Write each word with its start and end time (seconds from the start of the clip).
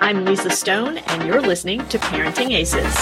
I'm 0.00 0.24
Lisa 0.24 0.48
Stone, 0.50 0.98
and 0.98 1.26
you're 1.26 1.40
listening 1.40 1.86
to 1.88 1.98
Parenting 1.98 2.52
Aces. 2.52 2.94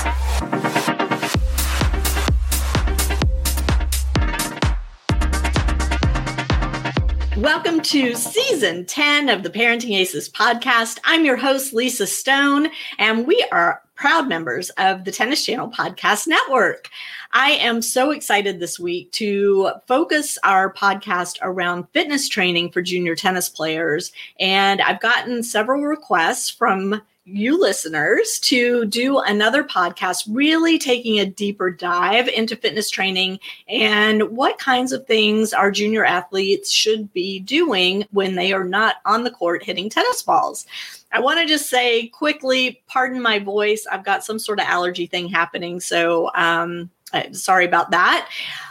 Welcome 7.37 7.83
to 7.83 8.15
season 8.15 8.87
10 8.87 9.29
of 9.29 9.43
the 9.43 9.51
Parenting 9.51 9.95
Aces 9.95 10.29
podcast. 10.29 10.99
I'm 11.05 11.25
your 11.25 11.37
host, 11.37 11.75
Lisa 11.75 12.07
Stone, 12.07 12.71
and 12.99 13.27
we 13.27 13.47
are 13.53 13.83
proud 13.97 14.29
members 14.29 14.71
of 14.71 15.05
the 15.05 15.11
Tennis 15.11 15.45
Channel 15.45 15.71
Podcast 15.71 16.27
Network. 16.29 16.89
I 17.33 17.53
am 17.53 17.83
so 17.83 18.11
excited 18.13 18.61
this 18.61 18.79
week 18.79 19.11
to 19.13 19.71
focus 19.89 20.39
our 20.45 20.73
podcast 20.73 21.39
around 21.43 21.87
fitness 21.93 22.29
training 22.29 22.71
for 22.71 22.83
junior 22.83 23.17
tennis 23.17 23.49
players. 23.49 24.13
And 24.39 24.81
I've 24.81 25.01
gotten 25.01 25.43
several 25.43 25.83
requests 25.83 26.49
from 26.51 27.03
you 27.27 27.61
listeners 27.61 28.39
to 28.39 28.85
do 28.87 29.19
another 29.19 29.65
podcast, 29.65 30.23
really 30.31 30.79
taking 30.79 31.19
a 31.19 31.27
deeper 31.27 31.71
dive 31.71 32.29
into 32.29 32.55
fitness 32.55 32.89
training 32.89 33.41
and 33.69 34.23
what 34.31 34.59
kinds 34.59 34.93
of 34.93 35.07
things 35.07 35.53
our 35.53 35.73
junior 35.73 36.05
athletes 36.05 36.71
should 36.71 37.13
be 37.13 37.41
doing 37.41 38.05
when 38.13 38.37
they 38.37 38.53
are 38.53 38.65
not 38.65 38.97
on 39.05 39.25
the 39.25 39.31
court 39.31 39.65
hitting 39.65 39.91
tennis 39.91 40.23
balls. 40.23 40.67
I 41.13 41.19
want 41.19 41.41
to 41.41 41.47
just 41.47 41.69
say 41.69 42.07
quickly, 42.07 42.81
pardon 42.87 43.21
my 43.21 43.41
voice. 43.41 43.87
I've 43.91 44.05
got 44.05 44.25
some 44.25 44.39
sort 44.39 44.61
of 44.61 44.67
allergy 44.67 45.07
thing 45.07 45.29
happening. 45.29 45.81
So, 45.81 46.31
um, 46.37 46.91
sorry 47.33 47.65
about 47.65 47.91
that. 47.91 48.29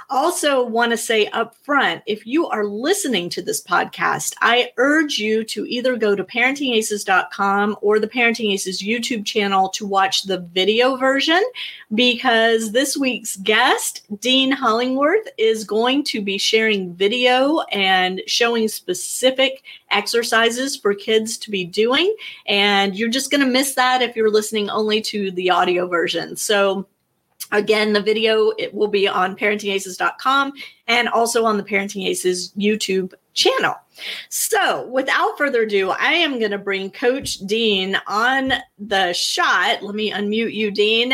Also, 0.09 0.64
want 0.64 0.91
to 0.91 0.98
say 0.98 1.27
up 1.27 1.55
front 1.55 2.04
if 2.05 2.27
you 2.27 2.48
are 2.48 2.66
listening 2.66 3.30
to 3.30 3.41
this 3.41 3.62
podcast, 3.64 4.36
I 4.41 4.72
urge 4.78 5.18
you 5.18 5.44
to 5.45 5.66
either 5.66 5.98
go 5.98 6.16
to 6.16 6.23
parentingaces.com 6.23 7.78
or 7.81 8.00
the 8.00 8.08
Parenting 8.08 8.54
Aces 8.54 8.81
YouTube 8.81 9.26
channel 9.26 9.70
to 9.70 9.86
watch 9.86 10.23
the 10.23 10.39
video 10.39 10.95
version 10.95 11.44
because 11.94 12.72
this 12.72 12.95
week's 12.95 13.38
guest, 13.38 14.03
Dean 14.20 14.56
Hollingworth, 14.56 15.28
is 15.38 15.64
going 15.64 16.03
to 16.06 16.22
be 16.22 16.38
sharing 16.38 16.94
video 16.94 17.61
and 17.72 18.22
showing 18.28 18.67
specific 18.67 19.64
exercises 19.92 20.76
for 20.76 20.94
kids 20.94 21.38
to 21.39 21.50
be 21.50 21.66
doing. 21.66 22.16
And 22.45 22.95
you're 22.95 23.09
just 23.09 23.31
going 23.31 23.42
to 23.42 23.52
miss 23.52 23.76
that 23.76 24.02
if 24.02 24.16
you're 24.16 24.31
listening 24.31 24.70
only 24.70 25.02
to 25.03 25.31
the 25.31 25.50
audio 25.50 25.88
version. 25.88 26.36
So, 26.36 26.86
Again, 27.52 27.94
the 27.94 28.02
video 28.02 28.52
it 28.58 28.74
will 28.74 28.88
be 28.88 29.08
on 29.08 29.36
parentingaces.com 29.36 30.54
and 30.88 31.08
also 31.10 31.46
on 31.46 31.58
the 31.58 31.64
Parenting 31.64 32.08
Aces 32.08 32.52
YouTube 32.58 33.14
channel. 33.34 33.76
So, 34.30 34.88
without 34.88 35.38
further 35.38 35.64
ado, 35.64 35.92
I 35.92 36.14
am 36.14 36.40
going 36.40 36.52
to 36.52 36.58
bring 36.58 36.92
Coach 36.92 37.40
Dean 37.40 37.98
on 38.08 38.54
the 38.80 39.14
shot. 39.14 39.84
Let 39.84 39.96
me 39.96 40.12
unmute 40.12 40.54
you, 40.54 40.72
Dean. 40.72 41.14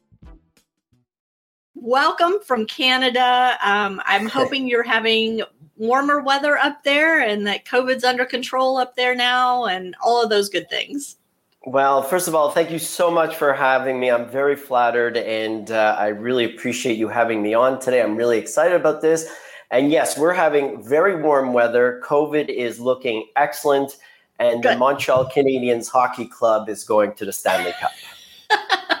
Welcome 1.83 2.33
from 2.45 2.67
Canada. 2.67 3.57
Um, 3.65 4.03
I'm 4.05 4.27
hoping 4.27 4.67
you're 4.67 4.83
having 4.83 5.41
warmer 5.77 6.21
weather 6.21 6.55
up 6.55 6.83
there 6.83 7.19
and 7.19 7.47
that 7.47 7.65
COVID's 7.65 8.03
under 8.03 8.23
control 8.23 8.77
up 8.77 8.95
there 8.95 9.15
now 9.15 9.65
and 9.65 9.95
all 9.99 10.23
of 10.23 10.29
those 10.29 10.47
good 10.47 10.69
things. 10.69 11.17
Well, 11.65 12.03
first 12.03 12.27
of 12.27 12.35
all, 12.35 12.51
thank 12.51 12.69
you 12.69 12.77
so 12.77 13.09
much 13.09 13.35
for 13.35 13.51
having 13.51 13.99
me. 13.99 14.11
I'm 14.11 14.29
very 14.29 14.55
flattered 14.55 15.17
and 15.17 15.71
uh, 15.71 15.95
I 15.97 16.09
really 16.09 16.45
appreciate 16.45 16.99
you 16.99 17.07
having 17.07 17.41
me 17.41 17.55
on 17.55 17.79
today. 17.79 18.03
I'm 18.03 18.15
really 18.15 18.37
excited 18.37 18.79
about 18.79 19.01
this. 19.01 19.27
And 19.71 19.89
yes, 19.89 20.19
we're 20.19 20.33
having 20.33 20.83
very 20.83 21.19
warm 21.19 21.51
weather. 21.51 21.99
COVID 22.05 22.49
is 22.49 22.79
looking 22.79 23.25
excellent. 23.35 23.97
And 24.37 24.61
Good. 24.61 24.73
the 24.73 24.77
Montreal 24.77 25.31
Canadiens 25.35 25.89
Hockey 25.89 26.25
Club 26.25 26.69
is 26.69 26.83
going 26.83 27.15
to 27.15 27.25
the 27.25 27.33
Stanley 27.33 27.73
Cup. 27.79 27.91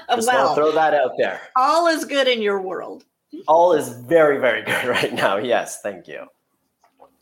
Oh, 0.11 0.17
Just 0.17 0.27
well, 0.27 0.53
throw 0.53 0.71
that 0.73 0.93
out 0.93 1.13
there. 1.17 1.39
All 1.55 1.87
is 1.87 2.03
good 2.03 2.27
in 2.27 2.41
your 2.41 2.61
world. 2.61 3.05
All 3.47 3.71
is 3.71 3.89
very, 3.89 4.39
very 4.39 4.61
good 4.61 4.85
right 4.87 5.13
now. 5.13 5.37
Yes, 5.37 5.81
thank 5.81 6.07
you. 6.07 6.27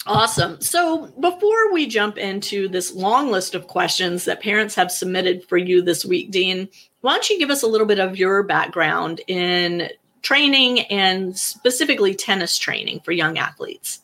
Awesome. 0.07 0.59
So, 0.59 1.07
before 1.19 1.71
we 1.71 1.85
jump 1.85 2.17
into 2.17 2.67
this 2.67 2.95
long 2.95 3.31
list 3.31 3.53
of 3.53 3.67
questions 3.67 4.25
that 4.25 4.41
parents 4.41 4.73
have 4.73 4.91
submitted 4.91 5.43
for 5.47 5.57
you 5.57 5.83
this 5.83 6.03
week, 6.03 6.31
Dean, 6.31 6.67
why 7.01 7.13
don't 7.13 7.29
you 7.29 7.37
give 7.37 7.51
us 7.51 7.61
a 7.61 7.67
little 7.67 7.85
bit 7.85 7.99
of 7.99 8.17
your 8.17 8.41
background 8.41 9.21
in 9.27 9.89
training 10.23 10.79
and 10.87 11.37
specifically 11.37 12.15
tennis 12.15 12.57
training 12.57 13.01
for 13.01 13.11
young 13.11 13.37
athletes? 13.37 14.01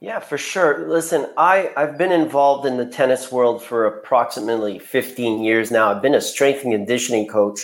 Yeah, 0.00 0.18
for 0.18 0.36
sure. 0.36 0.88
Listen, 0.88 1.26
I, 1.36 1.72
I've 1.76 1.96
been 1.96 2.12
involved 2.12 2.66
in 2.66 2.76
the 2.76 2.86
tennis 2.86 3.30
world 3.30 3.62
for 3.62 3.86
approximately 3.86 4.78
15 4.78 5.42
years 5.42 5.70
now. 5.70 5.90
I've 5.90 6.02
been 6.02 6.14
a 6.14 6.20
strength 6.20 6.64
and 6.64 6.72
conditioning 6.72 7.28
coach 7.28 7.60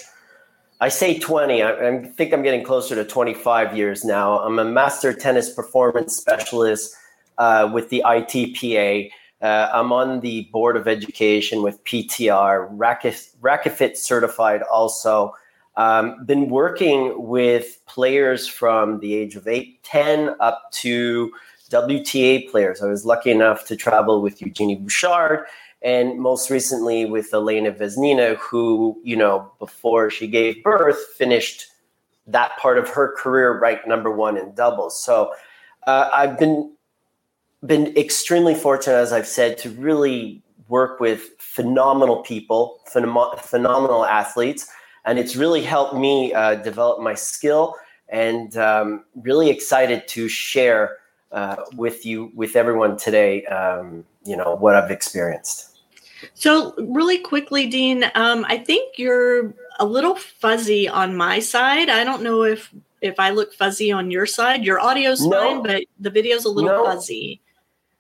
I 0.81 0.89
say 0.89 1.19
20. 1.19 1.63
I, 1.63 1.89
I, 1.89 2.03
think 2.03 2.33
I'm 2.33 2.43
getting 2.43 2.63
closer 2.63 2.95
to 2.95 3.05
25 3.05 3.77
years 3.77 4.05
now. 4.05 4.41
I'm 4.41 4.59
a 4.59 4.65
master 4.65 5.13
tennis 5.13 5.53
performance 5.53 6.15
specialist 6.17 6.95
uh, 7.39 7.71
with 7.73 7.89
the 7.89 8.03
ITPA. 8.05 9.11
Uh, 9.41 9.71
I'm 9.73 9.93
on 9.93 10.21
the 10.21 10.49
board 10.53 10.77
of 10.77 10.87
education 10.87 11.63
with 11.63 11.83
PTR, 11.85 12.69
Racket, 12.71 13.99
certified 13.99 14.63
also. 14.63 15.35
Um, 15.77 16.25
been 16.25 16.49
working 16.49 17.27
with 17.27 17.85
players 17.87 18.47
from 18.47 19.01
the 19.01 19.15
age 19.15 19.37
of 19.37 19.47
8, 19.47 19.83
10 19.83 20.37
up 20.41 20.71
to 20.73 21.33
WTA 21.71 22.51
players. 22.51 22.83
I 22.83 22.87
was 22.87 23.05
lucky 23.05 23.31
enough 23.31 23.67
to 23.67 23.77
travel 23.77 24.23
with 24.23 24.41
Eugenie 24.41 24.77
Bouchard 24.77 25.47
and 25.87 26.19
most 26.19 26.51
recently 26.51 27.05
with 27.05 27.33
Elena 27.33 27.71
Vesnina, 27.71 28.35
who, 28.39 29.01
you 29.05 29.15
know, 29.15 29.53
before 29.61 30.11
she 30.11 30.27
gave 30.27 30.65
birth, 30.65 30.99
finished 31.17 31.69
that 32.27 32.59
part 32.59 32.77
of 32.77 32.89
her 32.89 33.15
career 33.17 33.57
ranked 33.57 33.87
number 33.87 34.11
one 34.11 34.37
in 34.37 34.53
doubles. 34.57 35.01
So 35.01 35.33
uh, 35.87 36.11
I've 36.13 36.41
been 36.41 36.73
been 37.65 37.97
extremely 37.97 38.55
fortunate, 38.55 38.97
as 38.97 39.13
I've 39.13 39.29
said, 39.29 39.59
to 39.59 39.71
really 39.71 40.43
work 40.69 40.99
with 40.99 41.21
phenomenal 41.39 42.17
people, 42.23 42.81
phenom- 42.93 43.39
phenomenal 43.39 44.05
athletes, 44.05 44.69
and 45.05 45.21
it's 45.21 45.37
really 45.37 45.63
helped 45.63 45.95
me 45.95 46.35
uh, 46.35 46.57
develop 46.57 47.01
my 47.01 47.15
skill. 47.15 47.77
And 48.09 48.57
um, 48.57 49.05
really 49.15 49.51
excited 49.51 50.09
to 50.09 50.29
share 50.29 50.99
uh, 51.31 51.57
with 51.77 52.05
you, 52.05 52.33
with 52.35 52.57
everyone 52.57 52.97
today, 52.97 53.45
um, 53.47 54.05
you 54.25 54.37
know, 54.37 54.57
what 54.57 54.75
I've 54.75 54.91
experienced. 54.91 55.76
So, 56.35 56.75
really 56.79 57.19
quickly, 57.19 57.67
Dean, 57.67 58.05
um, 58.15 58.45
I 58.49 58.59
think 58.59 58.99
you're 58.99 59.55
a 59.79 59.85
little 59.85 60.15
fuzzy 60.15 60.89
on 60.89 61.17
my 61.17 61.39
side. 61.39 61.89
I 61.89 62.05
don't 62.05 62.23
know 62.23 62.45
if 62.45 62.73
if 63.01 63.21
I 63.21 63.31
look 63.31 63.53
fuzzy 63.53 63.93
on 63.93 64.11
your 64.11 64.27
side. 64.27 64.65
Your 64.65 64.81
audio's 64.81 65.25
no. 65.25 65.39
fine, 65.39 65.63
but 65.63 65.85
the 66.01 66.11
video's 66.11 66.45
a 66.45 66.51
little 66.51 66.71
no. 66.71 66.85
fuzzy. 66.85 67.41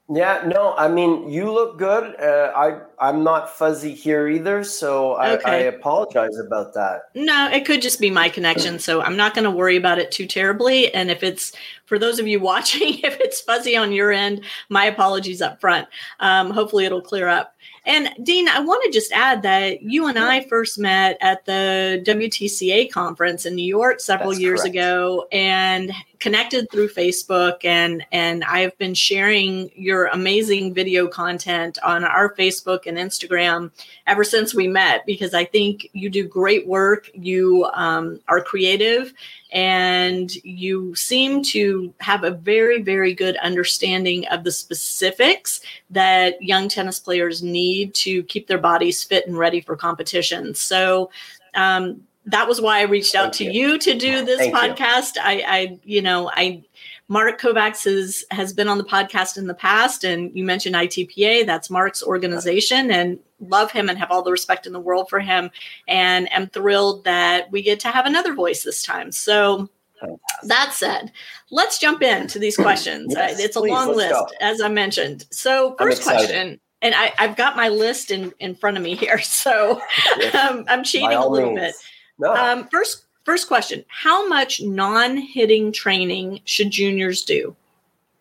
Yeah, 0.08 0.44
no, 0.46 0.72
I 0.76 0.86
mean 0.86 1.28
you 1.28 1.50
look 1.50 1.78
good. 1.78 2.14
Uh, 2.20 2.52
I 2.54 2.80
I'm 3.00 3.24
not 3.24 3.50
fuzzy 3.50 3.92
here 3.92 4.28
either, 4.28 4.62
so 4.62 5.14
I, 5.14 5.32
okay. 5.32 5.50
I, 5.50 5.56
apologize 5.62 6.38
about 6.38 6.74
that. 6.74 7.02
No, 7.16 7.50
it 7.52 7.66
could 7.66 7.82
just 7.82 8.00
be 8.00 8.08
my 8.08 8.28
connection, 8.28 8.78
so 8.78 9.02
I'm 9.02 9.16
not 9.16 9.34
going 9.34 9.44
to 9.44 9.50
worry 9.50 9.76
about 9.76 9.98
it 9.98 10.12
too 10.12 10.26
terribly. 10.26 10.94
And 10.94 11.10
if 11.10 11.24
it's 11.24 11.52
for 11.86 11.98
those 11.98 12.20
of 12.20 12.28
you 12.28 12.38
watching, 12.52 13.00
if 13.00 13.18
it's 13.18 13.40
fuzzy 13.40 13.76
on 13.76 13.90
your 13.90 14.12
end, 14.12 14.44
my 14.68 14.84
apologies 14.84 15.42
up 15.42 15.60
front. 15.60 15.88
Um, 16.20 16.50
hopefully, 16.50 16.84
it'll 16.84 17.02
clear 17.02 17.26
up. 17.26 17.56
And 17.86 18.12
Dean, 18.24 18.48
I 18.48 18.58
want 18.58 18.82
to 18.84 18.90
just 18.90 19.12
add 19.12 19.42
that 19.42 19.80
you 19.80 20.08
and 20.08 20.18
I 20.18 20.40
first 20.42 20.76
met 20.76 21.16
at 21.20 21.44
the 21.44 22.02
WTCA 22.04 22.90
conference 22.90 23.46
in 23.46 23.54
New 23.54 23.64
York 23.64 24.00
several 24.00 24.30
That's 24.30 24.40
years 24.40 24.60
correct. 24.62 24.74
ago 24.74 25.28
and 25.30 25.92
connected 26.18 26.68
through 26.72 26.88
Facebook 26.88 27.64
and 27.64 28.04
and 28.10 28.42
I've 28.42 28.76
been 28.78 28.94
sharing 28.94 29.70
your 29.76 30.06
amazing 30.06 30.74
video 30.74 31.06
content 31.06 31.78
on 31.84 32.04
our 32.04 32.34
Facebook 32.34 32.86
and 32.86 32.98
Instagram 32.98 33.70
ever 34.08 34.24
since 34.24 34.52
we 34.52 34.66
met 34.66 35.06
because 35.06 35.32
I 35.32 35.44
think 35.44 35.88
you 35.92 36.10
do 36.10 36.26
great 36.26 36.66
work. 36.66 37.08
You 37.14 37.66
um, 37.74 38.18
are 38.26 38.42
creative 38.42 39.14
and 39.56 40.34
you 40.44 40.94
seem 40.94 41.42
to 41.42 41.92
have 42.00 42.24
a 42.24 42.30
very 42.30 42.82
very 42.82 43.14
good 43.14 43.38
understanding 43.38 44.26
of 44.28 44.44
the 44.44 44.52
specifics 44.52 45.62
that 45.88 46.40
young 46.42 46.68
tennis 46.68 46.98
players 47.00 47.42
need 47.42 47.94
to 47.94 48.22
keep 48.24 48.46
their 48.46 48.58
bodies 48.58 49.02
fit 49.02 49.26
and 49.26 49.36
ready 49.36 49.60
for 49.60 49.74
competition. 49.74 50.54
So. 50.54 51.10
Um, 51.54 52.02
that 52.28 52.48
was 52.48 52.60
why 52.60 52.80
I 52.80 52.82
reached 52.82 53.14
out 53.14 53.34
Thank 53.34 53.34
to 53.34 53.44
you. 53.44 53.68
you. 53.70 53.78
to 53.78 53.94
do 53.94 54.24
this 54.24 54.38
Thank 54.38 54.52
podcast. 54.52 55.14
You. 55.14 55.22
I, 55.22 55.44
I, 55.46 55.78
you 55.84 56.02
know, 56.02 56.28
I, 56.34 56.64
Mark 57.06 57.40
Kovacs 57.40 57.84
has, 57.84 58.24
has 58.32 58.52
been 58.52 58.66
on 58.66 58.78
the 58.78 58.84
podcast 58.84 59.38
in 59.38 59.46
the 59.46 59.54
past, 59.54 60.02
and 60.02 60.36
you 60.36 60.44
mentioned 60.44 60.74
ITPA. 60.74 61.46
That's 61.46 61.70
Mark's 61.70 62.02
organization, 62.02 62.90
and 62.90 63.20
love 63.40 63.70
him 63.70 63.88
and 63.88 63.98
have 63.98 64.10
all 64.10 64.22
the 64.22 64.30
respect 64.30 64.66
in 64.66 64.72
the 64.72 64.80
world 64.80 65.08
for 65.08 65.20
him. 65.20 65.50
And 65.88 66.30
am 66.32 66.48
thrilled 66.48 67.04
that 67.04 67.50
we 67.50 67.62
get 67.62 67.80
to 67.80 67.88
have 67.88 68.06
another 68.06 68.34
voice 68.34 68.62
this 68.62 68.82
time. 68.82 69.12
So, 69.12 69.68
that 70.42 70.72
said, 70.74 71.10
let's 71.50 71.78
jump 71.78 72.02
into 72.02 72.38
these 72.38 72.56
questions. 72.56 73.14
yes, 73.16 73.40
it's 73.40 73.56
a 73.56 73.60
please, 73.60 73.70
long 73.70 73.96
list, 73.96 74.12
go. 74.12 74.26
as 74.40 74.60
I 74.60 74.68
mentioned. 74.68 75.24
So, 75.30 75.74
first 75.78 76.02
question 76.02 76.60
and 76.82 76.94
I, 76.94 77.12
have 77.16 77.36
got 77.36 77.56
my 77.56 77.68
list 77.68 78.10
in, 78.10 78.32
in 78.38 78.54
front 78.54 78.76
of 78.76 78.82
me 78.82 78.94
here, 78.94 79.18
so 79.22 79.80
um, 80.34 80.64
I'm 80.68 80.84
cheating 80.84 81.12
a 81.12 81.26
little 81.26 81.52
means. 81.52 81.60
bit. 81.60 81.74
No. 82.18 82.34
Um, 82.34 82.68
first, 82.68 83.06
first 83.24 83.48
question: 83.48 83.84
How 83.88 84.26
much 84.28 84.62
non-hitting 84.62 85.72
training 85.72 86.40
should 86.44 86.70
juniors 86.70 87.22
do? 87.22 87.56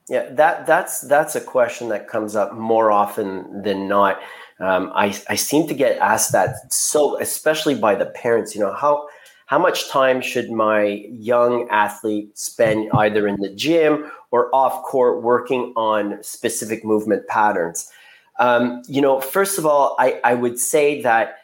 Yeah, 0.08 0.30
that 0.34 0.68
that's 0.68 1.02
that's 1.02 1.36
a 1.36 1.42
question 1.42 1.90
that 1.90 2.08
comes 2.08 2.36
up 2.36 2.54
more 2.54 2.92
often 2.92 3.64
than 3.64 3.88
not. 3.88 4.20
Um, 4.60 4.92
I 4.94 5.18
I 5.30 5.36
seem 5.36 5.68
to 5.68 5.74
get 5.74 5.98
asked 5.98 6.32
that 6.32 6.72
so, 6.72 7.20
especially 7.20 7.74
by 7.76 7.96
the 7.96 8.06
parents. 8.06 8.54
You 8.54 8.62
know 8.62 8.74
how 8.74 9.08
how 9.48 9.58
much 9.58 9.90
time 9.90 10.22
should 10.22 10.52
my 10.52 11.06
young 11.12 11.68
athlete 11.70 12.38
spend 12.38 12.90
either 12.94 13.28
in 13.28 13.42
the 13.42 13.50
gym 13.50 14.12
or 14.32 14.54
off 14.54 14.84
court 14.84 15.24
working 15.24 15.74
on 15.76 16.22
specific 16.22 16.86
movement 16.86 17.28
patterns? 17.28 17.92
Um, 18.40 18.84
you 18.88 19.02
know, 19.02 19.22
first 19.22 19.58
of 19.58 19.66
all, 19.66 19.96
I, 19.98 20.20
I 20.24 20.34
would 20.34 20.60
say 20.60 21.02
that 21.04 21.38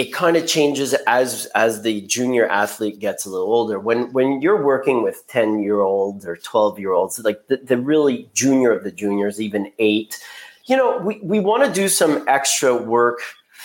it 0.00 0.14
kind 0.14 0.34
of 0.34 0.46
changes 0.46 0.94
as 1.06 1.44
as 1.54 1.82
the 1.82 2.00
junior 2.00 2.48
athlete 2.48 3.00
gets 3.00 3.26
a 3.26 3.28
little 3.28 3.52
older. 3.52 3.78
When 3.78 4.10
when 4.14 4.40
you're 4.40 4.64
working 4.64 5.02
with 5.02 5.26
10 5.26 5.62
year 5.62 5.80
olds 5.80 6.24
or 6.24 6.36
12 6.36 6.78
year 6.78 6.92
olds 6.92 7.18
like 7.18 7.46
the, 7.48 7.58
the 7.58 7.76
really 7.76 8.30
junior 8.32 8.72
of 8.72 8.82
the 8.82 8.90
juniors 8.90 9.42
even 9.42 9.70
eight 9.78 10.18
you 10.64 10.74
know 10.74 10.96
we, 10.96 11.20
we 11.22 11.38
want 11.38 11.66
to 11.66 11.70
do 11.70 11.86
some 11.86 12.24
extra 12.28 12.74
work 12.74 13.18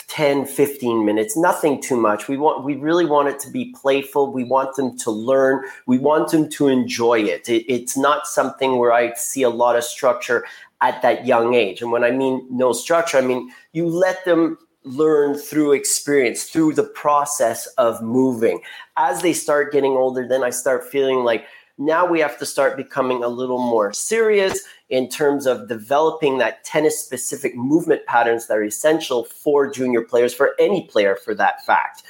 10 0.09 0.45
15 0.45 1.05
minutes 1.05 1.37
nothing 1.37 1.81
too 1.81 1.95
much. 1.95 2.27
We 2.27 2.35
want 2.35 2.65
we 2.65 2.75
really 2.75 3.05
want 3.05 3.29
it 3.29 3.39
to 3.39 3.49
be 3.49 3.73
playful. 3.81 4.33
We 4.33 4.43
want 4.43 4.75
them 4.75 4.97
to 4.99 5.11
learn. 5.11 5.63
We 5.87 5.99
want 5.99 6.31
them 6.31 6.49
to 6.49 6.67
enjoy 6.67 7.19
it. 7.21 7.47
it 7.47 7.63
it's 7.71 7.95
not 7.95 8.27
something 8.27 8.77
where 8.77 8.91
i 8.91 9.13
see 9.13 9.43
a 9.43 9.49
lot 9.49 9.77
of 9.77 9.85
structure 9.85 10.45
at 10.81 11.01
that 11.01 11.25
young 11.25 11.53
age. 11.53 11.81
And 11.81 11.93
when 11.93 12.03
i 12.03 12.11
mean 12.11 12.45
no 12.51 12.73
structure 12.73 13.17
i 13.17 13.21
mean 13.21 13.49
you 13.71 13.87
let 13.87 14.25
them 14.25 14.57
learn 14.85 15.35
through 15.35 15.73
experience, 15.73 16.43
through 16.43 16.73
the 16.73 16.83
process 16.83 17.65
of 17.77 18.01
moving. 18.01 18.61
As 18.97 19.21
they 19.21 19.33
start 19.33 19.73
getting 19.73 19.93
older, 19.93 20.27
then 20.27 20.43
I 20.43 20.51
start 20.51 20.89
feeling 20.89 21.23
like 21.23 21.45
now 21.77 22.05
we 22.05 22.19
have 22.21 22.37
to 22.39 22.45
start 22.45 22.77
becoming 22.77 23.23
a 23.23 23.27
little 23.27 23.57
more 23.57 23.91
serious 23.91 24.61
in 24.89 25.09
terms 25.09 25.45
of 25.45 25.67
developing 25.67 26.37
that 26.37 26.63
tennis 26.63 27.03
specific 27.03 27.55
movement 27.55 28.05
patterns 28.05 28.47
that 28.47 28.57
are 28.57 28.63
essential 28.63 29.25
for 29.25 29.69
junior 29.69 30.01
players, 30.01 30.33
for 30.33 30.53
any 30.59 30.83
player 30.83 31.15
for 31.15 31.35
that 31.35 31.65
fact. 31.65 32.03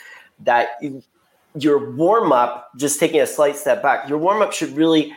That 0.44 0.82
your 1.58 1.94
warm 1.94 2.32
up, 2.32 2.70
just 2.78 3.00
taking 3.00 3.22
a 3.22 3.28
slight 3.28 3.56
step 3.56 3.82
back, 3.82 4.08
your 4.10 4.18
warm 4.18 4.42
up 4.42 4.54
should 4.54 4.76
really 4.76 5.14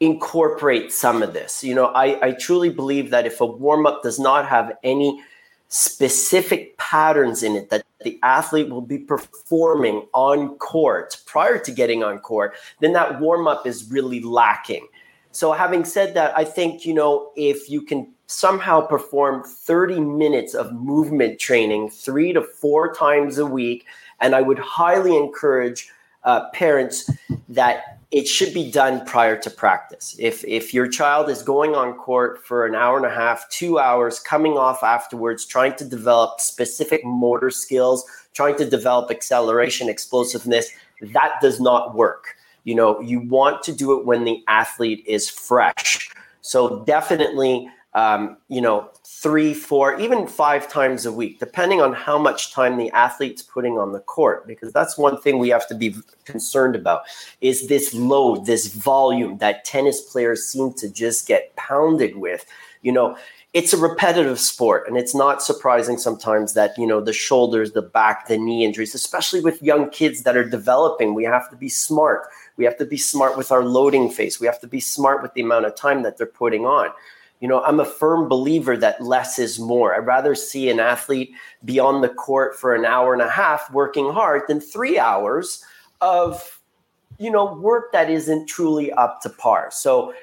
incorporate 0.00 0.92
some 0.92 1.22
of 1.22 1.32
this. 1.32 1.64
You 1.64 1.74
know, 1.74 1.86
I, 1.86 2.28
I 2.28 2.32
truly 2.32 2.68
believe 2.68 3.10
that 3.10 3.26
if 3.26 3.40
a 3.40 3.46
warm 3.46 3.86
up 3.86 4.02
does 4.02 4.20
not 4.20 4.46
have 4.46 4.76
any 4.84 5.20
specific 5.68 6.76
patterns 6.78 7.42
in 7.42 7.54
it 7.54 7.70
that 7.70 7.84
the 8.02 8.18
athlete 8.22 8.70
will 8.70 8.80
be 8.80 8.98
performing 8.98 10.06
on 10.14 10.56
court 10.56 11.20
prior 11.26 11.58
to 11.58 11.70
getting 11.70 12.02
on 12.02 12.18
court, 12.18 12.54
then 12.80 12.92
that 12.94 13.20
warm 13.20 13.46
up 13.46 13.66
is 13.66 13.90
really 13.90 14.20
lacking. 14.20 14.86
So, 15.30 15.52
having 15.52 15.84
said 15.84 16.14
that, 16.14 16.36
I 16.36 16.44
think, 16.44 16.86
you 16.86 16.94
know, 16.94 17.32
if 17.36 17.68
you 17.68 17.82
can 17.82 18.12
somehow 18.26 18.80
perform 18.80 19.42
30 19.44 20.00
minutes 20.00 20.54
of 20.54 20.72
movement 20.72 21.38
training 21.38 21.90
three 21.90 22.32
to 22.32 22.42
four 22.42 22.92
times 22.94 23.38
a 23.38 23.46
week, 23.46 23.84
and 24.20 24.34
I 24.34 24.40
would 24.40 24.58
highly 24.58 25.16
encourage 25.16 25.90
uh, 26.24 26.48
parents 26.50 27.10
that 27.48 27.97
it 28.10 28.26
should 28.26 28.54
be 28.54 28.70
done 28.70 29.04
prior 29.04 29.36
to 29.36 29.50
practice. 29.50 30.16
If 30.18 30.42
if 30.44 30.72
your 30.72 30.88
child 30.88 31.28
is 31.28 31.42
going 31.42 31.74
on 31.74 31.94
court 31.94 32.44
for 32.44 32.64
an 32.64 32.74
hour 32.74 32.96
and 32.96 33.04
a 33.04 33.10
half, 33.10 33.48
2 33.50 33.78
hours, 33.78 34.18
coming 34.18 34.56
off 34.56 34.82
afterwards 34.82 35.44
trying 35.44 35.76
to 35.76 35.84
develop 35.84 36.40
specific 36.40 37.04
motor 37.04 37.50
skills, 37.50 38.04
trying 38.32 38.56
to 38.56 38.68
develop 38.68 39.10
acceleration, 39.10 39.88
explosiveness, 39.88 40.70
that 41.12 41.32
does 41.42 41.60
not 41.60 41.94
work. 41.94 42.36
You 42.64 42.74
know, 42.74 43.00
you 43.00 43.20
want 43.20 43.62
to 43.64 43.72
do 43.72 43.98
it 43.98 44.06
when 44.06 44.24
the 44.24 44.42
athlete 44.48 45.04
is 45.06 45.28
fresh. 45.28 46.10
So 46.40 46.84
definitely 46.84 47.68
um, 47.98 48.36
you 48.48 48.60
know, 48.60 48.88
three, 49.04 49.52
four, 49.52 49.98
even 49.98 50.28
five 50.28 50.70
times 50.70 51.04
a 51.04 51.10
week, 51.10 51.40
depending 51.40 51.80
on 51.80 51.92
how 51.92 52.16
much 52.16 52.52
time 52.52 52.76
the 52.76 52.92
athlete's 52.92 53.42
putting 53.42 53.76
on 53.76 53.90
the 53.90 53.98
court. 53.98 54.46
Because 54.46 54.72
that's 54.72 54.96
one 54.96 55.20
thing 55.20 55.40
we 55.40 55.48
have 55.48 55.66
to 55.66 55.74
be 55.74 55.96
concerned 56.24 56.76
about 56.76 57.02
is 57.40 57.66
this 57.66 57.92
load, 57.92 58.46
this 58.46 58.72
volume 58.72 59.38
that 59.38 59.64
tennis 59.64 60.00
players 60.00 60.46
seem 60.46 60.72
to 60.74 60.88
just 60.88 61.26
get 61.26 61.56
pounded 61.56 62.16
with. 62.16 62.46
You 62.82 62.92
know, 62.92 63.18
it's 63.52 63.72
a 63.72 63.76
repetitive 63.76 64.38
sport, 64.38 64.86
and 64.86 64.96
it's 64.96 65.16
not 65.16 65.42
surprising 65.42 65.98
sometimes 65.98 66.54
that 66.54 66.78
you 66.78 66.86
know 66.86 67.00
the 67.00 67.12
shoulders, 67.12 67.72
the 67.72 67.82
back, 67.82 68.28
the 68.28 68.38
knee 68.38 68.64
injuries, 68.64 68.94
especially 68.94 69.40
with 69.40 69.60
young 69.60 69.90
kids 69.90 70.22
that 70.22 70.36
are 70.36 70.48
developing. 70.48 71.14
We 71.14 71.24
have 71.24 71.50
to 71.50 71.56
be 71.56 71.68
smart. 71.68 72.28
We 72.56 72.64
have 72.64 72.78
to 72.78 72.86
be 72.86 72.96
smart 72.96 73.36
with 73.36 73.50
our 73.50 73.64
loading 73.64 74.08
phase. 74.08 74.38
We 74.38 74.46
have 74.46 74.60
to 74.60 74.68
be 74.68 74.78
smart 74.78 75.20
with 75.20 75.34
the 75.34 75.40
amount 75.40 75.66
of 75.66 75.74
time 75.74 76.04
that 76.04 76.16
they're 76.16 76.26
putting 76.26 76.64
on 76.64 76.90
you 77.40 77.48
know, 77.48 77.62
I'm 77.62 77.80
a 77.80 77.84
firm 77.84 78.28
believer 78.28 78.76
that 78.76 79.00
less 79.00 79.38
is 79.38 79.58
more. 79.58 79.94
I'd 79.94 80.06
rather 80.06 80.34
see 80.34 80.68
an 80.70 80.80
athlete 80.80 81.32
be 81.64 81.78
on 81.78 82.00
the 82.00 82.08
court 82.08 82.58
for 82.58 82.74
an 82.74 82.84
hour 82.84 83.12
and 83.12 83.22
a 83.22 83.28
half 83.28 83.70
working 83.72 84.10
hard 84.10 84.42
than 84.48 84.60
three 84.60 84.98
hours 84.98 85.64
of, 86.00 86.60
you 87.18 87.30
know, 87.30 87.54
work 87.54 87.92
that 87.92 88.10
isn't 88.10 88.46
truly 88.46 88.92
up 88.92 89.20
to 89.22 89.30
par. 89.30 89.68
So 89.70 90.14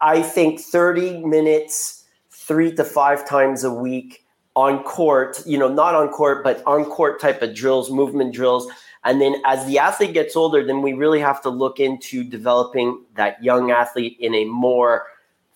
I 0.00 0.22
think 0.22 0.60
30 0.60 1.24
minutes, 1.24 2.04
three 2.30 2.72
to 2.74 2.84
five 2.84 3.26
times 3.26 3.64
a 3.64 3.72
week 3.72 4.24
on 4.54 4.84
court, 4.84 5.42
you 5.46 5.58
know, 5.58 5.68
not 5.68 5.96
on 5.96 6.08
court, 6.08 6.44
but 6.44 6.62
on 6.66 6.84
court 6.84 7.20
type 7.20 7.42
of 7.42 7.54
drills, 7.54 7.90
movement 7.90 8.32
drills. 8.32 8.68
And 9.02 9.20
then 9.20 9.36
as 9.44 9.66
the 9.66 9.78
athlete 9.78 10.14
gets 10.14 10.36
older, 10.36 10.64
then 10.64 10.82
we 10.82 10.92
really 10.92 11.20
have 11.20 11.42
to 11.42 11.50
look 11.50 11.80
into 11.80 12.22
developing 12.22 13.04
that 13.16 13.42
young 13.42 13.72
athlete 13.72 14.16
in 14.20 14.34
a 14.34 14.44
more 14.44 15.06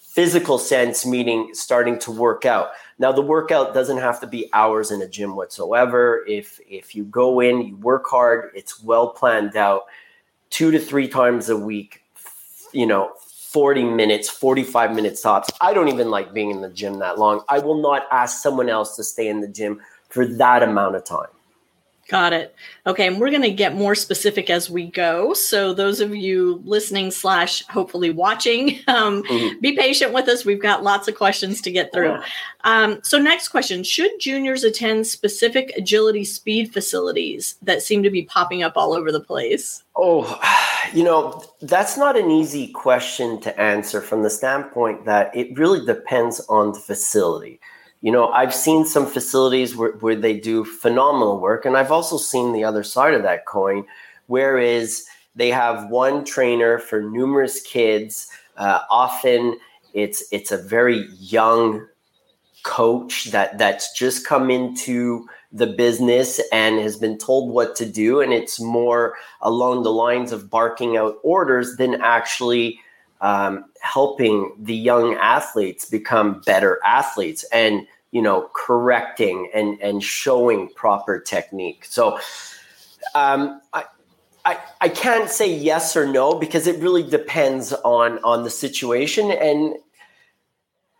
physical 0.09 0.59
sense, 0.59 1.05
meaning 1.05 1.51
starting 1.53 1.99
to 1.99 2.11
work 2.11 2.45
out. 2.45 2.71
Now, 2.99 3.13
the 3.13 3.23
workout 3.23 3.75
doesn't 3.75 3.99
have 3.99 4.21
to 4.21 4.27
be 4.27 4.49
hours 4.53 4.91
in 4.91 5.03
a 5.03 5.09
gym 5.09 5.37
whatsoever. 5.37 6.25
If 6.27 6.61
if 6.69 6.95
you 6.95 7.05
go 7.05 7.41
in, 7.41 7.63
you 7.63 7.77
work 7.77 8.07
hard, 8.07 8.51
it's 8.55 8.83
well 8.83 9.11
planned 9.11 9.57
out, 9.57 9.83
two 10.51 10.71
to 10.71 10.79
three 10.79 11.09
times 11.09 11.49
a 11.49 11.57
week. 11.57 12.03
You 12.73 12.87
know, 12.87 13.13
40 13.19 13.85
minutes, 13.85 14.29
45 14.29 14.95
minutes 14.95 15.23
tops. 15.23 15.51
I 15.61 15.73
don't 15.73 15.89
even 15.89 16.11
like 16.11 16.35
being 16.35 16.51
in 16.51 16.61
the 16.61 16.69
gym 16.69 16.99
that 16.99 17.19
long. 17.19 17.43
I 17.49 17.61
will 17.61 17.81
not 17.81 18.07
ask 18.11 18.43
someone 18.43 18.69
else 18.69 18.97
to 18.97 19.05
stay 19.05 19.29
in 19.29 19.41
the 19.41 19.49
gym 19.49 19.81
for 20.09 20.27
that 20.27 20.63
amount 20.63 20.97
of 20.97 21.05
time. 21.05 21.29
Got 22.09 22.33
it. 22.33 22.55
Okay, 22.87 23.07
and 23.07 23.21
we're 23.21 23.29
going 23.29 23.43
to 23.43 23.51
get 23.51 23.75
more 23.75 23.95
specific 23.95 24.49
as 24.49 24.71
we 24.71 24.87
go. 24.87 25.35
So 25.35 25.75
those 25.75 26.01
of 26.01 26.17
you 26.17 26.63
listening 26.65 27.11
slash 27.11 27.63
hopefully 27.67 28.09
watching, 28.09 28.81
um, 28.89 29.23
mm-hmm. 29.25 29.61
be 29.61 29.77
patient 29.77 30.15
with 30.15 30.27
us. 30.27 30.47
We've 30.47 30.61
got 30.61 30.83
lots 30.83 31.07
of 31.07 31.17
questions 31.17 31.61
to 31.61 31.71
get 31.71 31.93
through. 31.93 32.17
Um, 32.65 33.01
so 33.03 33.19
next 33.19 33.49
question: 33.49 33.85
Should 33.85 34.13
juniors 34.21 34.65
attend 34.65 35.07
specific 35.07 35.71
agility 35.77 36.25
speed 36.25 36.73
facilities 36.73 37.57
that 37.61 37.83
seem 37.83 38.03
to 38.03 38.11
be 38.11 38.23
popping 38.23 38.63
up 38.63 38.73
all 38.77 38.95
over 38.95 39.13
the 39.13 39.21
place? 39.21 39.85
Oh, 39.95 40.41
you 40.95 41.05
know 41.05 41.45
that's 41.61 41.99
not 41.99 42.17
an 42.17 42.31
easy 42.31 42.69
question 42.69 43.39
to 43.43 43.61
answer 43.61 44.01
from 44.01 44.23
the 44.23 44.31
standpoint 44.31 45.05
that 45.05 45.37
it 45.37 45.59
really 45.59 45.85
depends 45.85 46.41
on 46.49 46.73
the 46.73 46.81
facility 46.81 47.61
you 48.01 48.13
know, 48.13 48.29
I've 48.29 48.55
seen 48.55 48.87
some 48.87 49.07
facilities 49.07 49.75
where, 49.75 49.93
where 49.93 50.15
they 50.15 50.39
do 50.39 50.65
phenomenal 50.65 51.41
work, 51.41 51.65
and 51.65 51.77
I've 51.77 51.91
also 51.93 52.17
seen 52.17 52.53
the 52.53 52.65
other 52.65 52.85
side 52.85 53.15
of 53.15 53.23
that 53.25 53.47
coin, 53.47 53.85
whereas 54.27 55.05
they 55.35 55.51
have 55.51 55.91
one 55.91 56.25
trainer 56.25 56.79
for 56.79 57.03
numerous 57.03 57.61
kids. 57.63 58.29
Uh, 58.57 58.81
often, 58.91 59.59
it's 59.95 60.25
it's 60.31 60.53
a 60.53 60.57
very 60.57 61.09
young 61.19 61.87
coach 62.63 63.27
that 63.27 63.59
that's 63.59 63.93
just 63.93 64.27
come 64.27 64.51
into 64.51 65.27
the 65.51 65.67
business 65.67 66.41
and 66.53 66.79
has 66.79 66.97
been 66.97 67.19
told 67.19 67.53
what 67.53 67.75
to 67.77 67.87
do, 67.87 68.21
and 68.21 68.33
it's 68.33 68.61
more 68.61 69.15
along 69.41 69.83
the 69.83 69.93
lines 69.93 70.31
of 70.31 70.51
barking 70.51 70.97
out 70.97 71.17
orders 71.23 71.77
than 71.77 72.01
actually 72.01 72.79
um, 73.21 73.65
helping 73.81 74.53
the 74.59 74.75
young 74.75 75.15
athletes 75.15 75.85
become 75.85 76.41
better 76.47 76.81
athletes 76.87 77.45
and 77.53 77.87
you 78.11 78.23
know 78.23 78.51
correcting 78.55 79.51
and 79.55 79.81
and 79.81 80.03
showing 80.03 80.69
proper 80.75 81.21
technique 81.21 81.85
so 81.85 82.19
um, 83.15 83.61
I, 83.73 83.85
I, 84.45 84.59
I 84.81 84.89
can't 84.89 85.31
say 85.31 85.53
yes 85.53 85.97
or 85.97 86.07
no 86.07 86.35
because 86.35 86.67
it 86.67 86.81
really 86.81 87.03
depends 87.03 87.73
on 87.73 88.19
on 88.25 88.45
the 88.45 88.51
situation 88.51 89.31
and 89.31 89.77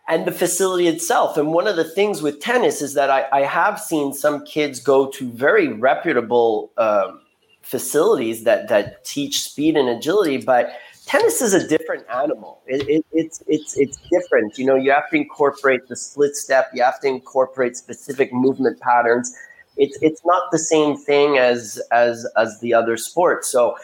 and 0.09 0.25
the 0.25 0.31
facility 0.31 0.87
itself. 0.87 1.37
And 1.37 1.53
one 1.53 1.67
of 1.67 1.75
the 1.75 1.83
things 1.83 2.21
with 2.21 2.39
tennis 2.39 2.81
is 2.81 2.95
that 2.95 3.11
I, 3.11 3.27
I 3.31 3.41
have 3.41 3.79
seen 3.79 4.11
some 4.11 4.43
kids 4.43 4.79
go 4.79 5.07
to 5.11 5.31
very 5.31 5.67
reputable 5.67 6.71
um, 6.77 7.21
facilities 7.61 8.43
that 8.43 8.67
that 8.69 9.05
teach 9.05 9.41
speed 9.41 9.77
and 9.77 9.87
agility, 9.87 10.37
but 10.37 10.71
tennis 11.09 11.41
is 11.41 11.53
a 11.53 11.67
different 11.67 12.05
animal. 12.09 12.61
It, 12.67 12.87
it, 12.87 13.05
it's 13.11 13.43
it's 13.47 13.75
it's 13.77 13.97
different. 14.11 14.57
You 14.57 14.65
know, 14.65 14.75
you 14.75 14.91
have 14.91 15.09
to 15.09 15.17
incorporate 15.17 15.87
the 15.87 15.95
split 15.95 16.35
step. 16.35 16.69
You 16.73 16.83
have 16.83 16.99
to 17.01 17.07
incorporate 17.07 17.75
specific 17.75 18.31
movement 18.31 18.79
patterns. 18.79 19.35
It's 19.75 19.97
it's 20.01 20.21
not 20.23 20.51
the 20.51 20.59
same 20.59 20.95
thing 20.97 21.37
as 21.37 21.81
as 21.91 22.27
as 22.37 22.59
the 22.59 22.73
other 22.75 22.95
sports. 22.95 23.47
So 23.47 23.75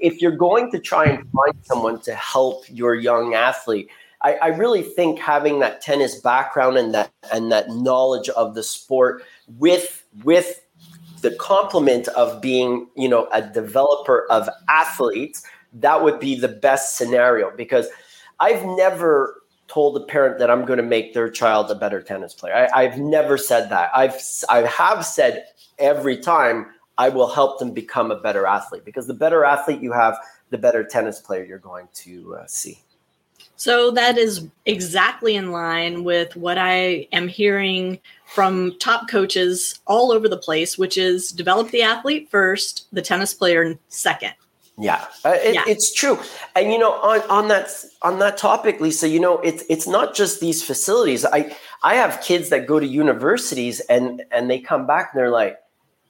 if 0.00 0.22
you're 0.22 0.36
going 0.36 0.70
to 0.72 0.78
try 0.78 1.04
and 1.04 1.18
find 1.30 1.54
someone 1.62 2.00
to 2.00 2.14
help 2.14 2.64
your 2.68 2.94
young 2.94 3.34
athlete, 3.34 3.90
I, 4.22 4.34
I 4.34 4.46
really 4.48 4.82
think 4.82 5.18
having 5.18 5.60
that 5.60 5.82
tennis 5.82 6.18
background 6.20 6.78
and 6.78 6.94
that 6.94 7.10
and 7.32 7.52
that 7.52 7.68
knowledge 7.68 8.30
of 8.30 8.54
the 8.54 8.62
sport 8.62 9.22
with 9.58 10.04
with 10.24 10.64
the 11.20 11.32
complement 11.32 12.08
of 12.08 12.40
being 12.40 12.88
you 12.96 13.08
know 13.08 13.28
a 13.32 13.42
developer 13.42 14.26
of 14.30 14.48
athletes 14.70 15.42
that 15.74 16.02
would 16.02 16.20
be 16.20 16.38
the 16.38 16.48
best 16.48 16.96
scenario 16.96 17.54
because 17.56 17.88
I've 18.38 18.64
never 18.64 19.42
told 19.68 19.96
a 19.96 20.04
parent 20.04 20.38
that 20.38 20.50
I'm 20.50 20.64
going 20.64 20.78
to 20.78 20.82
make 20.82 21.14
their 21.14 21.30
child 21.30 21.70
a 21.70 21.74
better 21.74 22.02
tennis 22.02 22.34
player. 22.34 22.68
I, 22.74 22.82
have 22.88 22.98
never 22.98 23.38
said 23.38 23.70
that. 23.70 23.90
I've 23.94 24.20
I 24.48 24.62
have 24.62 25.06
said 25.06 25.46
every 25.78 26.18
time 26.18 26.66
I 26.98 27.08
will 27.08 27.28
help 27.28 27.58
them 27.58 27.72
become 27.72 28.10
a 28.10 28.20
better 28.20 28.46
athlete 28.46 28.84
because 28.84 29.06
the 29.06 29.14
better 29.14 29.44
athlete 29.44 29.80
you 29.80 29.92
have, 29.92 30.18
the 30.50 30.58
better 30.58 30.82
tennis 30.82 31.20
player 31.20 31.44
you're 31.44 31.58
going 31.58 31.88
to 31.94 32.36
uh, 32.36 32.46
see. 32.46 32.82
So 33.56 33.90
that 33.92 34.18
is 34.18 34.48
exactly 34.66 35.36
in 35.36 35.52
line 35.52 36.02
with 36.02 36.34
what 36.34 36.58
I 36.58 37.06
am 37.12 37.28
hearing 37.28 37.98
from 38.26 38.76
top 38.78 39.08
coaches 39.08 39.80
all 39.86 40.12
over 40.12 40.28
the 40.28 40.36
place, 40.36 40.78
which 40.78 40.96
is 40.96 41.30
develop 41.30 41.70
the 41.70 41.82
athlete 41.82 42.28
first, 42.30 42.86
the 42.92 43.02
tennis 43.02 43.34
player 43.34 43.78
second. 43.88 44.32
Yeah, 44.80 45.04
uh, 45.24 45.36
it, 45.36 45.54
yeah, 45.54 45.64
it's 45.66 45.92
true. 45.92 46.18
And 46.56 46.72
you 46.72 46.78
know, 46.78 46.92
on, 46.92 47.20
on 47.28 47.48
that 47.48 47.68
on 48.00 48.18
that 48.20 48.38
topic, 48.38 48.80
Lisa, 48.80 49.08
you 49.08 49.20
know, 49.20 49.38
it's 49.40 49.62
it's 49.68 49.86
not 49.86 50.14
just 50.14 50.40
these 50.40 50.62
facilities. 50.62 51.24
I 51.26 51.54
I 51.82 51.94
have 51.94 52.22
kids 52.22 52.48
that 52.48 52.66
go 52.66 52.80
to 52.80 52.86
universities 52.86 53.80
and 53.80 54.22
and 54.32 54.50
they 54.50 54.58
come 54.58 54.86
back 54.86 55.10
and 55.12 55.20
they're 55.20 55.30
like, 55.30 55.58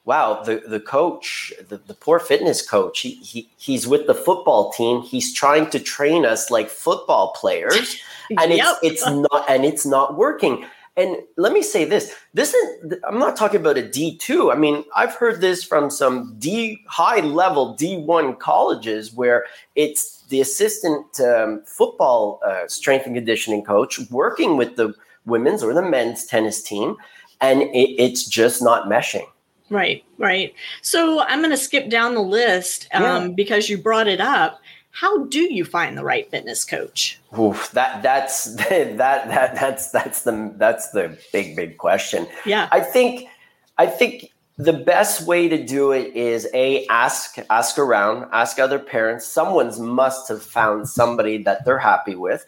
"Wow, 0.05 0.43
the 0.45 0.63
the 0.69 0.79
coach, 0.79 1.53
the, 1.69 1.79
the 1.79 1.95
poor 1.95 2.21
fitness 2.21 2.67
coach, 2.67 3.01
he, 3.01 3.17
he 3.17 3.51
he's 3.57 3.89
with 3.89 4.07
the 4.07 4.15
football 4.15 4.71
team. 4.73 5.03
He's 5.03 5.35
trying 5.35 5.69
to 5.71 5.81
train 5.81 6.25
us 6.25 6.49
like 6.49 6.69
football 6.69 7.33
players, 7.33 8.01
and 8.39 8.53
yep. 8.53 8.77
it's 8.83 9.03
it's 9.03 9.07
not 9.07 9.45
and 9.49 9.65
it's 9.65 9.85
not 9.85 10.17
working." 10.17 10.65
And 11.01 11.17
let 11.37 11.55
me 11.55 11.63
say 11.63 11.87
this: 11.87 12.15
this 12.35 12.53
is 12.53 12.95
I'm 13.09 13.19
not 13.19 13.35
talking 13.35 13.59
about 13.59 13.79
a 13.79 13.83
D2. 13.83 14.53
I 14.53 14.57
mean, 14.57 14.85
I've 14.95 15.15
heard 15.15 15.41
this 15.41 15.65
from 15.65 15.89
some 15.89 16.37
D 16.39 16.83
high 16.87 17.21
level 17.21 17.75
D1 17.75 18.39
colleges 18.39 19.15
where 19.15 19.47
it's 19.75 20.23
the 20.29 20.43
assistant 20.43 21.19
um, 21.21 21.63
football 21.65 22.41
uh, 22.47 22.69
strength 22.69 23.07
and 23.07 23.15
conditioning 23.15 23.65
coach 23.65 23.99
working 24.11 24.59
with 24.59 24.77
the 24.77 24.93
women's 25.25 25.63
or 25.63 25.73
the 25.73 25.83
men's 25.83 26.27
tennis 26.27 26.63
team, 26.63 26.97
and 27.41 27.63
it, 27.63 27.95
it's 27.99 28.27
just 28.27 28.61
not 28.61 28.87
meshing. 28.87 29.27
Right, 29.71 30.05
right. 30.19 30.53
So 30.83 31.21
I'm 31.21 31.39
going 31.39 31.53
to 31.53 31.57
skip 31.57 31.89
down 31.89 32.15
the 32.15 32.23
list 32.23 32.89
um, 32.93 33.03
yeah. 33.03 33.29
because 33.29 33.71
you 33.71 33.79
brought 33.79 34.09
it 34.09 34.21
up 34.21 34.61
how 34.93 35.25
do 35.25 35.41
you 35.41 35.65
find 35.65 35.97
the 35.97 36.05
right 36.05 36.31
fitness 36.31 36.65
coach? 36.65 37.21
Oof, 37.39 37.71
that 37.73 38.03
that's 38.03 38.55
that 38.57 38.97
that 38.99 39.55
that's 39.55 39.91
that's 39.91 40.23
the 40.23 40.53
that's 40.57 40.91
the 40.91 41.19
big 41.33 41.57
big 41.57 41.79
question. 41.79 42.27
Yeah. 42.45 42.69
I 42.73 42.81
think 42.81 43.29
i 43.79 43.87
think 43.87 44.33
the 44.59 44.73
best 44.75 45.27
way 45.27 45.49
to 45.49 45.65
do 45.65 45.93
it 45.93 46.15
is 46.15 46.47
a 46.53 46.87
ask 46.89 47.39
ask 47.49 47.79
around 47.79 48.29
ask 48.33 48.59
other 48.59 48.79
parents. 48.79 49.27
Someone's 49.27 49.79
must 49.79 50.29
have 50.29 50.43
found 50.43 50.89
somebody 50.89 51.43
that 51.45 51.65
they're 51.65 51.79
happy 51.79 52.15
with. 52.15 52.45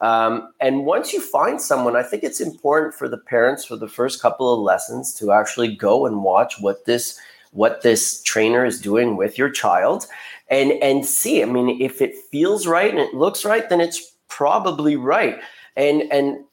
Um, 0.00 0.52
and 0.60 0.84
once 0.84 1.14
you 1.14 1.22
find 1.22 1.58
someone 1.58 1.96
i 1.96 2.02
think 2.02 2.22
it's 2.22 2.38
important 2.38 2.92
for 2.92 3.08
the 3.08 3.16
parents 3.16 3.64
for 3.64 3.76
the 3.76 3.88
first 3.88 4.20
couple 4.20 4.52
of 4.52 4.60
lessons 4.60 5.14
to 5.14 5.32
actually 5.32 5.74
go 5.74 6.04
and 6.04 6.22
watch 6.22 6.60
what 6.60 6.84
this 6.84 7.18
what 7.56 7.82
this 7.82 8.22
trainer 8.22 8.64
is 8.64 8.80
doing 8.80 9.16
with 9.16 9.38
your 9.38 9.50
child 9.50 10.06
and 10.48 10.72
and 10.82 11.04
see. 11.04 11.42
I 11.42 11.46
mean, 11.46 11.80
if 11.80 12.00
it 12.00 12.14
feels 12.30 12.66
right 12.66 12.90
and 12.90 13.00
it 13.00 13.14
looks 13.14 13.44
right, 13.44 13.68
then 13.68 13.80
it's 13.80 14.12
probably 14.28 14.96
right. 14.96 15.38
And 15.76 16.02
and 16.12 16.44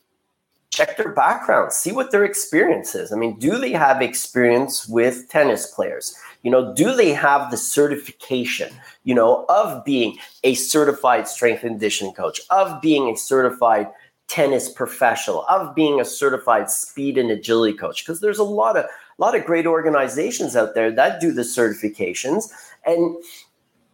check 0.73 0.97
their 0.97 1.11
background, 1.11 1.71
see 1.71 1.91
what 1.91 2.11
their 2.11 2.25
experience 2.25 2.95
is. 2.95 3.11
I 3.11 3.15
mean, 3.15 3.37
do 3.37 3.59
they 3.59 3.73
have 3.73 4.01
experience 4.01 4.87
with 4.87 5.29
tennis 5.29 5.67
players? 5.67 6.15
You 6.41 6.49
know, 6.49 6.73
do 6.73 6.95
they 6.95 7.13
have 7.13 7.51
the 7.51 7.57
certification, 7.57 8.73
you 9.03 9.13
know, 9.13 9.45
of 9.49 9.85
being 9.85 10.17
a 10.43 10.55
certified 10.55 11.27
strength 11.27 11.61
and 11.61 11.73
conditioning 11.73 12.13
coach, 12.13 12.41
of 12.49 12.81
being 12.81 13.07
a 13.07 13.15
certified 13.15 13.87
tennis 14.27 14.67
professional, 14.67 15.45
of 15.47 15.75
being 15.75 16.01
a 16.01 16.05
certified 16.05 16.71
speed 16.71 17.19
and 17.19 17.29
agility 17.29 17.77
coach? 17.77 18.03
Because 18.03 18.19
there's 18.19 18.39
a 18.39 18.43
lot 18.43 18.75
of 18.75 18.85
lot 19.23 19.35
of 19.35 19.45
great 19.45 19.65
organizations 19.65 20.55
out 20.55 20.75
there 20.75 20.91
that 20.91 21.21
do 21.21 21.31
the 21.31 21.43
certifications. 21.43 22.51
And 22.85 23.15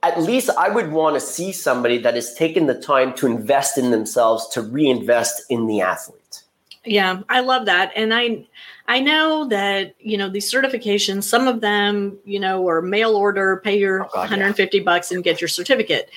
at 0.01 0.19
least 0.21 0.49
I 0.57 0.69
would 0.69 0.91
want 0.91 1.15
to 1.15 1.19
see 1.19 1.51
somebody 1.51 1.97
that 1.99 2.15
has 2.15 2.33
taken 2.33 2.67
the 2.67 2.79
time 2.79 3.13
to 3.15 3.27
invest 3.27 3.77
in 3.77 3.91
themselves 3.91 4.47
to 4.49 4.61
reinvest 4.61 5.43
in 5.49 5.67
the 5.67 5.81
athlete. 5.81 6.43
Yeah, 6.85 7.21
I 7.27 7.41
love 7.41 7.65
that. 7.65 7.91
And 7.95 8.13
I 8.13 8.47
I 8.87 8.99
know 8.99 9.45
that, 9.49 9.93
you 9.99 10.17
know, 10.17 10.29
these 10.29 10.51
certifications, 10.51 11.23
some 11.23 11.47
of 11.47 11.61
them, 11.61 12.17
you 12.25 12.39
know, 12.39 12.67
are 12.67 12.81
mail 12.81 13.15
order, 13.15 13.61
pay 13.63 13.77
your 13.77 14.05
oh 14.05 14.09
God, 14.13 14.21
150 14.21 14.77
yeah. 14.77 14.83
bucks 14.83 15.11
and 15.11 15.23
get 15.23 15.41
your 15.41 15.47
certificate. 15.47 16.09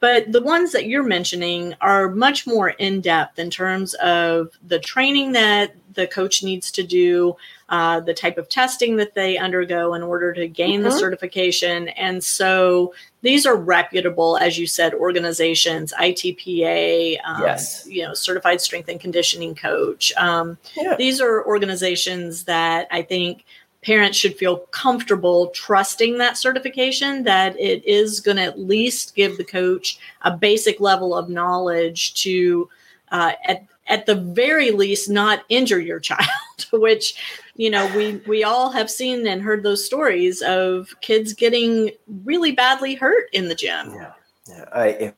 But 0.00 0.30
the 0.30 0.42
ones 0.42 0.72
that 0.72 0.86
you're 0.86 1.02
mentioning 1.02 1.74
are 1.80 2.10
much 2.10 2.46
more 2.46 2.70
in 2.70 3.00
depth 3.00 3.38
in 3.38 3.50
terms 3.50 3.94
of 3.94 4.50
the 4.66 4.78
training 4.78 5.32
that 5.32 5.74
the 5.94 6.06
coach 6.06 6.42
needs 6.42 6.70
to 6.72 6.82
do, 6.82 7.36
uh, 7.68 8.00
the 8.00 8.14
type 8.14 8.38
of 8.38 8.48
testing 8.48 8.96
that 8.96 9.14
they 9.14 9.36
undergo 9.36 9.94
in 9.94 10.02
order 10.02 10.32
to 10.32 10.48
gain 10.48 10.80
mm-hmm. 10.80 10.84
the 10.84 10.90
certification. 10.90 11.88
And 11.88 12.22
so 12.24 12.94
these 13.20 13.44
are 13.44 13.56
reputable, 13.56 14.38
as 14.38 14.58
you 14.58 14.66
said, 14.66 14.94
organizations, 14.94 15.92
ITPA, 16.00 17.18
um, 17.24 17.42
yes. 17.42 17.86
you 17.86 18.02
know, 18.02 18.14
certified 18.14 18.60
strength 18.60 18.88
and 18.88 18.98
conditioning 18.98 19.54
coach. 19.54 20.12
Um, 20.16 20.56
yeah. 20.76 20.96
These 20.96 21.20
are 21.20 21.44
organizations 21.44 22.44
that 22.44 22.88
I 22.90 23.02
think 23.02 23.44
parents 23.82 24.18
should 24.18 24.36
feel 24.36 24.58
comfortable 24.70 25.48
trusting 25.48 26.18
that 26.18 26.36
certification 26.36 27.22
that 27.24 27.58
it 27.60 27.84
is 27.84 28.20
going 28.20 28.36
to 28.36 28.42
at 28.42 28.58
least 28.58 29.14
give 29.14 29.36
the 29.36 29.44
coach 29.44 29.98
a 30.22 30.36
basic 30.36 30.80
level 30.80 31.14
of 31.14 31.28
knowledge 31.28 32.14
to 32.14 32.68
uh, 33.10 33.32
at 33.46 33.64
at 33.88 34.06
the 34.06 34.14
very 34.14 34.70
least 34.70 35.10
not 35.10 35.44
injure 35.48 35.80
your 35.80 36.00
child 36.00 36.28
which 36.72 37.14
you 37.56 37.70
know 37.70 37.90
we 37.96 38.20
we 38.26 38.44
all 38.44 38.70
have 38.70 38.90
seen 38.90 39.26
and 39.26 39.42
heard 39.42 39.62
those 39.62 39.84
stories 39.84 40.42
of 40.42 40.94
kids 41.00 41.32
getting 41.32 41.90
really 42.24 42.52
badly 42.52 42.94
hurt 42.94 43.28
in 43.32 43.48
the 43.48 43.54
gym 43.54 43.92
yeah 43.94 44.12
yeah 44.48 44.64
i 44.72 45.12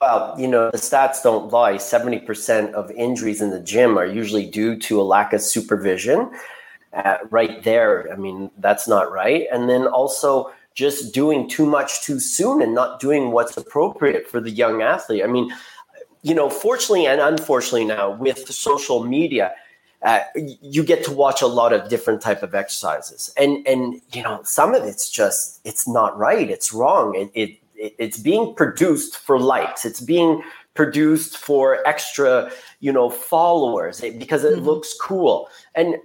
well, 0.00 0.34
you 0.38 0.48
know, 0.48 0.70
the 0.70 0.78
stats 0.78 1.22
don't 1.22 1.52
lie. 1.52 1.74
70% 1.74 2.72
of 2.72 2.90
injuries 2.92 3.42
in 3.42 3.50
the 3.50 3.60
gym 3.60 3.98
are 3.98 4.06
usually 4.06 4.46
due 4.46 4.78
to 4.78 5.00
a 5.00 5.04
lack 5.04 5.34
of 5.34 5.42
supervision. 5.42 6.30
Uh, 6.94 7.18
right 7.28 7.62
there, 7.64 8.10
I 8.10 8.16
mean, 8.16 8.50
that's 8.58 8.88
not 8.88 9.12
right. 9.12 9.46
And 9.52 9.68
then 9.68 9.86
also 9.86 10.50
just 10.74 11.12
doing 11.12 11.48
too 11.48 11.66
much 11.66 12.02
too 12.02 12.18
soon 12.18 12.62
and 12.62 12.74
not 12.74 12.98
doing 12.98 13.32
what's 13.32 13.56
appropriate 13.58 14.26
for 14.26 14.40
the 14.40 14.50
young 14.50 14.80
athlete. 14.80 15.22
I 15.22 15.26
mean, 15.26 15.52
you 16.22 16.34
know, 16.34 16.50
fortunately 16.50 17.06
and 17.06 17.20
unfortunately 17.20 17.84
now 17.84 18.10
with 18.10 18.50
social 18.52 19.04
media, 19.04 19.52
uh, 20.02 20.20
you 20.34 20.82
get 20.82 21.04
to 21.04 21.12
watch 21.12 21.42
a 21.42 21.46
lot 21.46 21.72
of 21.72 21.88
different 21.88 22.22
type 22.22 22.42
of 22.42 22.54
exercises. 22.54 23.32
And 23.36 23.66
and 23.66 24.00
you 24.12 24.22
know 24.22 24.40
some 24.44 24.74
of 24.74 24.84
it's 24.84 25.10
just 25.10 25.60
it's 25.64 25.86
not 25.86 26.16
right 26.18 26.50
it's 26.50 26.72
wrong. 26.72 27.14
It, 27.14 27.30
it 27.34 27.56
it's 27.98 28.18
being 28.18 28.54
produced 28.54 29.16
for 29.16 29.38
likes. 29.38 29.84
It's 29.84 30.00
being 30.00 30.42
produced 30.74 31.36
for 31.36 31.86
extra 31.86 32.50
you 32.80 32.92
know 32.92 33.10
followers 33.10 34.00
because 34.00 34.44
it 34.44 34.56
mm-hmm. 34.56 34.64
looks 34.64 34.94
cool. 34.98 35.48
And 35.74 35.96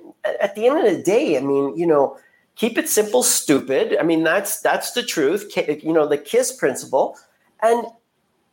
at 0.42 0.56
the 0.56 0.68
end 0.68 0.80
of 0.80 0.86
the 0.86 1.04
day 1.04 1.38
i 1.38 1.40
mean 1.40 1.78
you 1.78 1.86
know 1.86 2.18
keep 2.56 2.78
it 2.78 2.90
simple 2.90 3.24
stupid. 3.24 3.98
I 4.00 4.04
mean 4.04 4.24
that's 4.24 4.62
that's 4.62 4.92
the 4.92 5.04
truth. 5.04 5.56
You 5.56 5.94
know 5.94 6.08
the 6.08 6.18
kiss 6.18 6.52
principle. 6.52 7.18
And 7.62 7.86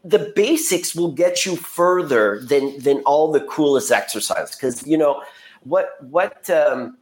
the 0.05 0.33
basics 0.35 0.95
will 0.95 1.13
get 1.13 1.47
you 1.47 1.57
further 1.57 2.41
than 2.41 2.79
than 2.81 2.99
all 3.01 3.31
the 3.31 3.41
coolest 3.41 3.91
exercise 3.91 4.55
because 4.55 4.87
you 4.87 4.97
know 4.97 5.23
what 5.65 5.97
what 6.01 6.49
um, 6.51 6.97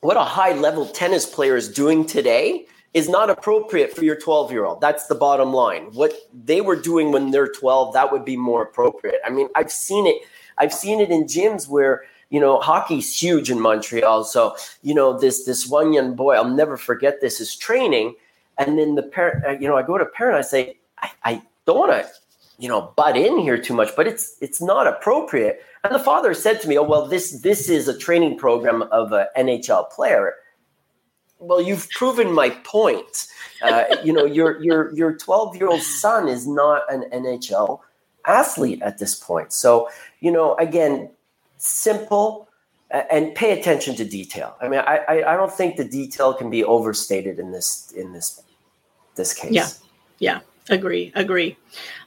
what 0.00 0.16
a 0.16 0.24
high 0.24 0.52
level 0.52 0.86
tennis 0.86 1.26
player 1.26 1.56
is 1.56 1.68
doing 1.68 2.06
today 2.06 2.66
is 2.94 3.08
not 3.08 3.30
appropriate 3.30 3.94
for 3.96 4.04
your 4.04 4.16
12 4.16 4.52
year 4.52 4.64
old. 4.64 4.80
That's 4.80 5.06
the 5.06 5.14
bottom 5.14 5.52
line. 5.52 5.84
What 5.92 6.12
they 6.32 6.60
were 6.60 6.76
doing 6.76 7.10
when 7.10 7.30
they're 7.30 7.48
12, 7.48 7.94
that 7.94 8.12
would 8.12 8.24
be 8.24 8.36
more 8.36 8.62
appropriate. 8.62 9.20
I 9.24 9.30
mean, 9.30 9.48
I've 9.54 9.72
seen 9.72 10.06
it. 10.06 10.22
I've 10.58 10.72
seen 10.72 11.00
it 11.00 11.10
in 11.10 11.24
gyms 11.24 11.68
where 11.68 12.04
you 12.30 12.40
know 12.40 12.60
hockey's 12.60 13.14
huge 13.14 13.50
in 13.50 13.60
Montreal. 13.60 14.24
So 14.24 14.56
you 14.82 14.94
know 14.94 15.18
this 15.18 15.44
this 15.44 15.66
one 15.66 15.92
young 15.92 16.14
boy, 16.14 16.34
I'll 16.34 16.48
never 16.48 16.76
forget 16.76 17.20
this. 17.20 17.40
Is 17.40 17.56
training, 17.56 18.14
and 18.58 18.78
then 18.78 18.94
the 18.94 19.02
parent, 19.02 19.44
uh, 19.44 19.50
you 19.52 19.68
know, 19.68 19.76
I 19.76 19.82
go 19.82 19.98
to 19.98 20.06
parent, 20.06 20.38
I 20.38 20.42
say, 20.42 20.76
I, 20.98 21.10
I 21.24 21.42
don't 21.66 21.78
want 21.78 21.92
to, 21.92 22.10
you 22.58 22.68
know, 22.68 22.92
butt 22.96 23.16
in 23.16 23.38
here 23.38 23.58
too 23.58 23.74
much, 23.74 23.90
but 23.96 24.06
it's 24.06 24.36
it's 24.40 24.60
not 24.60 24.86
appropriate. 24.86 25.62
And 25.84 25.94
the 25.94 25.98
father 25.98 26.34
said 26.34 26.60
to 26.62 26.68
me, 26.68 26.78
"Oh 26.78 26.82
well, 26.82 27.06
this 27.06 27.40
this 27.40 27.68
is 27.68 27.88
a 27.88 27.96
training 27.96 28.38
program 28.38 28.82
of 28.82 29.12
an 29.12 29.26
NHL 29.36 29.90
player." 29.90 30.34
well, 31.42 31.60
you've 31.60 31.90
proven 31.90 32.32
my 32.32 32.50
point. 32.50 33.26
Uh, 33.62 33.84
you 34.04 34.12
know, 34.12 34.24
your 34.24 34.62
your 34.62 34.94
your 34.94 35.16
12 35.16 35.56
year 35.56 35.68
old 35.68 35.82
son 35.82 36.28
is 36.28 36.46
not 36.46 36.82
an 36.92 37.04
NHL 37.12 37.80
athlete 38.26 38.80
at 38.82 38.98
this 38.98 39.14
point. 39.14 39.52
So, 39.52 39.88
you 40.20 40.30
know, 40.30 40.54
again, 40.56 41.10
simple 41.58 42.48
and 42.90 43.34
pay 43.34 43.58
attention 43.58 43.96
to 43.96 44.04
detail. 44.04 44.56
I 44.60 44.68
mean, 44.68 44.80
I, 44.80 45.24
I, 45.26 45.36
don't 45.36 45.52
think 45.52 45.76
the 45.76 45.84
detail 45.84 46.34
can 46.34 46.50
be 46.50 46.62
overstated 46.62 47.38
in 47.38 47.50
this 47.52 47.90
in 47.96 48.12
this 48.12 48.42
this 49.14 49.32
case. 49.32 49.52
Yeah, 49.52 49.68
yeah, 50.18 50.40
agree, 50.68 51.12
agree. 51.14 51.56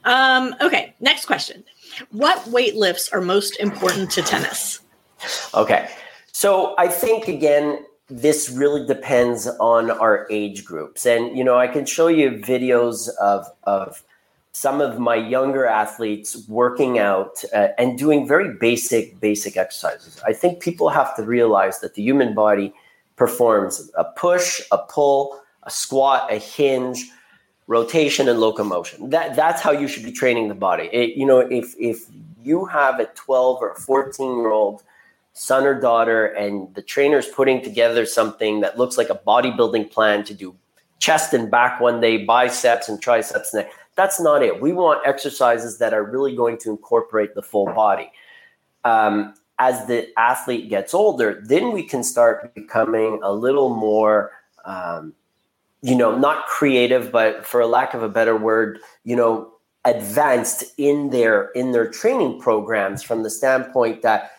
Um, 0.04 0.54
okay, 0.60 0.94
next 1.00 1.26
question: 1.26 1.64
What 2.10 2.46
weight 2.48 2.76
lifts 2.76 3.10
are 3.12 3.20
most 3.20 3.58
important 3.60 4.10
to 4.12 4.22
tennis? 4.22 4.80
Okay, 5.54 5.88
so 6.32 6.74
I 6.78 6.88
think 6.88 7.28
again 7.28 7.84
this 8.08 8.50
really 8.50 8.86
depends 8.86 9.48
on 9.58 9.90
our 9.90 10.26
age 10.30 10.64
groups. 10.64 11.06
And, 11.06 11.36
you 11.36 11.42
know, 11.42 11.56
I 11.58 11.66
can 11.66 11.84
show 11.84 12.06
you 12.06 12.30
videos 12.30 13.08
of, 13.20 13.46
of 13.64 14.02
some 14.52 14.80
of 14.80 14.98
my 14.98 15.16
younger 15.16 15.66
athletes 15.66 16.46
working 16.48 16.98
out 16.98 17.42
uh, 17.52 17.68
and 17.78 17.98
doing 17.98 18.26
very 18.26 18.54
basic, 18.58 19.18
basic 19.20 19.56
exercises. 19.56 20.20
I 20.24 20.32
think 20.32 20.60
people 20.60 20.88
have 20.88 21.16
to 21.16 21.22
realize 21.22 21.80
that 21.80 21.94
the 21.94 22.02
human 22.02 22.32
body 22.32 22.72
performs 23.16 23.90
a 23.96 24.04
push, 24.04 24.60
a 24.70 24.78
pull, 24.78 25.40
a 25.64 25.70
squat, 25.70 26.32
a 26.32 26.38
hinge, 26.38 27.10
rotation, 27.66 28.28
and 28.28 28.38
locomotion. 28.38 29.10
That, 29.10 29.34
that's 29.34 29.60
how 29.60 29.72
you 29.72 29.88
should 29.88 30.04
be 30.04 30.12
training 30.12 30.48
the 30.48 30.54
body. 30.54 30.88
It, 30.92 31.16
you 31.16 31.26
know, 31.26 31.40
if, 31.40 31.74
if 31.78 32.06
you 32.42 32.64
have 32.66 33.00
a 33.00 33.06
12 33.06 33.58
or 33.60 33.74
14 33.74 34.38
year 34.38 34.50
old 34.50 34.82
son 35.32 35.66
or 35.66 35.78
daughter 35.78 36.26
and 36.26 36.74
the 36.74 36.82
trainer's 36.82 37.26
putting 37.26 37.62
together 37.62 38.06
something 38.06 38.60
that 38.60 38.78
looks 38.78 38.96
like 38.96 39.10
a 39.10 39.20
bodybuilding 39.26 39.90
plan 39.90 40.24
to 40.24 40.32
do 40.32 40.56
chest 40.98 41.34
and 41.34 41.50
back 41.50 41.80
one 41.80 42.00
day, 42.00 42.24
biceps 42.24 42.88
and 42.88 43.02
triceps 43.02 43.52
next. 43.52 43.76
That's 43.96 44.20
not 44.20 44.42
it. 44.42 44.60
We 44.60 44.72
want 44.72 45.06
exercises 45.06 45.78
that 45.78 45.92
are 45.92 46.04
really 46.04 46.34
going 46.34 46.58
to 46.58 46.70
incorporate 46.70 47.34
the 47.34 47.42
full 47.42 47.66
body. 47.66 48.10
Um, 48.84 49.34
as 49.58 49.86
the 49.86 50.08
athlete 50.18 50.68
gets 50.68 50.94
older, 50.94 51.42
then 51.44 51.72
we 51.72 51.82
can 51.82 52.02
start 52.02 52.54
becoming 52.54 53.20
a 53.22 53.32
little 53.32 53.74
more, 53.74 54.32
um, 54.64 55.14
you 55.82 55.94
know, 55.94 56.16
not 56.16 56.46
creative, 56.46 57.12
but 57.12 57.46
for 57.46 57.60
a 57.60 57.66
lack 57.66 57.94
of 57.94 58.02
a 58.02 58.08
better 58.08 58.36
word, 58.36 58.80
you 59.04 59.16
know, 59.16 59.52
advanced 59.84 60.64
in 60.78 61.10
their 61.10 61.50
in 61.50 61.72
their 61.72 61.88
training 61.88 62.40
programs 62.40 63.02
from 63.02 63.22
the 63.22 63.30
standpoint 63.30 64.02
that 64.02 64.32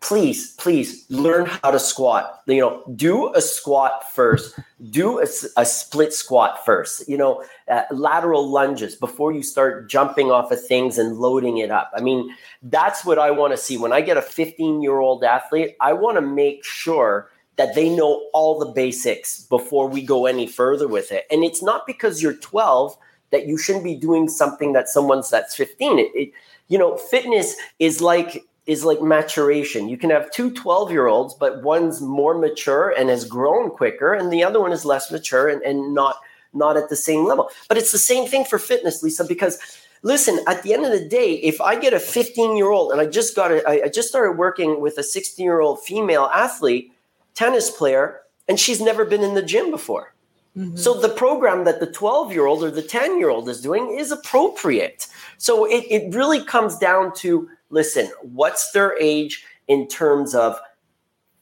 please 0.00 0.54
please 0.54 1.04
learn 1.10 1.44
how 1.44 1.70
to 1.70 1.78
squat. 1.78 2.40
You 2.46 2.60
know 2.60 2.82
do 2.96 3.32
a 3.34 3.42
squat 3.42 4.10
first. 4.14 4.58
Do 4.90 5.20
a, 5.20 5.26
a 5.58 5.66
split 5.66 6.14
squat 6.14 6.64
first 6.64 7.06
you 7.06 7.18
know 7.18 7.44
uh, 7.70 7.82
lateral 7.90 8.50
lunges 8.50 8.96
before 8.96 9.32
you 9.32 9.42
start 9.42 9.90
jumping 9.90 10.30
off 10.30 10.50
of 10.50 10.66
things 10.66 10.96
and 10.96 11.18
loading 11.18 11.58
it 11.58 11.70
up. 11.70 11.90
I 11.94 12.00
mean 12.00 12.34
that's 12.62 13.04
what 13.04 13.18
i 13.18 13.30
want 13.30 13.52
to 13.52 13.58
see. 13.58 13.76
When 13.76 13.92
i 13.92 14.00
get 14.00 14.16
a 14.16 14.22
15 14.22 14.80
year 14.80 14.98
old 14.98 15.22
athlete 15.22 15.76
i 15.82 15.92
want 15.92 16.16
to 16.16 16.22
make 16.22 16.64
sure 16.64 17.28
that 17.60 17.74
they 17.74 17.88
know 17.88 18.28
all 18.32 18.58
the 18.58 18.72
basics 18.72 19.44
before 19.44 19.86
we 19.86 20.02
go 20.02 20.26
any 20.26 20.46
further 20.46 20.88
with 20.88 21.12
it 21.12 21.26
and 21.30 21.44
it's 21.44 21.62
not 21.62 21.86
because 21.86 22.22
you're 22.22 22.36
12 22.36 22.96
that 23.30 23.46
you 23.46 23.56
shouldn't 23.56 23.84
be 23.84 23.94
doing 23.94 24.28
something 24.28 24.72
that 24.72 24.88
someone's 24.88 25.30
that's 25.30 25.54
15 25.54 25.98
it, 25.98 26.10
it 26.14 26.32
you 26.68 26.78
know 26.78 26.96
fitness 26.96 27.56
is 27.78 28.00
like 28.00 28.44
is 28.70 28.84
like 28.84 29.02
maturation. 29.02 29.88
You 29.88 29.96
can 29.96 30.10
have 30.10 30.30
two 30.30 30.52
12 30.52 30.92
year 30.92 31.08
olds, 31.08 31.34
but 31.34 31.62
one's 31.62 32.00
more 32.00 32.38
mature 32.38 32.94
and 32.96 33.08
has 33.08 33.24
grown 33.24 33.70
quicker, 33.70 34.14
and 34.14 34.32
the 34.32 34.44
other 34.44 34.60
one 34.60 34.70
is 34.70 34.84
less 34.84 35.10
mature 35.10 35.48
and, 35.48 35.60
and 35.62 35.92
not 35.92 36.16
not 36.52 36.76
at 36.76 36.88
the 36.88 36.96
same 36.96 37.26
level. 37.26 37.50
But 37.68 37.78
it's 37.78 37.92
the 37.92 37.98
same 37.98 38.28
thing 38.28 38.44
for 38.44 38.58
fitness, 38.58 39.02
Lisa, 39.02 39.24
because 39.24 39.58
listen, 40.02 40.38
at 40.46 40.62
the 40.62 40.72
end 40.72 40.84
of 40.84 40.92
the 40.92 41.04
day, 41.04 41.34
if 41.34 41.60
I 41.60 41.78
get 41.78 41.94
a 41.94 42.00
15 42.00 42.56
year 42.56 42.70
old 42.70 42.92
and 42.92 43.00
I 43.00 43.06
just 43.06 43.34
got 43.34 43.50
a, 43.50 43.84
I 43.84 43.88
just 43.88 44.08
started 44.08 44.38
working 44.38 44.80
with 44.80 44.98
a 44.98 45.02
16 45.02 45.44
year 45.44 45.60
old 45.60 45.82
female 45.82 46.30
athlete, 46.32 46.92
tennis 47.40 47.70
player, 47.70 48.20
and 48.48 48.60
she's 48.60 48.82
never 48.82 49.06
been 49.06 49.22
in 49.22 49.32
the 49.32 49.42
gym 49.42 49.70
before. 49.70 50.14
Mm-hmm. 50.54 50.76
So 50.76 51.00
the 51.00 51.08
program 51.08 51.64
that 51.64 51.80
the 51.80 51.90
12 51.90 52.32
year 52.32 52.44
old 52.44 52.62
or 52.62 52.70
the 52.70 52.82
10 52.82 53.18
year 53.18 53.30
old 53.30 53.48
is 53.48 53.62
doing 53.62 53.96
is 53.98 54.12
appropriate. 54.12 55.06
So 55.38 55.64
it, 55.64 55.84
it 55.88 56.14
really 56.14 56.44
comes 56.44 56.76
down 56.76 57.14
to 57.16 57.48
listen, 57.70 58.10
what's 58.20 58.72
their 58.72 58.98
age 58.98 59.42
in 59.68 59.88
terms 59.88 60.34
of 60.34 60.58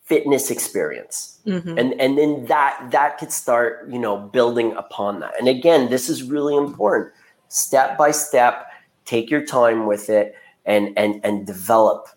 fitness 0.04 0.52
experience? 0.52 1.40
Mm-hmm. 1.46 1.78
And 1.78 2.00
and 2.00 2.16
then 2.16 2.46
that 2.46 2.90
that 2.92 3.18
could 3.18 3.32
start, 3.32 3.88
you 3.90 3.98
know, 3.98 4.16
building 4.18 4.72
upon 4.76 5.18
that. 5.20 5.32
And 5.38 5.48
again, 5.48 5.90
this 5.90 6.08
is 6.08 6.22
really 6.22 6.56
important. 6.56 7.12
Step 7.48 7.98
by 7.98 8.12
step, 8.12 8.66
take 9.04 9.30
your 9.30 9.44
time 9.44 9.86
with 9.86 10.10
it 10.10 10.36
and 10.64 10.96
and 10.96 11.20
and 11.24 11.44
develop 11.44 12.08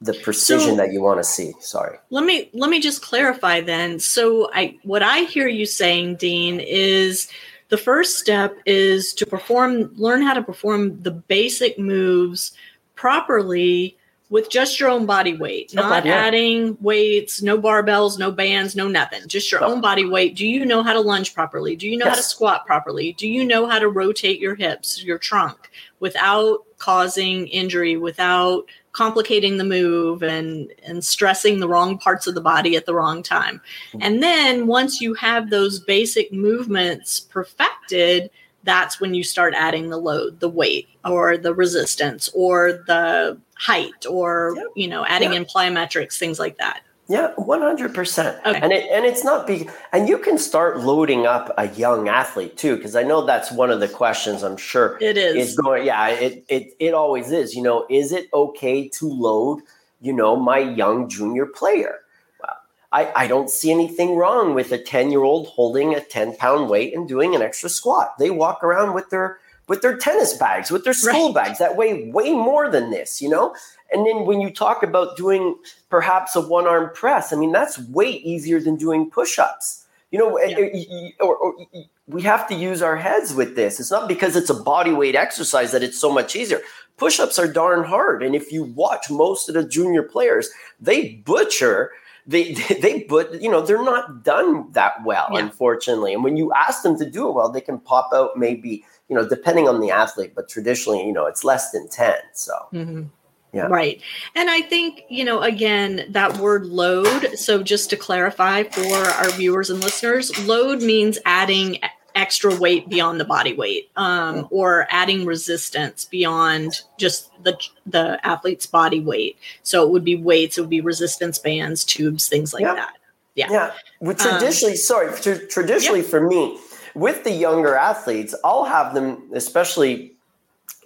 the 0.00 0.14
precision 0.14 0.70
so, 0.70 0.76
that 0.76 0.92
you 0.92 1.00
want 1.00 1.18
to 1.18 1.24
see 1.24 1.52
sorry 1.60 1.98
let 2.10 2.24
me 2.24 2.50
let 2.52 2.68
me 2.68 2.80
just 2.80 3.02
clarify 3.02 3.60
then 3.60 3.98
so 3.98 4.50
i 4.52 4.76
what 4.82 5.02
i 5.02 5.20
hear 5.20 5.48
you 5.48 5.64
saying 5.64 6.16
dean 6.16 6.60
is 6.60 7.28
the 7.68 7.76
first 7.76 8.18
step 8.18 8.56
is 8.66 9.14
to 9.14 9.24
perform 9.24 9.90
learn 9.94 10.22
how 10.22 10.34
to 10.34 10.42
perform 10.42 11.00
the 11.02 11.10
basic 11.10 11.78
moves 11.78 12.52
properly 12.94 13.96
with 14.30 14.50
just 14.50 14.80
your 14.80 14.88
own 14.88 15.06
body 15.06 15.36
weight, 15.36 15.72
not 15.74 16.04
yeah. 16.04 16.14
adding 16.14 16.76
weights, 16.80 17.42
no 17.42 17.56
barbells, 17.56 18.18
no 18.18 18.32
bands, 18.32 18.74
no 18.74 18.88
nothing, 18.88 19.20
just 19.28 19.52
your 19.52 19.62
own 19.62 19.80
body 19.80 20.04
weight. 20.04 20.34
Do 20.34 20.44
you 20.44 20.64
know 20.64 20.82
how 20.82 20.92
to 20.92 21.00
lunge 21.00 21.34
properly? 21.34 21.76
Do 21.76 21.88
you 21.88 21.96
know 21.96 22.06
yes. 22.06 22.16
how 22.16 22.16
to 22.16 22.28
squat 22.28 22.66
properly? 22.66 23.12
Do 23.12 23.28
you 23.28 23.44
know 23.44 23.68
how 23.68 23.78
to 23.78 23.88
rotate 23.88 24.40
your 24.40 24.54
hips, 24.54 25.02
your 25.04 25.18
trunk 25.18 25.70
without 26.00 26.64
causing 26.78 27.46
injury, 27.48 27.96
without 27.96 28.64
complicating 28.94 29.58
the 29.58 29.64
move 29.64 30.22
and 30.22 30.72
and 30.86 31.04
stressing 31.04 31.58
the 31.60 31.68
wrong 31.68 31.98
parts 31.98 32.26
of 32.26 32.34
the 32.34 32.40
body 32.40 32.76
at 32.76 32.86
the 32.86 32.94
wrong 32.94 33.22
time. 33.22 33.60
And 34.00 34.22
then 34.22 34.66
once 34.66 35.00
you 35.00 35.12
have 35.14 35.50
those 35.50 35.80
basic 35.80 36.32
movements 36.32 37.20
perfected, 37.20 38.30
that's 38.62 39.00
when 39.00 39.12
you 39.12 39.22
start 39.24 39.52
adding 39.54 39.90
the 39.90 39.98
load, 39.98 40.38
the 40.40 40.48
weight, 40.48 40.88
or 41.04 41.36
the 41.36 41.52
resistance, 41.52 42.30
or 42.34 42.84
the 42.86 43.36
height, 43.56 44.06
or 44.08 44.54
Yep. 44.56 44.66
you 44.76 44.88
know, 44.88 45.04
adding 45.06 45.32
Yep. 45.32 45.40
in 45.42 45.44
plyometrics, 45.44 46.16
things 46.16 46.38
like 46.38 46.56
that. 46.58 46.80
Yeah, 47.06 47.32
one 47.36 47.60
hundred 47.60 47.94
percent. 47.94 48.38
And 48.46 48.72
it 48.72 48.90
and 48.90 49.04
it's 49.04 49.22
not 49.24 49.46
be 49.46 49.68
And 49.92 50.08
you 50.08 50.16
can 50.16 50.38
start 50.38 50.80
loading 50.80 51.26
up 51.26 51.52
a 51.58 51.68
young 51.68 52.08
athlete 52.08 52.56
too, 52.56 52.76
because 52.76 52.96
I 52.96 53.02
know 53.02 53.26
that's 53.26 53.52
one 53.52 53.70
of 53.70 53.80
the 53.80 53.88
questions. 53.88 54.42
I'm 54.42 54.56
sure 54.56 54.96
It 55.02 55.18
is. 55.18 55.50
is 55.50 55.56
going. 55.56 55.84
Yeah, 55.84 56.08
it 56.08 56.44
it 56.48 56.72
it 56.78 56.94
always 56.94 57.30
is. 57.30 57.54
You 57.54 57.62
know, 57.62 57.86
is 57.90 58.10
it 58.12 58.28
okay 58.32 58.88
to 58.88 59.06
load? 59.08 59.60
You 60.00 60.14
know, 60.14 60.34
my 60.36 60.58
young 60.58 61.08
junior 61.10 61.44
player. 61.44 61.98
Well, 62.40 62.56
I 62.92 63.12
I 63.14 63.26
don't 63.26 63.50
see 63.50 63.70
anything 63.70 64.16
wrong 64.16 64.54
with 64.54 64.72
a 64.72 64.78
ten 64.78 65.10
year 65.10 65.24
old 65.24 65.48
holding 65.48 65.94
a 65.94 66.00
ten 66.00 66.34
pound 66.36 66.70
weight 66.70 66.96
and 66.96 67.06
doing 67.06 67.34
an 67.34 67.42
extra 67.42 67.68
squat. 67.68 68.14
They 68.18 68.30
walk 68.30 68.64
around 68.64 68.94
with 68.94 69.10
their 69.10 69.40
with 69.68 69.82
their 69.82 69.96
tennis 69.98 70.32
bags, 70.38 70.70
with 70.70 70.84
their 70.84 70.94
school 70.94 71.34
Right. 71.34 71.44
bags 71.46 71.58
that 71.58 71.76
weigh 71.76 72.10
way 72.10 72.32
more 72.32 72.70
than 72.70 72.90
this. 72.90 73.20
You 73.20 73.28
know. 73.28 73.54
And 73.94 74.04
then 74.06 74.26
when 74.26 74.40
you 74.40 74.50
talk 74.50 74.82
about 74.82 75.16
doing 75.16 75.54
perhaps 75.88 76.34
a 76.36 76.40
one 76.40 76.66
arm 76.66 76.90
press, 76.94 77.32
I 77.32 77.36
mean, 77.36 77.52
that's 77.52 77.78
way 77.78 78.10
easier 78.10 78.60
than 78.60 78.76
doing 78.76 79.10
push 79.10 79.38
ups. 79.38 79.86
You 80.10 80.18
know, 80.18 80.38
Yeah. 80.38 80.58
y- 80.58 80.86
y- 80.90 81.12
or, 81.20 81.36
or 81.36 81.54
y- 81.72 81.88
we 82.08 82.22
have 82.22 82.46
to 82.48 82.54
use 82.54 82.82
our 82.82 82.96
heads 82.96 83.32
with 83.34 83.56
this. 83.56 83.80
It's 83.80 83.90
not 83.90 84.08
because 84.08 84.36
it's 84.36 84.50
a 84.50 84.54
body 84.72 84.92
weight 84.92 85.14
exercise 85.14 85.70
that 85.72 85.82
it's 85.82 85.98
so 85.98 86.12
much 86.12 86.36
easier. 86.36 86.60
Push 86.98 87.18
ups 87.20 87.38
are 87.38 87.48
darn 87.50 87.84
hard. 87.84 88.22
And 88.22 88.34
if 88.34 88.52
you 88.52 88.64
watch 88.64 89.10
most 89.10 89.48
of 89.48 89.54
the 89.54 89.64
junior 89.64 90.02
players, 90.02 90.50
they 90.80 91.22
butcher. 91.24 91.90
They, 92.26 92.54
they, 92.80 93.04
but 93.06 93.42
you 93.42 93.50
know, 93.50 93.60
they're 93.60 93.84
not 93.84 94.24
done 94.24 94.72
that 94.72 94.94
well, 95.04 95.28
Yeah. 95.30 95.40
unfortunately. 95.40 96.14
And 96.14 96.24
when 96.24 96.38
you 96.38 96.50
ask 96.54 96.82
them 96.82 96.96
to 96.98 97.04
do 97.04 97.28
it 97.28 97.32
well, 97.32 97.50
they 97.52 97.60
can 97.60 97.78
pop 97.78 98.08
out 98.14 98.38
maybe, 98.38 98.82
you 99.10 99.14
know, 99.16 99.28
depending 99.28 99.68
on 99.68 99.80
the 99.82 99.90
athlete, 99.90 100.32
but 100.34 100.48
traditionally, 100.48 101.04
you 101.06 101.12
know, 101.12 101.26
it's 101.26 101.44
less 101.44 101.70
than 101.72 101.86
10. 101.90 102.16
So, 102.32 102.54
Mhm. 102.72 103.10
Yeah. 103.54 103.66
Right. 103.66 104.00
And 104.34 104.50
I 104.50 104.62
think, 104.62 105.02
you 105.08 105.24
know, 105.24 105.40
again, 105.40 106.06
that 106.10 106.38
word 106.38 106.66
load. 106.66 107.38
So 107.38 107.62
just 107.62 107.88
to 107.90 107.96
clarify 107.96 108.64
for 108.64 108.94
our 108.94 109.30
viewers 109.30 109.70
and 109.70 109.80
listeners, 109.80 110.36
load 110.46 110.82
means 110.82 111.18
adding 111.24 111.78
extra 112.16 112.54
weight 112.54 112.88
beyond 112.88 113.18
the 113.20 113.24
body 113.24 113.52
weight 113.54 113.90
um, 113.96 114.46
or 114.50 114.86
adding 114.90 115.24
resistance 115.24 116.04
beyond 116.04 116.82
just 116.98 117.30
the 117.42 117.56
the 117.86 118.24
athlete's 118.24 118.66
body 118.66 119.00
weight. 119.00 119.36
So 119.64 119.84
it 119.84 119.90
would 119.90 120.04
be 120.04 120.14
weights, 120.16 120.56
it 120.56 120.60
would 120.62 120.70
be 120.70 120.80
resistance 120.80 121.38
bands, 121.38 121.84
tubes, 121.84 122.28
things 122.28 122.54
like 122.54 122.62
Yeah. 122.62 122.74
that. 122.76 122.94
Yeah. 123.34 123.46
Yeah. 123.50 123.72
Well, 124.00 124.10
Um, 124.20 124.38
traditionally, 124.38 124.76
sorry, 124.76 125.12
tr- 125.20 125.44
traditionally 125.50 126.02
for 126.02 126.20
me, 126.20 126.56
with 126.94 127.24
the 127.24 127.32
younger 127.32 127.74
athletes, 127.74 128.32
I'll 128.44 128.64
have 128.64 128.94
them, 128.94 129.28
especially 129.34 130.12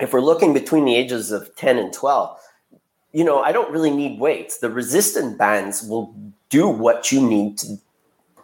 if 0.01 0.15
we're 0.15 0.21
looking 0.23 0.55
between 0.55 0.87
the 0.87 0.95
ages 0.97 1.31
of 1.31 1.55
10 1.57 1.77
and 1.77 1.93
12, 1.93 2.39
you 3.13 3.25
know, 3.25 3.43
I 3.43 3.53
don't 3.53 3.73
really 3.73 3.91
need 3.91 4.21
weights. 4.21 4.59
The 4.59 4.71
resistant 4.71 5.39
bands 5.39 5.83
will 5.83 6.15
do 6.51 6.69
what 6.69 7.11
you 7.13 7.27
need 7.27 7.59
to 7.59 7.79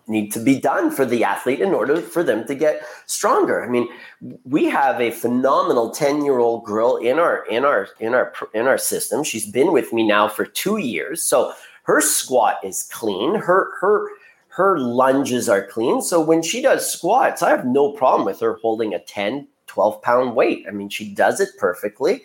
need 0.06 0.30
to 0.30 0.38
be 0.38 0.60
done 0.60 0.90
for 0.90 1.06
the 1.06 1.24
athlete 1.24 1.60
in 1.60 1.72
order 1.72 1.98
for 2.00 2.22
them 2.22 2.46
to 2.46 2.54
get 2.54 2.82
stronger. 3.06 3.64
I 3.64 3.68
mean, 3.68 3.88
we 4.44 4.66
have 4.66 5.00
a 5.00 5.10
phenomenal 5.10 5.94
10-year-old 5.94 6.64
girl 6.64 6.96
in 6.96 7.18
our 7.18 7.46
in 7.46 7.64
our 7.64 7.88
in 8.00 8.12
our 8.14 8.32
in 8.52 8.66
our 8.66 8.78
system. 8.78 9.24
She's 9.24 9.50
been 9.50 9.72
with 9.72 9.92
me 9.92 10.06
now 10.06 10.28
for 10.28 10.44
2 10.44 10.76
years. 10.76 11.22
So 11.22 11.54
her 11.84 12.00
squat 12.00 12.58
is 12.62 12.82
clean. 12.92 13.34
Her 13.34 13.70
her 13.80 14.08
her 14.48 14.78
lunges 14.78 15.48
are 15.48 15.66
clean. 15.66 16.00
So 16.02 16.20
when 16.20 16.42
she 16.42 16.62
does 16.62 16.90
squats, 16.90 17.42
I 17.42 17.50
have 17.50 17.66
no 17.66 17.92
problem 17.92 18.24
with 18.24 18.40
her 18.40 18.58
holding 18.62 18.94
a 18.94 19.00
10, 19.00 19.48
12 19.66 20.02
pound 20.02 20.36
weight. 20.36 20.64
I 20.68 20.70
mean, 20.70 20.88
she 20.88 21.12
does 21.12 21.40
it 21.40 21.48
perfectly. 21.58 22.22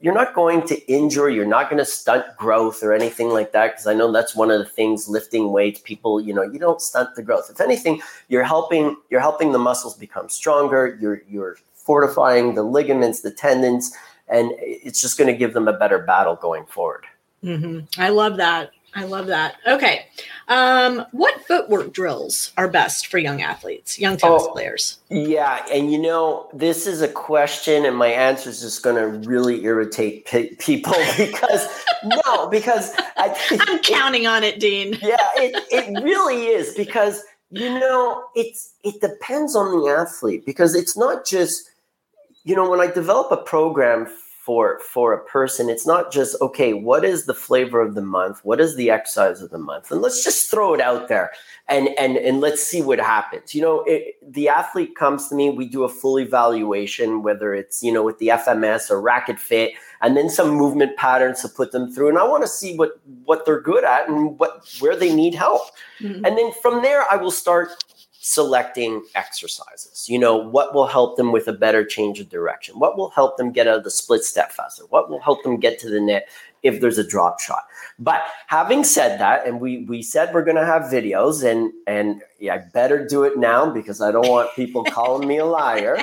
You're 0.00 0.14
not 0.14 0.34
going 0.34 0.66
to 0.68 0.92
injure, 0.92 1.28
you're 1.28 1.46
not 1.46 1.68
going 1.68 1.78
to 1.78 1.84
stunt 1.84 2.24
growth 2.36 2.82
or 2.82 2.92
anything 2.92 3.30
like 3.30 3.50
that. 3.52 3.72
Because 3.72 3.88
I 3.88 3.94
know 3.94 4.12
that's 4.12 4.36
one 4.36 4.50
of 4.50 4.60
the 4.60 4.64
things 4.64 5.08
lifting 5.08 5.50
weights, 5.50 5.80
people, 5.80 6.20
you 6.20 6.32
know, 6.32 6.42
you 6.42 6.60
don't 6.60 6.80
stunt 6.80 7.16
the 7.16 7.22
growth. 7.22 7.50
If 7.50 7.60
anything, 7.60 8.00
you're 8.28 8.44
helping, 8.44 8.96
you're 9.10 9.20
helping 9.20 9.50
the 9.50 9.58
muscles 9.58 9.96
become 9.96 10.28
stronger, 10.28 10.96
you're 11.00 11.22
you're 11.28 11.56
fortifying 11.74 12.54
the 12.54 12.62
ligaments, 12.62 13.20
the 13.20 13.30
tendons, 13.30 13.92
and 14.28 14.52
it's 14.58 15.00
just 15.00 15.18
going 15.18 15.26
to 15.28 15.36
give 15.36 15.54
them 15.54 15.68
a 15.68 15.72
better 15.72 15.98
battle 15.98 16.36
going 16.36 16.66
forward. 16.66 17.04
hmm 17.42 17.80
I 17.98 18.10
love 18.10 18.36
that. 18.36 18.70
I 18.96 19.04
love 19.04 19.26
that. 19.26 19.56
Okay. 19.66 20.06
Um, 20.48 21.04
what 21.12 21.44
footwork 21.46 21.92
drills 21.92 22.52
are 22.56 22.68
best 22.68 23.08
for 23.08 23.18
young 23.18 23.42
athletes, 23.42 23.98
young 23.98 24.16
tennis 24.16 24.42
Oh. 24.46 24.52
players? 24.52 24.98
Yeah, 25.10 25.64
and 25.72 25.90
you 25.92 25.98
know, 25.98 26.48
this 26.52 26.86
is 26.86 27.02
a 27.02 27.08
question, 27.08 27.84
and 27.84 27.96
my 27.96 28.08
answer 28.08 28.50
is 28.50 28.60
just 28.60 28.82
going 28.82 28.96
to 28.96 29.28
really 29.28 29.64
irritate 29.64 30.26
pe- 30.26 30.54
people 30.56 30.94
because 31.16 31.66
no, 32.26 32.48
because 32.48 32.92
I, 33.16 33.34
I'm 33.68 33.78
counting 33.80 34.26
on 34.26 34.44
it, 34.44 34.60
Dean. 34.60 34.92
yeah, 35.02 35.16
it, 35.36 35.64
it 35.70 36.02
really 36.04 36.46
is 36.46 36.74
because 36.74 37.22
you 37.50 37.78
know 37.78 38.24
it's 38.34 38.72
it 38.84 39.00
depends 39.00 39.54
on 39.56 39.70
the 39.80 39.88
athlete 39.90 40.44
because 40.44 40.74
it's 40.74 40.96
not 40.96 41.24
just 41.26 41.68
you 42.44 42.54
know 42.54 42.68
when 42.68 42.80
I 42.80 42.86
develop 42.88 43.30
a 43.32 43.36
program 43.42 44.06
for 44.44 44.78
for 44.80 45.12
a 45.14 45.24
person 45.24 45.70
it's 45.70 45.86
not 45.86 46.12
just 46.12 46.36
okay 46.42 46.72
what 46.74 47.04
is 47.04 47.24
the 47.24 47.34
flavor 47.34 47.80
of 47.80 47.94
the 47.94 48.02
month? 48.02 48.40
What 48.44 48.60
is 48.60 48.76
the 48.76 48.90
exercise 48.90 49.40
of 49.40 49.50
the 49.50 49.58
month? 49.58 49.90
And 49.90 50.02
let's 50.02 50.22
just 50.22 50.50
throw 50.50 50.74
it 50.74 50.80
out 50.80 51.08
there 51.08 51.30
and 51.68 51.88
and 51.98 52.16
and 52.18 52.40
let's 52.40 52.62
see 52.62 52.82
what 52.82 52.98
happens. 52.98 53.54
You 53.54 53.62
know 53.62 53.84
it, 53.86 54.16
the 54.22 54.48
athlete 54.48 54.96
comes 54.96 55.28
to 55.28 55.34
me 55.34 55.50
we 55.50 55.66
do 55.66 55.84
a 55.84 55.88
full 55.88 56.18
evaluation 56.18 57.22
whether 57.22 57.54
it's 57.54 57.82
you 57.82 57.92
know 57.92 58.02
with 58.02 58.18
the 58.18 58.28
fms 58.28 58.90
or 58.90 59.00
racket 59.00 59.38
fit 59.38 59.72
and 60.02 60.16
then 60.16 60.28
some 60.28 60.50
movement 60.50 60.96
patterns 60.96 61.40
to 61.42 61.48
put 61.48 61.72
them 61.72 61.90
through 61.92 62.08
and 62.08 62.18
i 62.18 62.24
want 62.24 62.42
to 62.42 62.48
see 62.48 62.76
what 62.76 63.00
what 63.24 63.44
they're 63.44 63.60
good 63.60 63.84
at 63.84 64.08
and 64.08 64.38
what 64.38 64.66
where 64.80 64.96
they 64.96 65.14
need 65.14 65.34
help. 65.34 65.62
Mhm. 66.00 66.26
and 66.26 66.36
then 66.38 66.50
from 66.62 66.82
there 66.82 67.04
i 67.10 67.16
will 67.16 67.30
start 67.30 67.68
selecting 68.26 69.04
exercises. 69.14 70.08
You 70.08 70.18
know 70.18 70.34
what 70.34 70.74
will 70.74 70.86
help 70.86 71.18
them 71.18 71.30
with 71.30 71.46
a 71.46 71.52
better 71.52 71.84
change 71.84 72.20
of 72.20 72.30
direction? 72.30 72.78
What 72.78 72.96
will 72.96 73.10
help 73.10 73.36
them 73.36 73.52
get 73.52 73.66
out 73.66 73.76
of 73.76 73.84
the 73.84 73.90
split 73.90 74.24
step 74.24 74.50
faster? 74.50 74.84
What 74.88 75.10
will 75.10 75.20
help 75.20 75.42
them 75.42 75.60
get 75.60 75.78
to 75.80 75.90
the 75.90 76.00
net 76.00 76.26
if 76.62 76.80
there's 76.80 76.96
a 76.96 77.06
drop 77.06 77.38
shot? 77.38 77.64
But 77.98 78.22
having 78.46 78.82
said 78.82 79.20
that 79.20 79.46
and 79.46 79.60
we 79.60 79.84
we 79.84 80.02
said 80.02 80.32
we're 80.32 80.42
going 80.42 80.56
to 80.56 80.64
have 80.64 80.84
videos 80.84 81.44
and 81.44 81.70
and 81.86 82.22
yeah, 82.40 82.54
i 82.54 82.58
better 82.72 83.06
do 83.06 83.24
it 83.24 83.36
now 83.36 83.68
because 83.68 84.00
i 84.00 84.10
don't 84.10 84.28
want 84.28 84.48
people 84.56 84.84
calling 84.96 85.28
me 85.28 85.36
a 85.36 85.44
liar. 85.44 86.02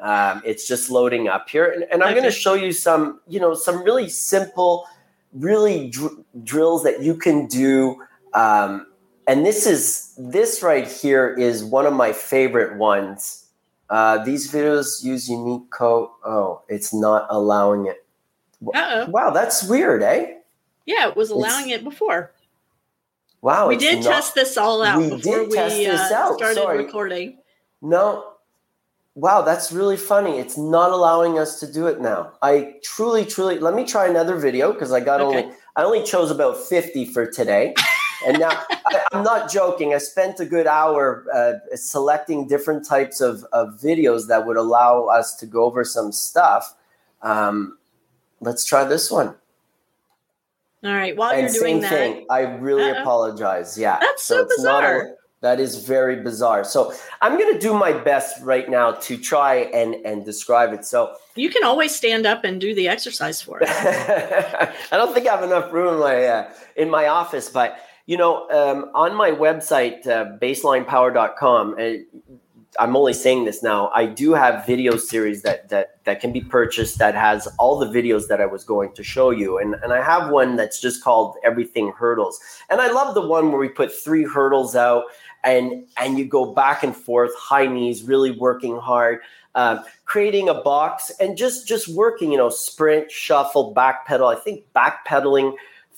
Um, 0.00 0.40
it's 0.46 0.66
just 0.66 0.90
loading 0.90 1.28
up 1.28 1.48
here 1.48 1.70
and, 1.70 1.84
and 1.92 2.02
i'm 2.02 2.12
going 2.12 2.24
to 2.24 2.30
show 2.32 2.54
you 2.54 2.72
some 2.72 3.20
you 3.28 3.38
know 3.38 3.54
some 3.54 3.84
really 3.84 4.08
simple 4.08 4.86
really 5.32 5.90
dr- 5.90 6.24
drills 6.42 6.82
that 6.82 7.02
you 7.02 7.14
can 7.14 7.46
do 7.46 8.02
um, 8.34 8.86
and 9.26 9.44
this 9.46 9.66
is 9.66 10.14
this 10.18 10.62
right 10.62 10.86
here 10.88 11.34
is 11.34 11.64
one 11.64 11.86
of 11.86 11.92
my 11.92 12.12
favorite 12.12 12.76
ones 12.78 13.46
uh, 13.90 14.22
these 14.24 14.50
videos 14.50 15.04
use 15.04 15.28
unique 15.28 15.70
code 15.70 16.08
oh 16.24 16.62
it's 16.68 16.92
not 16.94 17.26
allowing 17.30 17.86
it 17.86 18.04
Uh-oh. 18.74 19.06
wow 19.10 19.30
that's 19.30 19.62
weird 19.68 20.02
eh 20.02 20.34
Yeah, 20.86 21.08
it 21.08 21.16
was 21.16 21.30
allowing 21.30 21.70
it 21.70 21.84
before. 21.84 22.32
wow 23.42 23.68
we 23.68 23.74
it's 23.76 23.84
did 23.84 23.96
not- 24.02 24.10
test 24.12 24.34
this 24.34 24.56
all 24.56 24.82
out 24.82 24.98
We 24.98 25.10
before 25.10 25.38
did 25.40 25.48
we 25.48 25.54
test 25.54 25.76
this 25.76 26.00
uh, 26.10 26.14
out. 26.14 26.36
started 26.38 26.56
Sorry. 26.62 26.78
recording. 26.84 27.38
No. 27.80 28.28
Wow, 29.14 29.42
that's 29.42 29.70
really 29.72 29.98
funny. 29.98 30.38
It's 30.38 30.56
not 30.56 30.90
allowing 30.90 31.38
us 31.38 31.60
to 31.60 31.70
do 31.70 31.86
it 31.86 32.00
now. 32.00 32.32
I 32.40 32.76
truly, 32.82 33.26
truly 33.26 33.58
let 33.58 33.74
me 33.74 33.84
try 33.84 34.06
another 34.08 34.36
video 34.36 34.72
because 34.72 34.90
I 34.90 35.00
got 35.00 35.20
Okay. 35.20 35.42
only 35.42 35.54
I 35.76 35.82
only 35.84 36.02
chose 36.02 36.30
about 36.30 36.56
50 36.56 37.04
for 37.12 37.26
today. 37.30 37.74
And 38.26 38.38
now 38.38 38.50
I, 38.70 39.02
I'm 39.12 39.24
not 39.24 39.50
joking. 39.50 39.94
I 39.94 39.98
spent 39.98 40.40
a 40.40 40.46
good 40.46 40.66
hour 40.66 41.24
uh, 41.34 41.54
selecting 41.76 42.46
different 42.46 42.86
types 42.86 43.20
of, 43.20 43.44
of 43.52 43.80
videos 43.80 44.28
that 44.28 44.46
would 44.46 44.56
allow 44.56 45.06
us 45.06 45.34
to 45.36 45.46
go 45.46 45.64
over 45.64 45.84
some 45.84 46.12
stuff. 46.12 46.74
Um, 47.22 47.78
let's 48.40 48.64
try 48.64 48.84
this 48.84 49.10
one. 49.10 49.34
All 50.84 50.92
right. 50.92 51.16
While 51.16 51.32
and 51.32 51.42
you're 51.42 51.52
doing 51.52 51.74
same 51.74 51.80
that, 51.82 51.90
thing. 51.90 52.26
I 52.28 52.40
really 52.40 52.90
Uh-oh. 52.90 53.00
apologize. 53.02 53.78
Yeah. 53.78 53.98
That's 54.00 54.24
so 54.24 54.42
it's 54.42 54.62
not 54.62 54.82
a- 54.82 54.86
bizarre. 54.86 55.14
that 55.40 55.60
is 55.60 55.84
very 55.86 56.16
bizarre. 56.22 56.64
So 56.64 56.92
I'm 57.20 57.38
going 57.38 57.52
to 57.52 57.58
do 57.60 57.72
my 57.72 57.92
best 57.92 58.42
right 58.42 58.68
now 58.68 58.92
to 58.92 59.16
try 59.16 59.56
and 59.72 59.94
and 60.04 60.24
describe 60.24 60.72
it. 60.72 60.84
So 60.84 61.14
you 61.36 61.50
can 61.50 61.62
always 61.62 61.94
stand 61.94 62.26
up 62.26 62.42
and 62.42 62.60
do 62.60 62.74
the 62.74 62.88
exercise 62.88 63.40
for 63.40 63.62
us. 63.62 63.68
I 63.72 64.96
don't 64.96 65.14
think 65.14 65.28
I 65.28 65.34
have 65.34 65.44
enough 65.44 65.72
room 65.72 65.94
in 65.94 66.00
my 66.00 66.24
uh, 66.24 66.50
in 66.74 66.90
my 66.90 67.06
office, 67.06 67.48
but 67.48 67.78
you 68.06 68.16
know, 68.16 68.48
um, 68.50 68.90
on 68.94 69.14
my 69.14 69.30
website 69.30 70.06
uh, 70.06 70.36
baselinepower.com, 70.40 71.76
uh, 71.78 72.28
I'm 72.78 72.96
only 72.96 73.12
saying 73.12 73.44
this 73.44 73.62
now. 73.62 73.90
I 73.90 74.06
do 74.06 74.32
have 74.32 74.66
video 74.66 74.96
series 74.96 75.42
that 75.42 75.68
that 75.68 76.04
that 76.04 76.20
can 76.20 76.32
be 76.32 76.40
purchased 76.40 76.98
that 76.98 77.14
has 77.14 77.46
all 77.58 77.78
the 77.78 77.86
videos 77.86 78.28
that 78.28 78.40
I 78.40 78.46
was 78.46 78.64
going 78.64 78.94
to 78.94 79.02
show 79.02 79.30
you, 79.30 79.58
and 79.58 79.74
and 79.82 79.92
I 79.92 80.02
have 80.02 80.30
one 80.30 80.56
that's 80.56 80.80
just 80.80 81.04
called 81.04 81.36
Everything 81.44 81.92
Hurdles, 81.92 82.40
and 82.70 82.80
I 82.80 82.90
love 82.90 83.14
the 83.14 83.26
one 83.26 83.50
where 83.50 83.60
we 83.60 83.68
put 83.68 83.92
three 83.92 84.24
hurdles 84.24 84.74
out, 84.74 85.04
and 85.44 85.84
and 85.98 86.18
you 86.18 86.24
go 86.24 86.54
back 86.54 86.82
and 86.82 86.96
forth, 86.96 87.32
high 87.36 87.66
knees, 87.66 88.04
really 88.04 88.30
working 88.30 88.78
hard. 88.78 89.20
Um, 89.54 89.84
creating 90.06 90.48
a 90.48 90.54
box 90.54 91.12
and 91.20 91.36
just 91.36 91.68
just 91.68 91.86
working 91.86 92.32
you 92.32 92.38
know 92.38 92.48
sprint 92.48 93.10
shuffle 93.10 93.74
backpedal 93.74 94.34
i 94.34 94.40
think 94.40 94.64
backpedaling 94.74 95.52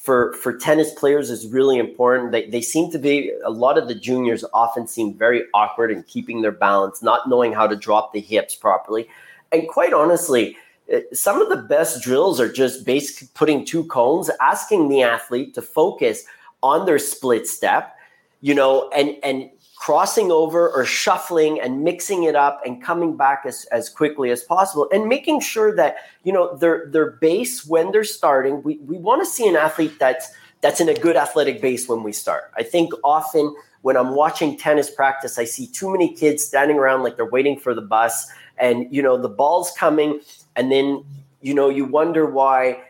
for 0.04 0.34
for 0.34 0.54
tennis 0.54 0.92
players 0.92 1.30
is 1.30 1.46
really 1.46 1.78
important. 1.78 2.30
They 2.30 2.46
they 2.50 2.60
seem 2.60 2.90
to 2.92 2.98
be 2.98 3.32
a 3.42 3.48
lot 3.48 3.78
of 3.78 3.88
the 3.88 3.94
juniors 3.94 4.44
often 4.52 4.86
seem 4.86 5.14
very 5.14 5.44
awkward 5.54 5.90
in 5.90 6.02
keeping 6.02 6.42
their 6.42 6.52
balance, 6.52 7.02
not 7.02 7.26
knowing 7.26 7.54
how 7.54 7.66
to 7.66 7.74
drop 7.74 8.12
the 8.12 8.20
hips 8.20 8.54
properly. 8.54 9.08
And 9.50 9.66
quite 9.66 9.94
honestly, 9.94 10.58
eh, 10.90 11.00
some 11.14 11.40
of 11.40 11.48
the 11.48 11.56
best 11.56 12.02
drills 12.02 12.38
are 12.38 12.52
just 12.52 12.84
basically 12.84 13.28
putting 13.32 13.64
two 13.64 13.84
cones, 13.84 14.28
asking 14.42 14.90
the 14.90 15.02
athlete 15.02 15.54
to 15.54 15.62
focus 15.62 16.24
on 16.62 16.84
their 16.84 16.98
split 16.98 17.48
step, 17.48 17.96
you 18.42 18.54
know, 18.54 18.90
and 18.90 19.16
and 19.22 19.48
crossing 19.84 20.32
over 20.32 20.70
or 20.70 20.86
shuffling 20.86 21.60
and 21.60 21.84
mixing 21.84 22.22
it 22.22 22.34
up 22.34 22.58
and 22.64 22.82
coming 22.82 23.18
back 23.18 23.42
as, 23.44 23.66
as 23.66 23.90
quickly 23.90 24.30
as 24.30 24.42
possible 24.42 24.88
and 24.90 25.06
making 25.06 25.38
sure 25.38 25.76
that 25.76 25.96
you 26.22 26.32
know 26.32 26.56
their 26.56 26.86
their 26.86 27.10
base 27.10 27.66
when 27.66 27.92
they're 27.92 28.02
starting 28.02 28.62
we, 28.62 28.78
we 28.86 28.96
want 28.96 29.22
to 29.22 29.26
see 29.30 29.46
an 29.46 29.56
athlete 29.56 29.92
that's 29.98 30.30
that's 30.62 30.80
in 30.80 30.88
a 30.88 30.94
good 30.94 31.16
athletic 31.16 31.60
base 31.60 31.86
when 31.86 32.02
we 32.02 32.12
start. 32.12 32.50
I 32.56 32.62
think 32.62 32.94
often 33.04 33.54
when 33.82 33.98
i'm 33.98 34.14
watching 34.14 34.56
tennis 34.56 34.90
practice 34.90 35.36
i 35.38 35.44
see 35.44 35.66
too 35.66 35.92
many 35.92 36.14
kids 36.14 36.42
standing 36.42 36.78
around 36.78 37.02
like 37.02 37.16
they're 37.16 37.26
waiting 37.38 37.58
for 37.60 37.74
the 37.74 37.82
bus 37.82 38.26
and 38.56 38.86
you 38.90 39.02
know 39.02 39.18
the 39.18 39.28
ball's 39.28 39.70
coming 39.72 40.18
and 40.56 40.72
then 40.72 41.04
you 41.42 41.52
know 41.52 41.68
you 41.68 41.84
wonder 41.84 42.24
why 42.24 42.82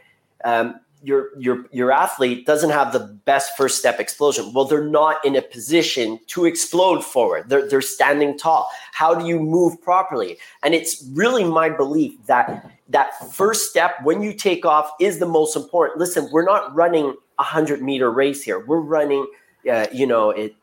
um, 0.45 0.79
your 1.05 1.29
your 1.39 1.67
your 1.71 1.93
athlete 1.93 2.47
doesn't 2.47 2.71
have 2.71 2.93
the 2.93 3.01
best 3.25 3.57
first 3.57 3.79
step 3.79 4.01
explosion. 4.01 4.53
Well 4.55 4.65
they're 4.65 4.85
not 4.89 5.25
in 5.25 5.37
a 5.37 5.43
position 5.43 6.19
to 6.29 6.47
explode 6.47 7.05
forward. 7.05 7.49
They're, 7.49 7.69
they're 7.69 7.81
standing 7.83 8.39
tall. 8.39 8.71
How 8.93 9.15
do 9.15 9.27
you 9.27 9.39
move 9.39 9.81
properly? 9.83 10.39
And 10.63 10.75
it's 10.75 11.05
really 11.13 11.45
my 11.45 11.69
belief 11.69 12.15
that 12.27 12.71
that 12.89 13.11
first 13.33 13.71
step 13.71 13.97
when 14.03 14.23
you 14.23 14.33
take 14.33 14.65
off 14.65 14.91
is 15.01 15.19
the 15.19 15.27
most 15.27 15.55
important. 15.57 15.99
Listen 15.99 16.29
we're 16.33 16.45
not 16.45 16.75
running 16.75 17.05
a 17.39 17.43
100 17.43 17.83
meter 17.83 18.11
race 18.11 18.43
here. 18.43 18.65
We're 18.65 18.81
running 18.81 19.27
uh, 19.71 19.87
you 19.93 20.07
know 20.07 20.31
it 20.31 20.55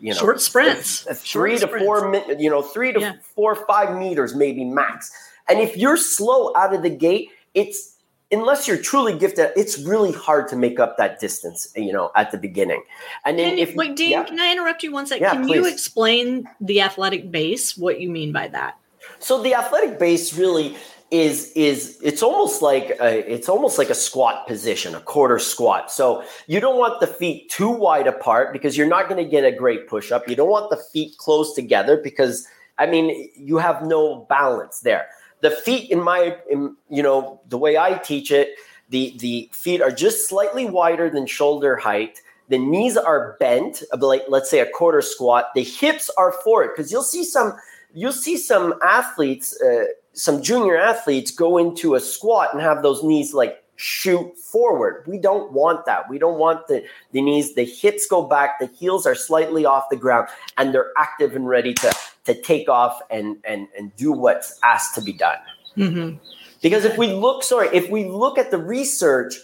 you 0.00 0.10
know 0.12 0.18
short 0.18 0.40
sprints. 0.40 1.06
a, 1.06 1.10
a 1.10 1.14
three 1.14 1.56
short 1.58 1.60
to 1.60 1.66
sprints. 1.78 1.84
four 1.86 2.36
you 2.38 2.50
know 2.50 2.62
three 2.62 2.92
to 2.92 3.00
Yeah. 3.00 3.12
four 3.34 3.54
five 3.66 3.96
meters 3.96 4.34
maybe 4.34 4.64
max. 4.64 5.10
And 5.48 5.60
if 5.60 5.76
you're 5.76 5.96
slow 5.98 6.52
out 6.56 6.74
of 6.74 6.82
the 6.82 6.90
gate 6.90 7.30
it's 7.54 7.93
unless 8.32 8.66
you're 8.66 8.78
truly 8.78 9.16
gifted, 9.18 9.50
it's 9.56 9.78
really 9.78 10.12
hard 10.12 10.48
to 10.48 10.56
make 10.56 10.80
up 10.80 10.96
that 10.98 11.20
distance, 11.20 11.72
you 11.76 11.92
know, 11.92 12.10
at 12.16 12.30
the 12.30 12.38
beginning. 12.38 12.82
And 13.24 13.38
then 13.38 13.50
Can 13.50 13.58
you, 13.58 13.62
if 13.64 13.74
wait, 13.74 13.96
Dean, 13.96 14.10
yeah. 14.10 14.24
can 14.24 14.40
I 14.40 14.52
interrupt 14.52 14.82
you 14.82 14.92
one 14.92 15.06
second? 15.06 15.22
Yeah, 15.22 15.32
can 15.32 15.48
you 15.48 15.66
explain 15.66 16.48
the 16.60 16.80
athletic 16.80 17.30
base, 17.30 17.76
what 17.76 18.00
you 18.00 18.10
mean 18.10 18.32
by 18.32 18.48
that? 18.48 18.76
So 19.18 19.42
the 19.42 19.54
athletic 19.54 19.98
base 19.98 20.34
really 20.34 20.76
is 21.10 21.52
is 21.52 21.98
it's 22.02 22.22
almost 22.22 22.62
like 22.62 22.96
a, 23.00 23.32
it's 23.32 23.48
almost 23.48 23.78
like 23.78 23.90
a 23.90 23.94
squat 23.94 24.46
position, 24.48 24.94
a 24.94 25.00
quarter 25.00 25.38
squat. 25.38 25.92
So 25.92 26.24
you 26.46 26.60
don't 26.60 26.78
want 26.78 27.00
the 27.00 27.06
feet 27.06 27.50
too 27.50 27.70
wide 27.70 28.06
apart 28.06 28.52
because 28.52 28.76
you're 28.76 28.88
not 28.88 29.08
going 29.08 29.22
to 29.22 29.30
get 29.30 29.44
a 29.44 29.52
great 29.52 29.86
push 29.86 30.10
up. 30.10 30.28
You 30.28 30.34
don't 30.34 30.50
want 30.50 30.70
the 30.70 30.82
feet 30.92 31.16
close 31.18 31.54
together 31.54 31.98
because 32.02 32.48
I 32.78 32.86
mean 32.86 33.30
you 33.36 33.58
have 33.58 33.84
no 33.84 34.26
balance 34.28 34.80
there. 34.80 35.06
The 35.44 35.50
feet, 35.50 35.90
in 35.90 36.00
my, 36.00 36.38
in, 36.50 36.74
you 36.88 37.02
know, 37.02 37.40
the 37.48 37.58
way 37.58 37.76
I 37.76 37.98
teach 37.98 38.32
it, 38.32 38.48
the 38.88 39.14
the 39.18 39.50
feet 39.52 39.80
are 39.82 39.90
just 40.04 40.28
slightly 40.28 40.64
wider 40.64 41.10
than 41.10 41.26
shoulder 41.26 41.76
height. 41.76 42.14
The 42.48 42.58
knees 42.58 42.96
are 42.96 43.36
bent, 43.40 43.82
like 44.12 44.24
let's 44.28 44.50
say 44.50 44.60
a 44.60 44.70
quarter 44.78 45.02
squat. 45.02 45.44
The 45.54 45.64
hips 45.80 46.10
are 46.16 46.32
forward 46.44 46.70
because 46.72 46.90
you'll 46.92 47.10
see 47.14 47.24
some 47.24 47.54
you'll 47.94 48.20
see 48.26 48.36
some 48.36 48.74
athletes, 48.82 49.60
uh, 49.60 49.84
some 50.12 50.42
junior 50.42 50.76
athletes 50.76 51.30
go 51.30 51.58
into 51.58 51.94
a 51.94 52.00
squat 52.00 52.52
and 52.52 52.62
have 52.62 52.82
those 52.82 53.02
knees 53.02 53.34
like 53.34 53.62
shoot 53.76 54.36
forward. 54.38 55.04
We 55.06 55.18
don't 55.18 55.52
want 55.52 55.86
that. 55.86 56.08
We 56.08 56.18
don't 56.18 56.38
want 56.38 56.66
the, 56.68 56.84
the 57.12 57.22
knees, 57.22 57.54
the 57.54 57.64
hips 57.64 58.06
go 58.06 58.22
back, 58.22 58.58
the 58.60 58.66
heels 58.66 59.06
are 59.06 59.14
slightly 59.14 59.64
off 59.64 59.84
the 59.90 59.96
ground, 59.96 60.28
and 60.56 60.72
they're 60.72 60.92
active 60.96 61.34
and 61.34 61.48
ready 61.48 61.74
to, 61.74 61.92
to 62.24 62.40
take 62.40 62.68
off 62.68 63.00
and, 63.10 63.36
and, 63.44 63.68
and 63.76 63.94
do 63.96 64.12
what's 64.12 64.58
asked 64.62 64.94
to 64.94 65.02
be 65.02 65.12
done. 65.12 65.38
Mm-hmm. 65.76 66.16
Because 66.62 66.84
if 66.84 66.96
we 66.96 67.12
look, 67.12 67.42
sorry, 67.42 67.68
if 67.72 67.90
we 67.90 68.04
look 68.04 68.38
at 68.38 68.50
the 68.50 68.58
research, 68.58 69.34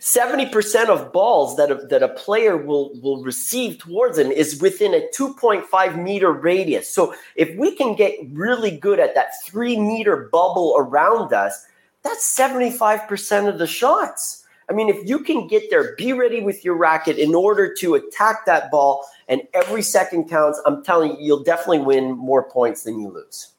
70% 0.00 0.88
of 0.88 1.14
balls 1.14 1.56
that 1.56 1.70
a, 1.70 1.76
that 1.86 2.02
a 2.02 2.08
player 2.08 2.58
will, 2.58 2.92
will 3.00 3.22
receive 3.22 3.78
towards 3.78 4.18
him 4.18 4.30
is 4.30 4.60
within 4.60 4.92
a 4.92 5.08
2.5 5.18 6.02
meter 6.02 6.30
radius. 6.30 6.92
So 6.92 7.14
if 7.36 7.56
we 7.56 7.74
can 7.74 7.94
get 7.94 8.12
really 8.30 8.76
good 8.76 9.00
at 9.00 9.14
that 9.14 9.42
three 9.46 9.80
meter 9.80 10.28
bubble 10.30 10.76
around 10.78 11.32
us, 11.32 11.64
that's 12.02 12.38
75% 12.38 13.48
of 13.48 13.58
the 13.58 13.66
shots. 13.66 14.43
I 14.68 14.72
mean, 14.72 14.88
if 14.88 15.08
you 15.08 15.18
can 15.18 15.46
get 15.46 15.68
there, 15.70 15.94
be 15.96 16.12
ready 16.12 16.40
with 16.40 16.64
your 16.64 16.76
racket 16.76 17.18
in 17.18 17.34
order 17.34 17.72
to 17.74 17.94
attack 17.94 18.46
that 18.46 18.70
ball, 18.70 19.04
and 19.28 19.42
every 19.52 19.82
second 19.82 20.28
counts, 20.28 20.60
I'm 20.64 20.82
telling 20.82 21.12
you, 21.12 21.26
you'll 21.26 21.44
definitely 21.44 21.80
win 21.80 22.16
more 22.16 22.48
points 22.48 22.84
than 22.84 22.98
you 22.98 23.08
lose. 23.08 23.52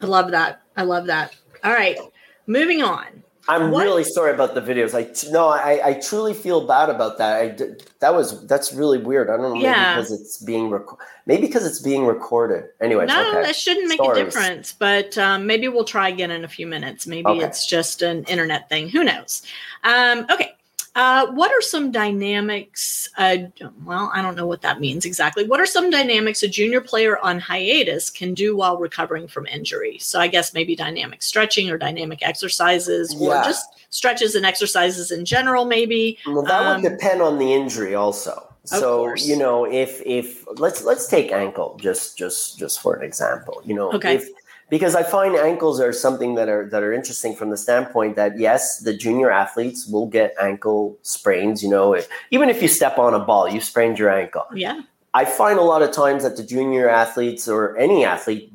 I 0.00 0.06
love 0.06 0.30
that. 0.32 0.62
I 0.76 0.82
love 0.82 1.06
that. 1.06 1.36
All 1.62 1.72
right, 1.72 1.98
moving 2.46 2.82
on. 2.82 3.22
I'm 3.48 3.70
What? 3.70 3.84
really 3.84 4.04
sorry 4.04 4.32
about 4.32 4.54
the 4.54 4.60
videos. 4.60 4.94
I 4.94 5.04
t- 5.04 5.30
no, 5.30 5.48
I, 5.48 5.80
I 5.82 5.94
truly 5.94 6.34
feel 6.34 6.66
bad 6.66 6.88
about 6.90 7.18
that. 7.18 7.40
I 7.40 7.48
d- 7.48 7.64
that 8.00 8.14
was 8.14 8.46
that's 8.46 8.72
really 8.72 8.98
weird. 8.98 9.28
I 9.30 9.32
don't 9.36 9.42
know 9.42 9.54
maybe 9.54 9.64
Yeah. 9.64 9.94
because 9.96 10.12
it's 10.12 10.38
being 10.42 10.70
rec- 10.70 10.84
maybe 11.26 11.46
because 11.46 11.66
it's 11.66 11.80
being 11.80 12.04
recorded. 12.06 12.64
Anyway, 12.80 13.06
no, 13.06 13.28
okay. 13.30 13.42
that 13.42 13.56
shouldn't 13.56 13.88
make 13.88 14.00
a 14.00 14.14
difference, 14.14 14.72
but 14.72 15.16
um, 15.18 15.46
maybe 15.46 15.68
we'll 15.68 15.84
try 15.84 16.08
again 16.08 16.30
in 16.30 16.44
a 16.44 16.48
few 16.48 16.66
minutes. 16.66 17.06
Maybe 17.06 17.26
Okay. 17.28 17.44
it's 17.44 17.66
just 17.66 18.02
an 18.02 18.24
internet 18.24 18.68
thing. 18.68 18.88
Who 18.90 19.04
knows? 19.04 19.42
Um, 19.84 20.26
okay. 20.30 20.54
Uh, 20.96 21.28
what 21.32 21.52
are 21.52 21.62
some 21.62 21.92
dynamics? 21.92 23.08
Uh, 23.16 23.36
well, 23.84 24.10
I 24.12 24.22
don't 24.22 24.36
know 24.36 24.46
what 24.46 24.62
that 24.62 24.80
means 24.80 25.04
exactly. 25.04 25.44
What 25.44 25.60
are 25.60 25.66
some 25.66 25.88
dynamics 25.88 26.42
a 26.42 26.48
junior 26.48 26.80
player 26.80 27.16
on 27.18 27.38
hiatus 27.38 28.10
can 28.10 28.34
do 28.34 28.56
while 28.56 28.76
recovering 28.76 29.28
from 29.28 29.46
injury? 29.46 29.98
So, 29.98 30.18
I 30.18 30.26
guess 30.26 30.52
maybe 30.52 30.74
dynamic 30.74 31.22
stretching 31.22 31.70
or 31.70 31.78
dynamic 31.78 32.26
exercises, 32.26 33.14
or 33.20 33.34
Yeah. 33.34 33.42
just 33.44 33.64
stretches 33.90 34.34
and 34.34 34.44
exercises 34.44 35.10
in 35.12 35.24
general, 35.24 35.64
maybe. 35.64 36.18
Well, 36.26 36.42
that 36.42 36.60
Um, 36.60 36.82
would 36.82 36.90
depend 36.90 37.22
on 37.22 37.38
the 37.38 37.52
injury 37.54 37.94
also. 37.94 38.46
So 38.64 39.14
you 39.14 39.36
know, 39.36 39.64
if 39.64 40.02
if 40.04 40.44
let's 40.58 40.84
let's 40.84 41.06
take 41.08 41.32
ankle 41.32 41.78
just 41.80 42.18
just 42.18 42.58
just 42.58 42.80
for 42.80 42.94
an 42.94 43.02
example. 43.02 43.62
You 43.64 43.74
know, 43.74 43.90
Okay. 43.92 44.16
if 44.16 44.28
because 44.70 44.94
I 44.94 45.02
find 45.02 45.34
ankles 45.36 45.80
are 45.80 45.92
something 45.92 46.36
that 46.36 46.48
are 46.48 46.68
that 46.70 46.82
are 46.82 46.92
interesting 46.92 47.34
from 47.34 47.50
the 47.50 47.56
standpoint 47.56 48.16
that 48.16 48.38
yes, 48.38 48.78
the 48.78 48.96
junior 48.96 49.30
athletes 49.30 49.86
will 49.86 50.06
get 50.06 50.34
ankle 50.40 50.96
sprains. 51.02 51.62
You 51.62 51.70
know, 51.70 51.94
if, 51.94 52.08
even 52.30 52.48
if 52.48 52.62
you 52.62 52.68
step 52.68 52.96
on 52.98 53.12
a 53.12 53.18
ball, 53.18 53.48
you 53.48 53.60
sprained 53.60 53.98
your 53.98 54.10
ankle. 54.10 54.46
Yeah. 54.54 54.80
I 55.12 55.24
find 55.24 55.58
a 55.58 55.62
lot 55.62 55.82
of 55.82 55.90
times 55.90 56.22
that 56.22 56.36
the 56.36 56.44
junior 56.44 56.88
athletes 56.88 57.48
or 57.48 57.76
any 57.76 58.04
athlete 58.04 58.52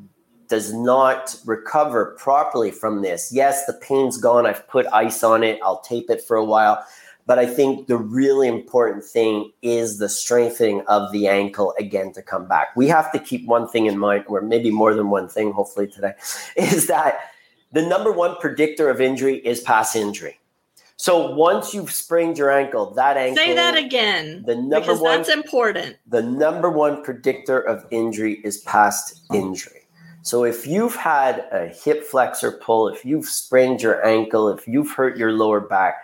does 0.47 0.73
not 0.73 1.35
recover 1.45 2.15
properly 2.17 2.71
from 2.71 3.01
this. 3.01 3.31
Yes, 3.33 3.65
the 3.65 3.73
pain's 3.73 4.17
gone. 4.17 4.45
I've 4.45 4.67
put 4.69 4.85
ice 4.93 5.23
on 5.23 5.43
it. 5.43 5.59
I'll 5.63 5.81
tape 5.81 6.09
it 6.09 6.21
for 6.21 6.37
a 6.37 6.45
while. 6.45 6.85
But 7.27 7.39
I 7.39 7.47
think 7.47 7.87
the 7.87 7.97
really 7.97 8.47
important 8.47 9.03
thing 9.03 9.51
is 9.63 9.97
the 9.97 10.09
strengthening 10.09 10.81
of 10.87 11.11
the 11.11 11.27
ankle 11.27 11.73
again 11.79 12.13
to 12.13 12.21
come 12.21 12.47
back. 12.47 12.75
We 12.75 12.87
have 12.89 13.11
to 13.13 13.19
keep 13.19 13.47
one 13.47 13.67
thing 13.67 13.87
in 13.87 13.97
mind, 13.97 14.25
or 14.27 14.41
maybe 14.41 14.69
more 14.69 14.93
than 14.93 15.09
one 15.09 15.27
thing, 15.27 15.51
hopefully 15.51 15.87
today, 15.87 16.13
is 16.55 16.85
that 16.87 17.31
the 17.71 17.81
number 17.81 18.11
one 18.11 18.35
predictor 18.39 18.89
of 18.89 19.01
injury 19.01 19.37
is 19.37 19.59
past 19.61 19.95
injury. 19.95 20.39
So 20.97 21.31
once 21.35 21.73
you've 21.73 21.91
sprained 21.91 22.37
your 22.37 22.51
ankle, 22.51 22.93
that 22.93 23.17
ankle 23.17 23.35
Say 23.43 23.53
that 23.53 23.75
again. 23.75 24.43
the 24.45 24.55
number 24.55 24.79
because 24.79 24.99
one 25.01 25.17
that's 25.17 25.29
important. 25.29 25.97
the 26.07 26.21
number 26.21 26.69
one 26.69 27.03
predictor 27.03 27.59
of 27.59 27.85
injury 27.91 28.39
is 28.45 28.59
past 28.59 29.21
injury. 29.33 29.81
So 30.21 30.43
if 30.45 30.65
you've 30.65 30.95
had 30.95 31.45
a 31.51 31.67
hip 31.67 32.03
flexor 32.05 32.51
pull, 32.51 32.87
if 32.87 33.03
you've 33.03 33.25
sprained 33.27 33.81
your 33.81 34.05
ankle, 34.05 34.47
if 34.49 34.67
you've 34.67 34.89
hurt 34.91 35.17
your 35.17 35.33
lower 35.33 35.59
back, 35.59 35.95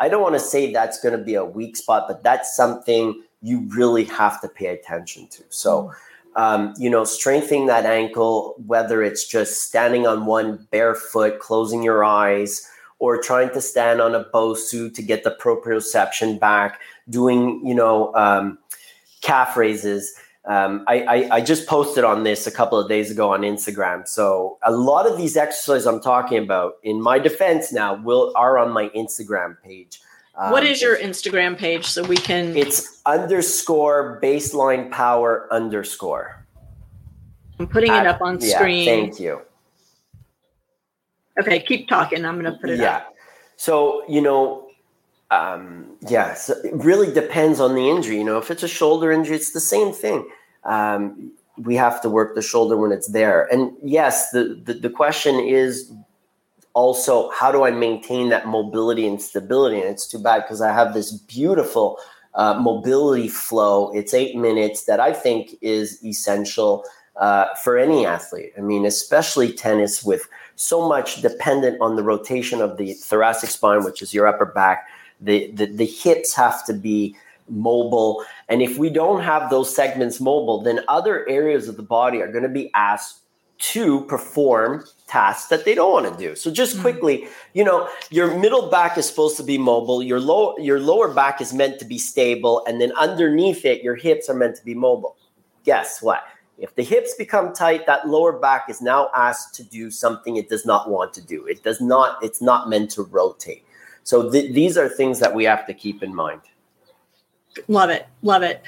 I 0.00 0.08
don't 0.08 0.22
want 0.22 0.34
to 0.34 0.40
say 0.40 0.72
that's 0.72 1.00
going 1.00 1.18
to 1.18 1.24
be 1.24 1.34
a 1.34 1.44
weak 1.44 1.76
spot, 1.76 2.06
but 2.06 2.22
that's 2.22 2.54
something 2.54 3.22
you 3.42 3.60
really 3.68 4.04
have 4.04 4.40
to 4.40 4.48
pay 4.48 4.66
attention 4.66 5.26
to. 5.28 5.42
So, 5.48 5.92
um, 6.36 6.74
you 6.78 6.88
know, 6.88 7.04
strengthening 7.04 7.66
that 7.66 7.84
ankle, 7.84 8.54
whether 8.66 9.02
it's 9.02 9.26
just 9.26 9.62
standing 9.64 10.06
on 10.06 10.26
one 10.26 10.66
barefoot, 10.70 11.40
closing 11.40 11.82
your 11.82 12.04
eyes, 12.04 12.68
or 13.00 13.20
trying 13.20 13.50
to 13.50 13.60
stand 13.60 14.00
on 14.00 14.14
a 14.14 14.24
Bosu 14.24 14.92
to 14.92 15.02
get 15.02 15.24
the 15.24 15.36
proprioception 15.40 16.38
back, 16.38 16.80
doing, 17.08 17.64
you 17.64 17.74
know, 17.74 18.14
um, 18.14 18.58
calf 19.20 19.56
raises. 19.56 20.14
Um, 20.48 20.82
I, 20.88 21.00
I, 21.02 21.28
I, 21.36 21.40
just 21.42 21.66
posted 21.66 22.04
on 22.04 22.24
this 22.24 22.46
a 22.46 22.50
couple 22.50 22.78
of 22.78 22.88
days 22.88 23.10
ago 23.10 23.34
on 23.34 23.42
Instagram. 23.42 24.08
So 24.08 24.56
a 24.64 24.72
lot 24.72 25.06
of 25.06 25.18
these 25.18 25.36
exercises 25.36 25.86
I'm 25.86 26.00
talking 26.00 26.42
about, 26.42 26.78
in 26.82 27.02
my 27.02 27.18
defense 27.18 27.70
now, 27.70 28.02
will 28.02 28.32
are 28.34 28.56
on 28.56 28.72
my 28.72 28.88
Instagram 28.96 29.60
page. 29.62 30.00
Um, 30.34 30.50
what 30.50 30.64
is 30.64 30.80
your 30.80 30.96
Instagram 30.96 31.58
page 31.58 31.84
so 31.84 32.02
we 32.02 32.16
can? 32.16 32.56
It's 32.56 33.02
underscore 33.04 34.18
baseline 34.22 34.90
power 34.90 35.46
underscore. 35.52 36.46
I'm 37.60 37.66
putting 37.66 37.92
it 37.92 38.06
up 38.06 38.22
on 38.22 38.40
screen. 38.40 38.86
Thank 38.86 39.20
you. 39.20 39.42
Okay, 41.38 41.60
keep 41.60 41.88
talking. 41.88 42.24
I'm 42.24 42.40
going 42.40 42.50
to 42.50 42.58
put 42.58 42.70
it 42.70 42.80
yeah. 42.80 42.96
up. 42.96 43.14
So 43.56 44.02
you 44.08 44.22
know, 44.22 44.70
um, 45.30 45.98
yeah, 46.08 46.32
so 46.32 46.54
it 46.64 46.72
really 46.72 47.12
depends 47.12 47.60
on 47.60 47.74
the 47.74 47.90
injury. 47.90 48.16
You 48.16 48.24
know, 48.24 48.38
if 48.38 48.50
it's 48.50 48.62
a 48.62 48.68
shoulder 48.68 49.12
injury, 49.12 49.36
it's 49.36 49.52
the 49.52 49.60
same 49.60 49.92
thing 49.92 50.26
um, 50.68 51.32
we 51.56 51.74
have 51.74 52.00
to 52.02 52.08
work 52.08 52.34
the 52.34 52.42
shoulder 52.42 52.76
when 52.76 52.92
it's 52.92 53.08
there. 53.08 53.52
And 53.52 53.72
yes, 53.82 54.30
the, 54.30 54.60
the, 54.64 54.74
the 54.74 54.90
question 54.90 55.40
is 55.40 55.92
also 56.74 57.30
how 57.30 57.50
do 57.50 57.64
I 57.64 57.72
maintain 57.72 58.28
that 58.28 58.46
mobility 58.46 59.08
and 59.08 59.20
stability? 59.20 59.80
And 59.80 59.88
it's 59.88 60.06
too 60.06 60.20
bad 60.20 60.42
because 60.42 60.60
I 60.60 60.72
have 60.72 60.94
this 60.94 61.10
beautiful 61.10 61.98
uh, 62.34 62.54
mobility 62.54 63.28
flow. 63.28 63.90
It's 63.92 64.14
eight 64.14 64.36
minutes 64.36 64.84
that 64.84 65.00
I 65.00 65.12
think 65.12 65.56
is 65.60 66.04
essential 66.04 66.84
uh, 67.16 67.46
for 67.64 67.76
any 67.76 68.06
athlete. 68.06 68.52
I 68.56 68.60
mean, 68.60 68.86
especially 68.86 69.52
tennis 69.52 70.04
with 70.04 70.28
so 70.54 70.88
much 70.88 71.20
dependent 71.22 71.80
on 71.80 71.96
the 71.96 72.02
rotation 72.02 72.60
of 72.60 72.76
the 72.76 72.92
thoracic 72.92 73.50
spine, 73.50 73.82
which 73.84 74.02
is 74.02 74.14
your 74.14 74.28
upper 74.28 74.46
back. 74.46 74.86
The, 75.20 75.50
the, 75.52 75.66
the 75.66 75.86
hips 75.86 76.32
have 76.34 76.64
to 76.66 76.72
be 76.72 77.16
mobile. 77.48 78.24
And 78.48 78.62
if 78.62 78.78
we 78.78 78.90
don't 78.90 79.22
have 79.22 79.50
those 79.50 79.74
segments 79.74 80.20
mobile, 80.20 80.62
then 80.62 80.80
other 80.88 81.28
areas 81.28 81.68
of 81.68 81.76
the 81.76 81.82
body 81.82 82.20
are 82.20 82.30
going 82.30 82.42
to 82.42 82.48
be 82.48 82.70
asked 82.74 83.22
to 83.58 84.04
perform 84.04 84.84
tasks 85.08 85.48
that 85.48 85.64
they 85.64 85.74
don't 85.74 85.92
want 85.92 86.06
to 86.12 86.16
do. 86.16 86.36
So 86.36 86.50
just 86.50 86.74
mm-hmm. 86.74 86.82
quickly, 86.82 87.28
you 87.54 87.64
know, 87.64 87.88
your 88.10 88.38
middle 88.38 88.70
back 88.70 88.96
is 88.96 89.08
supposed 89.08 89.36
to 89.38 89.42
be 89.42 89.58
mobile, 89.58 90.00
your 90.00 90.20
low 90.20 90.56
your 90.58 90.78
lower 90.78 91.12
back 91.12 91.40
is 91.40 91.52
meant 91.52 91.80
to 91.80 91.84
be 91.84 91.98
stable, 91.98 92.64
and 92.68 92.80
then 92.80 92.92
underneath 92.96 93.64
it, 93.64 93.82
your 93.82 93.96
hips 93.96 94.28
are 94.28 94.34
meant 94.34 94.54
to 94.56 94.64
be 94.64 94.74
mobile. 94.74 95.16
Guess 95.64 96.02
what? 96.02 96.22
If 96.58 96.74
the 96.74 96.82
hips 96.82 97.14
become 97.14 97.52
tight, 97.52 97.86
that 97.86 98.08
lower 98.08 98.32
back 98.32 98.68
is 98.68 98.80
now 98.80 99.10
asked 99.14 99.54
to 99.56 99.62
do 99.62 99.90
something 99.90 100.36
it 100.36 100.48
does 100.48 100.66
not 100.66 100.90
want 100.90 101.12
to 101.14 101.20
do. 101.20 101.46
It 101.46 101.62
does 101.62 101.80
not, 101.80 102.22
it's 102.22 102.42
not 102.42 102.68
meant 102.68 102.90
to 102.92 103.04
rotate. 103.04 103.64
So 104.02 104.30
th- 104.30 104.52
these 104.54 104.76
are 104.76 104.88
things 104.88 105.20
that 105.20 105.34
we 105.34 105.44
have 105.44 105.66
to 105.66 105.74
keep 105.74 106.02
in 106.02 106.14
mind. 106.14 106.40
Love 107.66 107.90
it. 107.90 108.06
Love 108.22 108.42
it. 108.42 108.62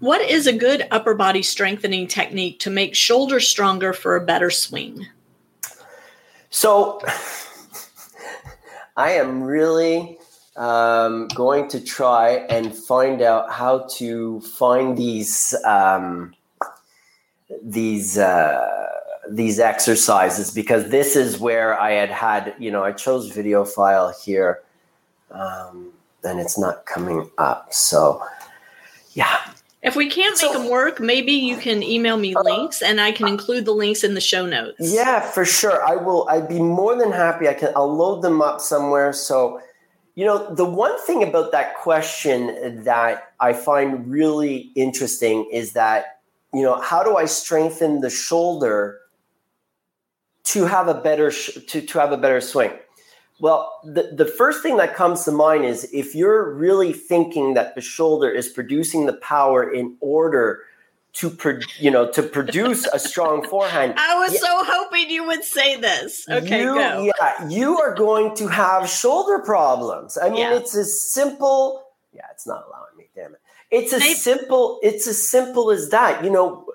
What 0.00 0.22
is 0.22 0.46
a 0.46 0.52
good 0.52 0.86
upper 0.90 1.14
body 1.14 1.42
strengthening 1.42 2.06
technique 2.06 2.58
to 2.60 2.70
make 2.70 2.94
shoulders 2.94 3.46
stronger 3.46 3.92
for 3.92 4.16
a 4.16 4.24
better 4.24 4.50
swing? 4.50 5.06
So, 6.48 7.00
I 8.96 9.12
am 9.12 9.42
really 9.42 10.18
um, 10.56 11.28
going 11.28 11.68
to 11.68 11.80
try 11.80 12.32
and 12.48 12.74
find 12.74 13.22
out 13.22 13.52
how 13.52 13.86
to 13.96 14.40
find 14.40 14.96
these 14.96 15.54
um, 15.64 16.34
these 17.62 18.18
uh, 18.18 18.86
these 19.30 19.60
exercises 19.60 20.50
because 20.50 20.90
this 20.90 21.16
is 21.16 21.38
where 21.38 21.78
I 21.78 21.92
had 21.92 22.10
had 22.10 22.54
you 22.58 22.70
know 22.70 22.82
I 22.82 22.92
chose 22.92 23.30
video 23.30 23.64
file 23.64 24.14
here. 24.24 24.62
Um, 25.30 25.92
then 26.22 26.38
it's 26.38 26.58
not 26.58 26.86
coming 26.86 27.30
up. 27.38 27.72
So, 27.72 28.22
yeah. 29.12 29.38
If 29.82 29.96
we 29.96 30.10
can't 30.10 30.40
make 30.42 30.52
so, 30.52 30.58
them 30.58 30.70
work, 30.70 31.00
maybe 31.00 31.32
you 31.32 31.56
can 31.56 31.82
email 31.82 32.18
me 32.18 32.34
uh, 32.34 32.42
links 32.42 32.82
and 32.82 33.00
I 33.00 33.12
can 33.12 33.26
include 33.28 33.64
the 33.64 33.72
links 33.72 34.04
in 34.04 34.12
the 34.12 34.20
show 34.20 34.44
notes. 34.44 34.76
Yeah, 34.78 35.20
for 35.20 35.46
sure. 35.46 35.82
I 35.82 35.96
will 35.96 36.28
I'd 36.28 36.48
be 36.48 36.60
more 36.60 36.96
than 36.96 37.12
happy. 37.12 37.48
I 37.48 37.54
can 37.54 37.72
I'll 37.74 37.94
load 37.94 38.20
them 38.20 38.42
up 38.42 38.60
somewhere. 38.60 39.14
So, 39.14 39.60
you 40.16 40.26
know, 40.26 40.54
the 40.54 40.66
one 40.66 41.00
thing 41.06 41.22
about 41.22 41.50
that 41.52 41.76
question 41.76 42.84
that 42.84 43.32
I 43.40 43.54
find 43.54 44.10
really 44.10 44.70
interesting 44.74 45.48
is 45.50 45.72
that, 45.72 46.20
you 46.52 46.62
know, 46.62 46.78
how 46.78 47.02
do 47.02 47.16
I 47.16 47.24
strengthen 47.24 48.02
the 48.02 48.10
shoulder 48.10 48.98
to 50.44 50.66
have 50.66 50.88
a 50.88 50.94
better 50.94 51.30
sh- 51.30 51.56
to, 51.68 51.80
to 51.80 51.98
have 51.98 52.12
a 52.12 52.18
better 52.18 52.42
swing? 52.42 52.72
Well, 53.40 53.80
the, 53.84 54.12
the 54.14 54.26
first 54.26 54.62
thing 54.62 54.76
that 54.76 54.94
comes 54.94 55.24
to 55.24 55.32
mind 55.32 55.64
is 55.64 55.88
if 55.92 56.14
you're 56.14 56.52
really 56.52 56.92
thinking 56.92 57.54
that 57.54 57.74
the 57.74 57.80
shoulder 57.80 58.30
is 58.30 58.48
producing 58.48 59.06
the 59.06 59.14
power 59.14 59.72
in 59.72 59.96
order 60.00 60.60
to 61.12 61.30
pro, 61.30 61.58
you 61.78 61.90
know 61.90 62.10
to 62.12 62.22
produce 62.22 62.86
a 62.86 62.98
strong 62.98 63.46
forehand. 63.50 63.94
I 63.96 64.18
was 64.18 64.34
yeah, 64.34 64.40
so 64.40 64.64
hoping 64.64 65.10
you 65.10 65.26
would 65.26 65.44
say 65.44 65.76
this. 65.76 66.24
Okay, 66.28 66.60
you, 66.60 66.74
go. 66.74 67.10
Yeah, 67.20 67.48
you 67.48 67.78
are 67.78 67.94
going 67.94 68.36
to 68.36 68.46
have 68.46 68.88
shoulder 68.88 69.40
problems. 69.40 70.16
I 70.16 70.28
mean, 70.28 70.38
yeah. 70.38 70.54
it's 70.54 70.76
as 70.76 71.10
simple. 71.10 71.84
Yeah, 72.12 72.26
it's 72.30 72.46
not 72.46 72.64
allowing 72.68 72.96
me. 72.96 73.08
Damn 73.14 73.32
it! 73.34 73.40
It's 73.70 73.92
as 73.92 74.00
Maybe. 74.00 74.14
simple. 74.14 74.78
It's 74.82 75.06
as 75.06 75.28
simple 75.28 75.70
as 75.70 75.90
that. 75.90 76.22
You 76.22 76.30
know, 76.30 76.66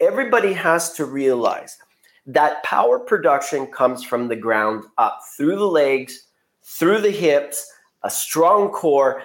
everybody 0.00 0.52
has 0.52 0.92
to 0.94 1.04
realize 1.04 1.78
that 2.26 2.62
power 2.64 2.98
production 2.98 3.66
comes 3.66 4.04
from 4.04 4.28
the 4.28 4.36
ground 4.36 4.84
up 4.98 5.20
through 5.36 5.56
the 5.56 5.66
legs, 5.66 6.26
through 6.64 7.00
the 7.00 7.10
hips, 7.10 7.70
a 8.02 8.10
strong 8.10 8.68
core 8.70 9.22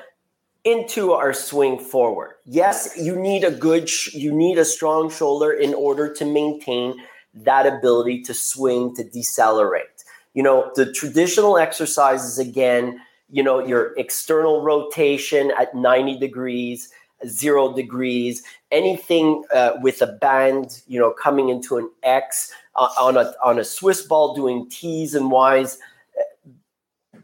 into 0.64 1.14
our 1.14 1.34
swing 1.34 1.80
forward. 1.80 2.36
Yes, 2.46 2.96
you 2.98 3.16
need 3.16 3.44
a 3.44 3.52
good 3.52 3.90
sh- 3.90 4.14
you 4.14 4.32
need 4.32 4.60
a 4.60 4.66
strong 4.66 5.10
shoulder 5.10 5.52
in 5.52 5.74
order 5.74 6.14
to 6.14 6.26
maintain 6.26 6.96
that 7.34 7.66
ability 7.66 8.22
to 8.24 8.34
swing 8.34 8.96
to 8.96 9.04
decelerate. 9.04 10.04
You 10.34 10.44
know, 10.44 10.72
the 10.76 10.92
traditional 10.92 11.58
exercises 11.58 12.38
again, 12.38 13.00
you 13.30 13.42
know, 13.42 13.66
your 13.66 13.94
external 13.98 14.62
rotation 14.62 15.52
at 15.60 15.74
90 15.74 16.20
degrees, 16.20 16.90
0 17.28 17.74
degrees, 17.74 18.44
anything 18.72 19.44
uh, 19.54 19.74
with 19.82 20.02
a 20.02 20.08
band, 20.08 20.82
you 20.88 21.00
know, 21.00 21.12
coming 21.12 21.50
into 21.50 21.78
an 21.78 21.90
X, 22.04 22.52
uh, 22.76 22.90
on 23.00 23.18
a 23.18 23.34
on 23.44 23.60
a 23.60 23.64
Swiss 23.64 24.02
ball 24.02 24.36
doing 24.36 24.70
T's 24.70 25.16
and 25.16 25.32
Y's. 25.32 25.78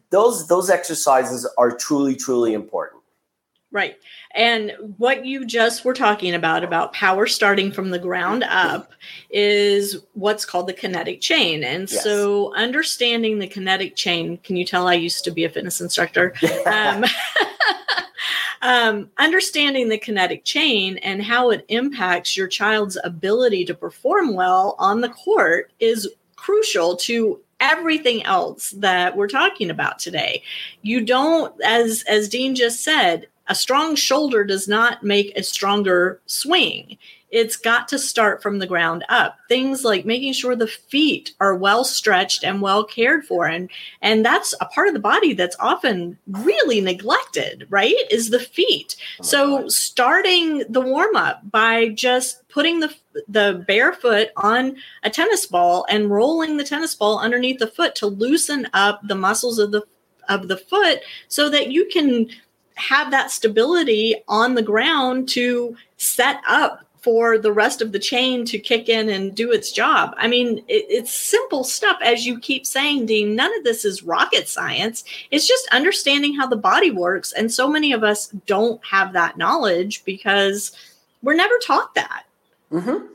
Those 0.10 0.48
those 0.48 0.70
exercises 0.70 1.50
are 1.58 1.72
truly 1.72 2.16
truly 2.16 2.54
important. 2.54 2.98
Right. 3.70 3.98
And 4.34 4.72
what 4.98 5.26
you 5.26 5.46
just 5.46 5.84
were 5.84 5.94
talking 5.94 6.34
about, 6.34 6.64
about 6.64 6.94
power 6.94 7.28
starting 7.28 7.72
from 7.72 7.90
the 7.90 8.00
ground 8.00 8.46
up, 8.46 8.94
is 9.30 9.98
what's 10.14 10.46
called 10.46 10.68
the 10.68 10.74
kinetic 10.74 11.20
chain. 11.20 11.66
And 11.66 11.92
yes. 11.92 12.02
so, 12.02 12.54
understanding 12.56 13.40
the 13.40 13.48
kinetic 13.48 13.98
chain, 13.98 14.38
can 14.38 14.56
you 14.56 14.64
tell 14.64 14.88
I 14.88 14.94
used 14.94 15.26
to 15.26 15.32
be 15.32 15.44
a 15.44 15.50
fitness 15.50 15.82
instructor? 15.82 16.34
um, 16.66 17.04
um, 18.62 19.10
understanding 19.18 19.90
the 19.90 19.98
kinetic 19.98 20.44
chain 20.44 20.98
and 20.98 21.24
how 21.24 21.50
it 21.50 21.66
impacts 21.68 22.36
your 22.36 22.48
child's 22.48 22.98
ability 23.04 23.66
to 23.66 23.74
perform 23.74 24.34
well 24.34 24.76
on 24.80 25.02
the 25.02 25.10
court 25.10 25.72
is 25.80 26.10
crucial 26.36 26.96
to 26.96 27.40
everything 27.60 28.24
else 28.24 28.72
that 28.72 29.16
we're 29.18 29.28
talking 29.28 29.70
about 29.70 30.00
today. 30.00 30.44
You 30.82 31.02
don't, 31.02 31.54
as 31.64 32.04
as 32.08 32.30
Dean 32.30 32.56
just 32.56 32.84
said, 32.84 33.28
a 33.48 33.56
strong 33.56 33.96
shoulder 33.96 34.44
does 34.44 34.68
not 34.68 35.04
make 35.04 35.36
a 35.36 35.44
stronger 35.44 36.22
swing. 36.26 36.98
It's 37.30 37.58
got 37.58 37.90
to 37.90 38.00
start 38.00 38.42
from 38.42 38.60
the 38.60 38.68
ground 38.68 39.04
up. 39.10 39.38
Things 39.50 39.84
like 39.84 40.06
making 40.06 40.32
sure 40.32 40.56
the 40.56 40.66
feet 40.66 41.34
are 41.42 41.56
well 41.56 41.84
stretched 41.84 42.44
and 42.44 42.62
well 42.62 42.86
cared 42.86 43.26
for 43.26 43.46
and 43.46 43.70
and 44.02 44.26
that's 44.26 44.56
a 44.62 44.66
part 44.66 44.88
of 44.88 44.94
the 44.94 45.00
body 45.02 45.34
that's 45.34 45.58
often 45.60 46.18
really 46.26 46.80
neglected 46.80 47.68
right 47.70 47.96
is 48.10 48.30
the 48.30 48.40
feet. 48.40 48.96
Oh 49.20 49.24
so 49.24 49.68
starting 49.68 50.64
the 50.70 50.80
warm 50.80 51.18
up 51.18 51.42
by 51.52 51.90
just 51.90 52.48
putting 52.48 52.80
the 52.80 52.96
the 53.28 53.64
bare 53.68 53.92
foot 53.92 54.30
on 54.38 54.78
a 55.04 55.10
tennis 55.10 55.46
ball 55.46 55.86
and 55.90 56.10
rolling 56.10 56.56
the 56.56 56.64
tennis 56.64 56.96
ball 56.96 57.20
underneath 57.20 57.60
the 57.60 57.68
foot 57.68 57.94
to 57.96 58.08
loosen 58.08 58.68
up 58.74 59.02
the 59.06 59.16
muscles 59.16 59.60
of 59.60 59.72
the 59.72 59.82
of 60.30 60.48
the 60.48 60.58
foot 60.58 61.00
so 61.28 61.50
that 61.50 61.72
you 61.72 61.88
can 61.92 62.30
have 62.78 63.12
that 63.12 63.32
stability 63.32 64.16
on 64.28 64.56
the 64.56 64.62
ground 64.62 65.30
to 65.30 65.76
set 65.98 66.42
up 66.48 66.84
for 67.02 67.38
the 67.38 67.52
rest 67.52 67.82
of 67.82 67.92
the 67.92 68.00
chain 68.00 68.44
to 68.44 68.60
kick 68.60 68.90
in 68.90 69.08
and 69.10 69.34
do 69.34 69.52
its 69.52 69.72
job. 69.72 70.14
I 70.18 70.28
mean, 70.28 70.58
it, 70.68 70.86
it's 70.90 71.12
simple 71.12 71.64
stuff, 71.64 71.98
as 72.04 72.26
you 72.26 72.40
keep 72.40 72.66
saying, 72.66 73.06
Dean. 73.06 73.36
None 73.36 73.56
of 73.58 73.64
this 73.64 73.86
is 73.86 74.04
rocket 74.04 74.48
science. 74.50 75.04
It's 75.32 75.48
just 75.48 75.68
understanding 75.72 76.36
how 76.36 76.48
the 76.48 76.58
body 76.58 76.92
works. 76.92 77.32
And 77.32 77.52
so 77.52 77.70
many 77.70 77.94
of 77.94 78.04
us 78.04 78.28
don't 78.46 78.84
have 78.86 79.14
that 79.14 79.38
knowledge 79.38 80.04
because 80.04 80.72
we're 81.22 81.36
never 81.36 81.58
taught 81.66 81.96
that. 81.96 82.24
Mm-hmm. 82.72 83.06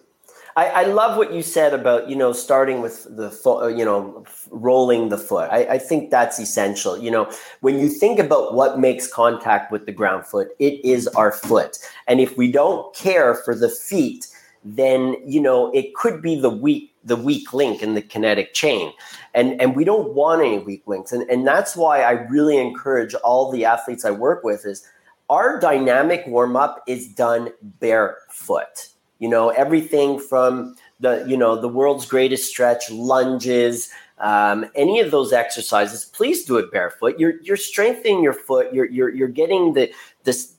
I, 0.57 0.67
I, 0.67 0.83
love 0.85 1.17
what 1.17 1.33
you 1.33 1.43
said 1.43 1.73
about 1.73 2.09
you 2.11 2.17
know 2.17 2.33
starting 2.33 2.83
with 2.83 3.05
the 3.17 3.31
uh, 3.47 3.69
you 3.69 3.85
know 3.85 4.25
rolling 4.51 5.09
the 5.09 5.19
foot. 5.19 5.49
I, 5.51 5.65
I, 5.65 5.79
think 5.79 6.11
that's 6.11 6.39
essential. 6.39 6.99
You 6.99 7.11
know, 7.11 7.31
when 7.61 7.79
you 7.79 7.89
think 7.89 8.19
about 8.19 8.55
what 8.55 8.79
makes 8.79 9.07
contact 9.07 9.73
with 9.73 9.87
the 9.87 9.93
ground 9.93 10.27
foot, 10.27 10.49
it 10.59 10.85
is 10.85 11.09
our 11.09 11.33
foot, 11.33 11.79
and 12.07 12.21
if 12.21 12.37
we 12.37 12.53
don't 12.53 12.95
care 12.95 13.35
for 13.35 13.55
the 13.55 13.69
feet, 13.69 14.27
then 14.65 15.17
you 15.25 15.41
know 15.41 15.73
it 15.73 15.95
could 15.95 16.21
be 16.21 16.39
the 16.39 16.51
weak 16.51 16.95
the 17.05 17.17
weak 17.17 17.53
link 17.53 17.83
in 17.83 17.95
the 17.95 18.03
kinetic 18.03 18.53
chain, 18.53 18.93
and 19.35 19.61
and 19.61 19.75
we 19.75 19.85
don't 19.85 20.15
want 20.15 20.43
any 20.43 20.59
weak 20.59 20.83
links, 20.87 21.13
and 21.13 21.29
and 21.31 21.47
that's 21.47 21.77
why 21.77 22.03
I 22.03 22.13
really 22.13 22.59
encourage 22.59 23.15
all 23.15 23.51
the 23.51 23.65
athletes 23.65 24.05
I 24.05 24.11
work 24.11 24.45
with 24.45 24.67
is 24.67 24.87
our 25.31 25.59
dynamic 25.59 26.27
warm 26.27 26.57
up 26.57 26.83
is 26.87 27.09
done 27.09 27.51
barefoot 27.63 28.92
you 29.23 29.29
know 29.29 29.51
everything 29.51 30.19
from 30.19 30.75
the 30.99 31.25
you 31.29 31.37
know 31.37 31.55
the 31.59 31.69
world's 31.69 32.05
greatest 32.05 32.51
stretch 32.51 32.91
lunges 32.91 33.89
um, 34.19 34.67
any 34.75 34.99
of 34.99 35.13
those 35.13 35.33
exercises 35.33 36.05
please 36.07 36.45
do 36.45 36.57
it 36.59 36.73
barefoot 36.73 37.19
you're 37.21 37.41
you're 37.43 37.57
strengthening 37.57 38.21
your 38.23 38.33
foot 38.33 38.75
you're 38.75 38.91
you're, 38.91 39.11
you're 39.11 39.29
getting 39.29 39.75
the 39.75 39.91
this 40.25 40.55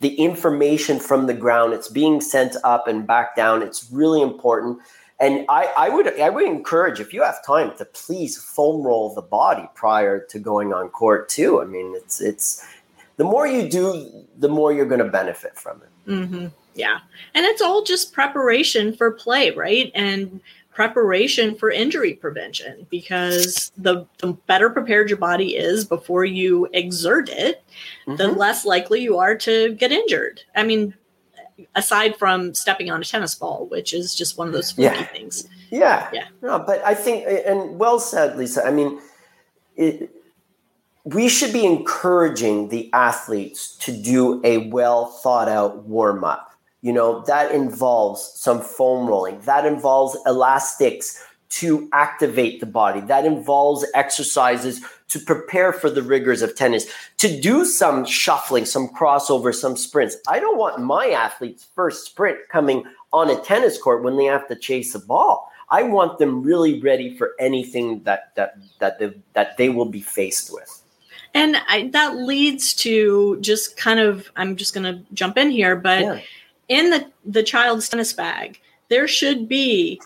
the 0.00 0.14
information 0.14 1.00
from 1.00 1.26
the 1.26 1.34
ground 1.34 1.72
it's 1.72 1.88
being 1.88 2.20
sent 2.20 2.54
up 2.62 2.86
and 2.86 3.04
back 3.04 3.34
down 3.34 3.62
it's 3.62 3.90
really 3.90 4.22
important 4.22 4.78
and 5.18 5.44
I, 5.48 5.72
I 5.76 5.88
would 5.88 6.20
I 6.20 6.30
would 6.30 6.44
encourage 6.44 6.98
if 7.00 7.12
you 7.12 7.22
have 7.22 7.44
time 7.44 7.76
to 7.78 7.84
please 7.84 8.36
foam 8.36 8.82
roll 8.82 9.14
the 9.14 9.22
body 9.22 9.68
prior 9.74 10.18
to 10.18 10.38
going 10.40 10.72
on 10.72 10.88
court 10.88 11.28
too. 11.28 11.62
I 11.62 11.64
mean, 11.64 11.94
it's 11.94 12.20
it's 12.20 12.66
the 13.18 13.22
more 13.22 13.46
you 13.46 13.68
do, 13.68 14.26
the 14.36 14.48
more 14.48 14.72
you're 14.72 14.86
going 14.86 15.04
to 15.04 15.08
benefit 15.08 15.56
from 15.56 15.80
it. 15.80 16.10
Mm-hmm. 16.10 16.46
Yeah. 16.74 17.00
And 17.34 17.44
it's 17.44 17.62
all 17.62 17.82
just 17.82 18.12
preparation 18.12 18.94
for 18.94 19.10
play, 19.10 19.50
right? 19.50 19.90
And 19.94 20.40
preparation 20.70 21.54
for 21.54 21.70
injury 21.70 22.14
prevention 22.14 22.86
because 22.90 23.70
the, 23.76 24.06
the 24.18 24.32
better 24.46 24.70
prepared 24.70 25.10
your 25.10 25.18
body 25.18 25.56
is 25.56 25.84
before 25.84 26.24
you 26.24 26.66
exert 26.72 27.28
it, 27.28 27.62
mm-hmm. 28.06 28.16
the 28.16 28.28
less 28.28 28.64
likely 28.64 29.02
you 29.02 29.18
are 29.18 29.36
to 29.36 29.74
get 29.74 29.92
injured. 29.92 30.40
I 30.56 30.62
mean, 30.62 30.94
aside 31.74 32.16
from 32.16 32.54
stepping 32.54 32.90
on 32.90 33.00
a 33.00 33.04
tennis 33.04 33.34
ball, 33.34 33.66
which 33.66 33.92
is 33.92 34.14
just 34.14 34.38
one 34.38 34.46
of 34.46 34.54
those 34.54 34.72
fluky 34.72 34.96
yeah. 34.96 35.04
things. 35.04 35.48
Yeah. 35.70 36.08
Yeah. 36.12 36.28
No, 36.40 36.58
but 36.58 36.82
I 36.84 36.94
think, 36.94 37.26
and 37.26 37.78
well 37.78 37.98
said, 37.98 38.38
Lisa. 38.38 38.64
I 38.64 38.70
mean, 38.70 38.98
it, 39.76 40.10
we 41.04 41.28
should 41.28 41.52
be 41.52 41.66
encouraging 41.66 42.68
the 42.68 42.90
athletes 42.92 43.76
to 43.78 43.92
do 43.92 44.40
a 44.44 44.68
well 44.68 45.06
thought 45.06 45.48
out 45.48 45.84
warm 45.84 46.24
up 46.24 46.51
you 46.82 46.92
know, 46.92 47.22
that 47.22 47.52
involves 47.52 48.32
some 48.34 48.60
foam 48.60 49.06
rolling, 49.06 49.40
that 49.42 49.64
involves 49.64 50.16
elastics 50.26 51.24
to 51.48 51.88
activate 51.92 52.60
the 52.60 52.66
body, 52.66 53.00
that 53.00 53.24
involves 53.24 53.86
exercises 53.94 54.80
to 55.08 55.18
prepare 55.20 55.72
for 55.72 55.90
the 55.90 56.02
rigors 56.02 56.42
of 56.42 56.56
tennis, 56.56 56.86
to 57.18 57.40
do 57.40 57.64
some 57.64 58.04
shuffling, 58.04 58.64
some 58.64 58.88
crossover, 58.88 59.54
some 59.54 59.76
sprints. 59.76 60.16
I 60.26 60.40
don't 60.40 60.58
want 60.58 60.80
my 60.80 61.10
athletes' 61.10 61.66
first 61.74 62.06
sprint 62.06 62.38
coming 62.48 62.84
on 63.12 63.30
a 63.30 63.38
tennis 63.42 63.80
court 63.80 64.02
when 64.02 64.16
they 64.16 64.24
have 64.24 64.48
to 64.48 64.56
chase 64.56 64.94
a 64.94 64.98
ball. 64.98 65.50
I 65.70 65.84
want 65.84 66.18
them 66.18 66.42
really 66.42 66.80
ready 66.80 67.16
for 67.16 67.32
anything 67.38 68.02
that 68.02 68.34
that 68.34 68.56
that 68.78 68.98
they, 68.98 69.12
that 69.34 69.56
they 69.56 69.68
will 69.68 69.86
be 69.86 70.00
faced 70.00 70.52
with. 70.52 70.82
And 71.34 71.56
I, 71.68 71.88
that 71.92 72.16
leads 72.16 72.74
to 72.74 73.38
just 73.40 73.76
kind 73.76 74.00
of 74.00 74.30
I'm 74.36 74.56
just 74.56 74.74
going 74.74 74.84
to 74.84 75.02
jump 75.14 75.38
in 75.38 75.50
here, 75.50 75.76
but 75.76 76.00
yeah 76.00 76.20
in 76.72 76.90
the 76.90 77.06
the 77.24 77.42
child's 77.42 77.88
tennis 77.88 78.12
bag 78.12 78.58
there 78.88 79.08
should 79.08 79.48
be 79.48 80.00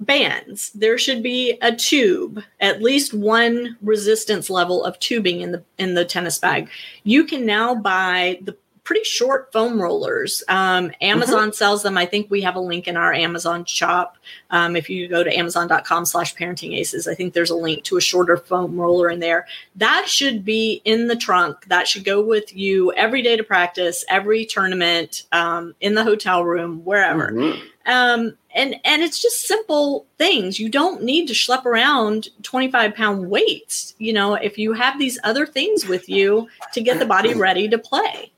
bands. 0.00 0.70
There 0.70 0.98
should 0.98 1.22
be 1.22 1.58
a 1.62 1.74
tube 1.74 2.42
at 2.60 2.82
least 2.82 3.14
one 3.14 3.76
resistance 3.80 4.50
level 4.50 4.84
of 4.84 4.98
tubing 4.98 5.40
in 5.40 5.52
the 5.52 5.62
in 5.78 5.94
the 5.94 6.04
tennis 6.04 6.38
bag. 6.38 6.68
You 7.04 7.24
can 7.24 7.46
now 7.46 7.74
buy 7.74 8.40
the 8.42 8.56
pretty 8.88 9.04
short 9.04 9.52
foam 9.52 9.78
rollers. 9.78 10.42
Um, 10.48 10.90
Amazon 11.02 11.48
mm-hmm. 11.48 11.52
sells 11.52 11.82
them. 11.82 11.98
I 11.98 12.06
think 12.06 12.30
we 12.30 12.40
have 12.40 12.56
a 12.56 12.60
link 12.60 12.88
in 12.88 12.96
our 12.96 13.12
Amazon 13.12 13.66
shop. 13.66 14.16
Um, 14.48 14.76
if 14.76 14.88
you 14.88 15.08
go 15.08 15.22
to 15.22 15.30
amazon.com 15.30 16.06
slash 16.06 16.34
parenting 16.34 16.74
aces, 16.74 17.06
I 17.06 17.14
think 17.14 17.34
there's 17.34 17.50
a 17.50 17.54
link 17.54 17.84
to 17.84 17.98
a 17.98 18.00
shorter 18.00 18.38
foam 18.38 18.80
roller 18.80 19.10
in 19.10 19.20
there. 19.20 19.46
That 19.76 20.06
should 20.08 20.42
be 20.42 20.80
in 20.86 21.06
the 21.06 21.16
trunk. 21.16 21.66
That 21.66 21.86
should 21.86 22.06
go 22.06 22.24
with 22.24 22.56
you 22.56 22.90
every 22.94 23.20
day 23.20 23.36
to 23.36 23.44
practice, 23.44 24.06
every 24.08 24.46
tournament, 24.46 25.24
um, 25.32 25.74
in 25.82 25.94
the 25.94 26.02
hotel 26.02 26.42
room, 26.46 26.82
wherever. 26.82 27.30
Mm-hmm. 27.30 27.60
Um, 27.84 28.38
and 28.54 28.76
and 28.86 29.02
it's 29.02 29.20
just 29.20 29.46
simple 29.46 30.06
things. 30.16 30.58
You 30.58 30.70
don't 30.70 31.02
need 31.02 31.26
to 31.28 31.34
schlep 31.34 31.66
around 31.66 32.28
25 32.42 32.94
pound 32.94 33.28
weights. 33.28 33.94
You 33.98 34.14
know, 34.14 34.32
if 34.32 34.56
you 34.56 34.72
have 34.72 34.98
these 34.98 35.18
other 35.24 35.44
things 35.44 35.86
with 35.86 36.08
you 36.08 36.48
to 36.72 36.80
get 36.80 36.98
the 36.98 37.04
body 37.04 37.34
ready 37.48 37.68
to 37.68 37.76
play. 37.76 38.32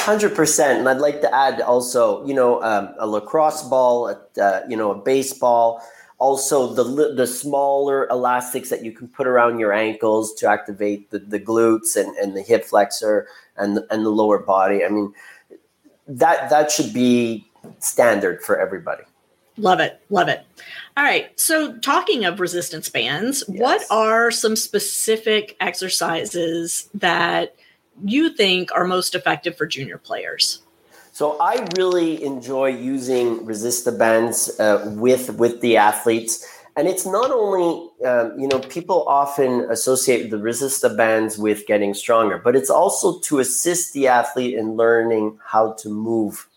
Hundred 0.00 0.34
percent, 0.34 0.78
and 0.78 0.88
I'd 0.88 0.98
like 0.98 1.20
to 1.20 1.34
add 1.34 1.60
also, 1.60 2.26
you 2.26 2.34
know, 2.34 2.62
um, 2.62 2.94
a 2.98 3.06
lacrosse 3.06 3.62
ball, 3.62 4.08
a, 4.08 4.40
uh, 4.40 4.62
you 4.68 4.76
know, 4.76 4.90
a 4.92 4.94
baseball. 4.94 5.82
Also, 6.18 6.72
the 6.72 7.14
the 7.14 7.26
smaller 7.26 8.08
elastics 8.08 8.70
that 8.70 8.82
you 8.82 8.92
can 8.92 9.08
put 9.08 9.26
around 9.26 9.58
your 9.58 9.72
ankles 9.72 10.34
to 10.34 10.48
activate 10.48 11.10
the, 11.10 11.18
the 11.18 11.38
glutes 11.38 11.96
and, 11.96 12.16
and 12.16 12.36
the 12.36 12.42
hip 12.42 12.64
flexor 12.64 13.28
and 13.56 13.76
the, 13.76 13.86
and 13.90 14.04
the 14.04 14.10
lower 14.10 14.38
body. 14.38 14.84
I 14.84 14.88
mean, 14.88 15.14
that 16.08 16.50
that 16.50 16.70
should 16.70 16.92
be 16.92 17.46
standard 17.78 18.42
for 18.42 18.58
everybody. 18.58 19.04
Love 19.58 19.80
it, 19.80 20.00
love 20.08 20.28
it. 20.28 20.44
All 20.96 21.04
right. 21.04 21.38
So, 21.38 21.76
talking 21.78 22.24
of 22.24 22.40
resistance 22.40 22.88
bands, 22.88 23.44
yes. 23.48 23.60
what 23.60 23.82
are 23.90 24.30
some 24.30 24.56
specific 24.56 25.56
exercises 25.60 26.88
that 26.94 27.54
you 28.04 28.30
think 28.30 28.72
are 28.72 28.84
most 28.84 29.14
effective 29.14 29.56
for 29.56 29.66
junior 29.66 29.98
players? 29.98 30.62
So 31.12 31.36
I 31.40 31.66
really 31.76 32.22
enjoy 32.24 32.68
using 32.68 33.40
resista 33.40 33.96
bands 33.96 34.58
uh, 34.60 34.94
with 34.96 35.34
with 35.34 35.60
the 35.60 35.76
athletes, 35.76 36.46
and 36.76 36.86
it's 36.86 37.04
not 37.04 37.30
only 37.30 37.90
um, 38.06 38.38
you 38.38 38.46
know 38.46 38.60
people 38.60 39.04
often 39.08 39.66
associate 39.70 40.30
the 40.30 40.36
resista 40.36 40.96
bands 40.96 41.36
with 41.36 41.66
getting 41.66 41.94
stronger, 41.94 42.38
but 42.38 42.54
it's 42.54 42.70
also 42.70 43.18
to 43.20 43.38
assist 43.40 43.92
the 43.92 44.06
athlete 44.06 44.54
in 44.54 44.76
learning 44.76 45.38
how 45.44 45.72
to 45.74 45.88
move 45.88 46.48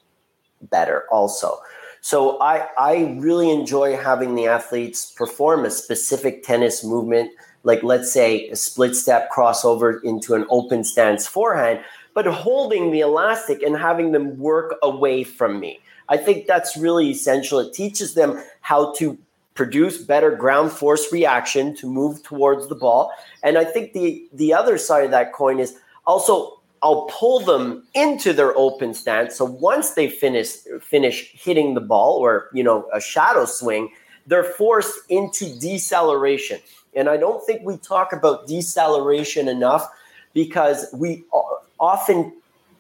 better. 0.61 1.05
Also, 1.11 1.57
so 2.01 2.39
I 2.39 2.67
I 2.77 3.17
really 3.17 3.49
enjoy 3.49 3.97
having 3.97 4.35
the 4.35 4.47
athletes 4.47 5.11
perform 5.11 5.65
a 5.65 5.71
specific 5.71 6.43
tennis 6.43 6.83
movement 6.83 7.31
like 7.63 7.83
let's 7.83 8.11
say 8.11 8.49
a 8.49 8.55
split 8.55 8.95
step 8.95 9.31
crossover 9.31 10.03
into 10.03 10.33
an 10.35 10.45
open 10.49 10.83
stance 10.83 11.25
forehand, 11.25 11.79
but 12.13 12.25
holding 12.25 12.91
the 12.91 12.99
elastic 12.99 13.61
and 13.63 13.77
having 13.77 14.11
them 14.11 14.37
work 14.37 14.75
away 14.83 15.23
from 15.23 15.59
me. 15.59 15.79
I 16.09 16.17
think 16.17 16.45
that's 16.45 16.77
really 16.77 17.09
essential. 17.09 17.59
It 17.59 17.73
teaches 17.73 18.13
them 18.13 18.41
how 18.61 18.93
to 18.95 19.17
produce 19.53 19.97
better 19.97 20.35
ground 20.35 20.71
force 20.71 21.11
reaction 21.11 21.75
to 21.75 21.87
move 21.87 22.23
towards 22.23 22.67
the 22.67 22.75
ball. 22.75 23.11
And 23.43 23.57
I 23.57 23.63
think 23.63 23.93
the 23.93 24.27
the 24.33 24.53
other 24.53 24.77
side 24.77 25.05
of 25.05 25.11
that 25.11 25.33
coin 25.33 25.59
is 25.59 25.75
also 26.05 26.59
I'll 26.81 27.05
pull 27.05 27.39
them 27.39 27.87
into 27.93 28.33
their 28.33 28.55
open 28.57 28.93
stance. 28.93 29.35
So 29.35 29.45
once 29.45 29.91
they 29.91 30.09
finish 30.09 30.49
finish 30.81 31.31
hitting 31.33 31.73
the 31.73 31.81
ball 31.81 32.17
or 32.17 32.49
you 32.53 32.63
know 32.63 32.87
a 32.93 32.99
shadow 32.99 33.45
swing, 33.45 33.89
they're 34.27 34.43
forced 34.43 34.99
into 35.09 35.57
deceleration. 35.59 36.59
And 36.95 37.09
I 37.09 37.17
don't 37.17 37.43
think 37.45 37.61
we 37.63 37.77
talk 37.77 38.13
about 38.13 38.47
deceleration 38.47 39.47
enough 39.47 39.89
because 40.33 40.87
we 40.93 41.23
uh, 41.33 41.41
often 41.79 42.33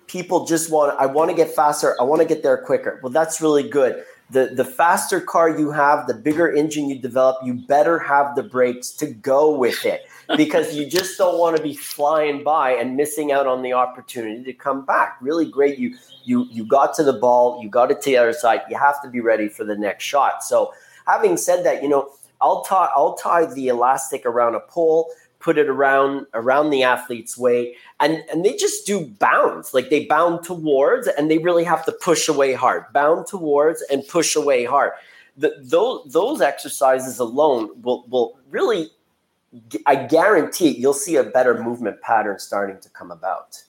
people 0.07 0.45
just 0.45 0.71
want 0.71 0.97
I 0.99 1.05
want 1.05 1.29
to 1.29 1.35
get 1.35 1.49
faster, 1.51 1.95
I 1.99 2.03
want 2.03 2.21
to 2.21 2.27
get 2.27 2.43
there 2.43 2.57
quicker. 2.57 2.99
Well, 3.01 3.11
that's 3.11 3.41
really 3.41 3.67
good. 3.67 4.03
The 4.29 4.47
the 4.47 4.65
faster 4.65 5.19
car 5.19 5.49
you 5.49 5.71
have, 5.71 6.07
the 6.07 6.13
bigger 6.13 6.51
engine 6.51 6.89
you 6.89 6.97
develop, 6.97 7.37
you 7.43 7.53
better 7.53 7.99
have 7.99 8.35
the 8.35 8.43
brakes 8.43 8.91
to 8.91 9.07
go 9.07 9.55
with 9.55 9.85
it 9.85 10.07
because 10.37 10.75
you 10.75 10.85
just 10.89 11.17
don't 11.17 11.37
want 11.37 11.57
to 11.57 11.63
be 11.63 11.75
flying 11.75 12.43
by 12.43 12.71
and 12.71 12.95
missing 12.95 13.31
out 13.31 13.47
on 13.47 13.61
the 13.61 13.73
opportunity 13.73 14.43
to 14.43 14.53
come 14.53 14.85
back. 14.85 15.17
Really 15.21 15.49
great 15.49 15.77
you 15.77 15.95
you 16.23 16.47
you 16.51 16.65
got 16.65 16.93
to 16.95 17.03
the 17.03 17.13
ball, 17.13 17.61
you 17.61 17.69
got 17.69 17.91
it 17.91 18.01
to 18.01 18.09
the 18.09 18.17
other 18.17 18.33
side. 18.33 18.61
You 18.69 18.77
have 18.77 19.01
to 19.03 19.09
be 19.09 19.19
ready 19.19 19.49
for 19.49 19.63
the 19.63 19.75
next 19.75 20.03
shot. 20.03 20.43
So, 20.43 20.73
having 21.05 21.37
said 21.37 21.65
that, 21.65 21.83
you 21.83 21.89
know, 21.89 22.11
I'll 22.43 22.61
tie 22.63 22.89
I'll 22.95 23.15
tie 23.15 23.45
the 23.45 23.69
elastic 23.69 24.25
around 24.25 24.53
a 24.55 24.59
pole, 24.59 25.09
put 25.39 25.57
it 25.57 25.69
around 25.69 26.27
around 26.33 26.69
the 26.69 26.83
athlete's 26.83 27.37
weight, 27.37 27.75
and 27.99 28.23
and 28.29 28.45
they 28.45 28.55
just 28.55 28.85
do 28.85 29.07
bounds. 29.19 29.73
Like 29.73 29.89
they 29.89 30.05
bound 30.05 30.43
towards, 30.43 31.07
and 31.07 31.31
they 31.31 31.37
really 31.37 31.63
have 31.63 31.85
to 31.85 31.91
push 31.91 32.27
away 32.27 32.53
hard. 32.53 32.83
Bound 32.93 33.25
towards 33.25 33.81
and 33.89 34.07
push 34.07 34.35
away 34.35 34.65
hard. 34.65 34.91
The, 35.37 35.55
those 35.61 36.11
those 36.11 36.41
exercises 36.41 37.17
alone 37.17 37.69
will 37.81 38.05
will 38.09 38.37
really, 38.51 38.89
I 39.87 39.95
guarantee 39.95 40.71
it, 40.71 40.77
you'll 40.77 40.93
see 40.93 41.15
a 41.15 41.23
better 41.23 41.63
movement 41.63 42.01
pattern 42.01 42.37
starting 42.39 42.79
to 42.81 42.89
come 42.89 43.09
about. 43.09 43.63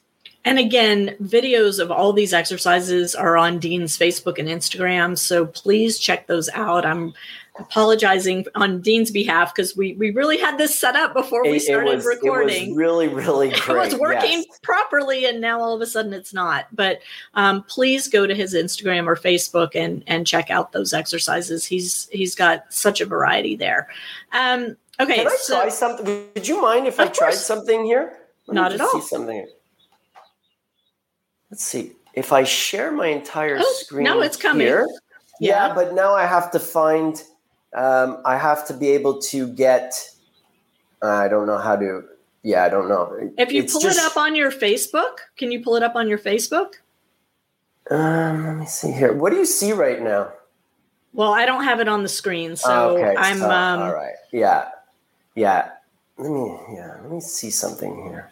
And 0.47 0.59
again, 0.59 1.17
videos 1.23 1.81
of 1.81 1.91
all 1.91 2.13
these 2.13 2.35
exercises 2.35 3.15
are 3.15 3.39
on 3.39 3.59
Dean's 3.59 3.97
Facebook 3.97 4.39
and 4.39 4.47
Instagram. 4.47 5.17
So 5.17 5.47
please 5.47 5.99
check 5.99 6.27
those 6.27 6.51
out. 6.51 6.85
I'm 6.85 7.15
apologizing 7.57 8.45
on 8.57 8.81
Dean's 8.81 9.13
behalf 9.13 9.55
because 9.55 9.77
we, 9.77 9.93
we 9.95 10.11
really 10.11 10.39
had 10.39 10.59
this 10.59 10.77
set 10.77 10.97
up 10.97 11.15
before 11.15 11.43
we 11.45 11.51
It- 11.51 11.57
it 11.57 11.63
started 11.63 11.95
was- 11.97 12.05
recording. 12.05 12.65
It 12.65 12.69
was 12.71 12.77
really, 12.77 13.07
really 13.09 13.49
it 13.53 13.69
was 13.69 13.95
working 13.95 14.45
yes. 14.49 14.59
properly 14.63 15.27
and 15.27 15.41
now 15.41 15.61
all 15.61 15.73
of 15.75 15.81
a 15.81 15.87
sudden 15.87 16.13
it's 16.13 16.35
not 16.35 16.67
but 16.73 16.99
um, 17.35 17.63
please 17.65 18.09
go 18.09 18.27
to 18.27 18.35
his 18.35 18.55
instagram 18.55 19.07
or 19.07 19.15
facebook 19.15 19.77
and 19.77 20.03
and 20.09 20.27
check 20.27 20.51
out 20.51 20.73
those 20.73 20.93
exercises 20.93 21.65
he's 21.65 22.09
he's 22.11 22.35
got 22.35 22.65
such 22.73 23.01
a 23.01 23.07
variety 23.07 23.55
there 23.55 23.89
um, 24.33 24.77
okay 24.99 25.17
Can 25.19 25.29
I 25.29 25.37
so 25.41 25.61
try 25.61 25.69
something? 25.69 26.27
Would 26.35 26.49
you 26.49 26.61
mind 26.61 26.87
if 26.89 26.99
I 26.99 27.07
tried 27.07 27.29
course. 27.31 27.47
something 27.47 27.85
here? 27.85 28.19
Let 28.49 28.55
me 28.55 28.61
Not 28.61 28.73
at 28.73 28.81
all. 28.81 28.91
See 28.93 29.01
something. 29.01 29.47
Let's 31.51 31.65
see. 31.65 31.93
If 32.15 32.33
I 32.33 32.45
share 32.45 32.91
my 32.93 33.07
entire 33.07 33.59
Oh, 33.61 33.75
screen, 33.79 34.05
no, 34.05 34.21
it's 34.23 34.37
coming. 34.37 34.67
Here, 34.67 34.87
yeah. 35.41 35.69
Yeah. 35.69 35.75
but 35.75 35.95
now 35.95 36.15
I 36.15 36.27
have 36.27 36.51
to 36.53 36.59
find. 36.61 37.23
Um, 37.75 38.19
I 38.25 38.37
have 38.39 38.67
to 38.69 38.75
be 38.75 38.91
able 38.91 39.19
to 39.23 39.49
get. 39.49 39.93
I 41.03 41.29
don't 41.29 41.47
know 41.47 41.59
how 41.59 41.77
to. 41.77 42.05
Yeah, 42.43 42.65
I 42.65 42.69
don't 42.69 42.89
know. 42.89 43.17
if 43.39 43.53
you 43.53 43.63
It's 43.63 43.73
pull 43.73 43.81
just- 43.81 43.99
it 43.99 44.05
up 44.05 44.17
on 44.19 44.35
your 44.37 44.51
facebook 44.51 45.17
can 45.39 45.51
you 45.51 45.63
pull 45.63 45.77
it 45.77 45.83
up 45.83 45.97
on 45.97 46.09
your 46.09 46.19
facebook 46.19 46.75
Um, 47.91 48.47
let 48.47 48.57
me 48.57 48.67
see 48.67 48.93
here. 48.93 49.13
What 49.15 49.31
do 49.31 49.37
you 49.39 49.47
see 49.47 49.73
right 49.73 50.01
now? 50.03 50.33
well 51.15 51.33
i 51.33 51.47
don't 51.47 51.63
have 51.65 51.79
it 51.81 51.87
on 51.89 52.03
the 52.03 52.09
screen 52.09 52.57
so 52.57 52.69
Oh, 52.71 52.97
okay, 52.97 53.15
i'm 53.17 53.39
so, 53.39 53.51
um, 53.51 53.81
all 53.83 53.95
right. 53.95 54.17
Yeah, 54.33 54.69
yeah. 55.35 55.71
Let 56.19 56.31
me. 56.31 56.59
Yeah, 56.75 56.97
let 57.03 57.11
me 57.11 57.21
see 57.21 57.51
something 57.51 57.93
here. 58.09 58.31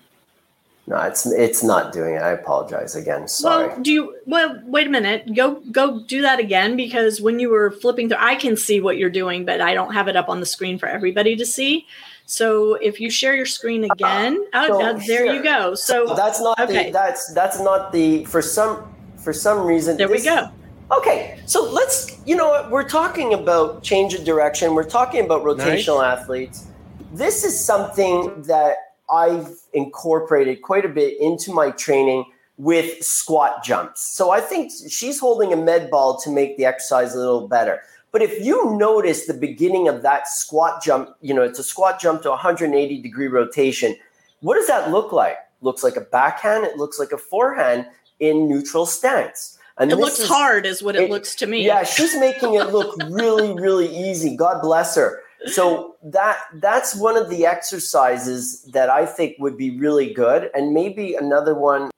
No, 0.86 1.00
it's 1.02 1.26
it's 1.26 1.62
not 1.62 1.92
doing 1.92 2.16
it. 2.16 2.22
I 2.22 2.30
apologize 2.30 2.96
again. 2.96 3.28
Sorry. 3.28 3.68
Well, 3.68 3.80
do 3.80 3.92
you? 3.92 4.16
Well, 4.26 4.60
wait 4.64 4.88
a 4.88 4.90
minute. 4.90 5.32
Go 5.34 5.62
go 5.70 6.00
do 6.00 6.22
that 6.22 6.40
again 6.40 6.76
because 6.76 7.20
when 7.20 7.38
you 7.38 7.50
were 7.50 7.70
flipping 7.70 8.08
through, 8.08 8.18
I 8.18 8.34
can 8.34 8.56
see 8.56 8.80
what 8.80 8.96
you're 8.96 9.10
doing, 9.10 9.44
but 9.44 9.60
I 9.60 9.74
don't 9.74 9.92
have 9.94 10.08
it 10.08 10.16
up 10.16 10.28
on 10.28 10.40
the 10.40 10.46
screen 10.46 10.78
for 10.78 10.86
everybody 10.86 11.36
to 11.36 11.46
see. 11.46 11.86
So 12.26 12.74
if 12.74 13.00
you 13.00 13.10
share 13.10 13.36
your 13.36 13.46
screen 13.46 13.84
again, 13.84 14.44
oh, 14.54 14.66
so 14.66 14.82
uh, 14.82 15.00
there 15.06 15.32
you 15.32 15.42
go. 15.42 15.76
So 15.76 16.14
that's 16.16 16.40
not 16.40 16.58
okay. 16.58 16.86
the 16.86 16.90
that's 16.90 17.32
that's 17.32 17.60
not 17.60 17.92
the 17.92 18.24
for 18.24 18.42
some 18.42 18.92
for 19.22 19.32
some 19.32 19.64
reason 19.64 19.96
there 19.96 20.08
we 20.08 20.22
go. 20.22 20.50
okay 20.90 21.38
so 21.46 21.64
let's 21.70 22.18
you 22.26 22.34
know 22.34 22.48
what 22.48 22.70
we're 22.70 22.88
talking 22.88 23.34
about 23.34 23.82
change 23.82 24.14
of 24.14 24.24
direction 24.24 24.74
we're 24.74 24.88
talking 24.88 25.24
about 25.24 25.42
rotational 25.42 26.04
athletes 26.04 26.66
this 27.12 27.44
is 27.44 27.58
something 27.58 28.42
that 28.42 28.91
i've 29.12 29.48
incorporated 29.74 30.62
quite 30.62 30.84
a 30.84 30.88
bit 30.88 31.18
into 31.20 31.52
my 31.52 31.70
training 31.72 32.24
with 32.58 33.02
squat 33.02 33.62
jumps 33.64 34.00
so 34.00 34.30
i 34.30 34.40
think 34.40 34.70
she's 34.88 35.18
holding 35.20 35.52
a 35.52 35.56
med 35.56 35.90
ball 35.90 36.18
to 36.18 36.30
make 36.30 36.56
the 36.56 36.64
exercise 36.64 37.14
a 37.14 37.18
little 37.18 37.46
better 37.48 37.80
but 38.12 38.20
if 38.22 38.44
you 38.44 38.74
notice 38.76 39.26
the 39.26 39.34
beginning 39.34 39.88
of 39.88 40.02
that 40.02 40.26
squat 40.28 40.82
jump 40.82 41.10
you 41.20 41.32
know 41.34 41.42
it's 41.42 41.58
a 41.58 41.64
squat 41.64 42.00
jump 42.00 42.22
to 42.22 42.30
180 42.30 43.00
degree 43.02 43.26
rotation 43.28 43.94
what 44.40 44.54
does 44.56 44.66
that 44.66 44.90
look 44.90 45.12
like 45.12 45.36
looks 45.60 45.82
like 45.82 45.96
a 45.96 46.00
backhand 46.00 46.64
it 46.64 46.76
looks 46.76 46.98
like 46.98 47.12
a 47.12 47.18
forehand 47.18 47.86
in 48.20 48.48
neutral 48.48 48.86
stance 48.86 49.58
and 49.78 49.90
It 49.90 49.96
looks 49.96 50.18
is- 50.20 50.28
hard, 50.28 50.66
is 50.66 50.82
what 50.82 50.96
it, 50.96 51.04
it- 51.04 51.10
looks 51.10 51.34
to 51.36 51.46
me. 51.46 51.64
yeah, 51.64 51.82
she's 51.82 52.14
making 52.16 52.54
it 52.56 52.68
look 52.68 52.94
really, 53.08 53.54
really 53.54 53.88
easy. 53.88 54.36
God 54.36 54.60
bless 54.60 54.94
her. 54.96 55.21
So 55.46 55.96
that 56.04 56.38
that's 56.54 56.94
one 56.94 57.16
of 57.16 57.28
the 57.28 57.46
exercises 57.46 58.62
that 58.72 58.90
I 58.90 59.06
think 59.06 59.36
would 59.38 59.56
be 59.56 59.78
really 59.78 60.12
good, 60.12 60.50
and 60.54 60.72
maybe 60.72 61.14
another 61.14 61.54
one. 61.54 61.90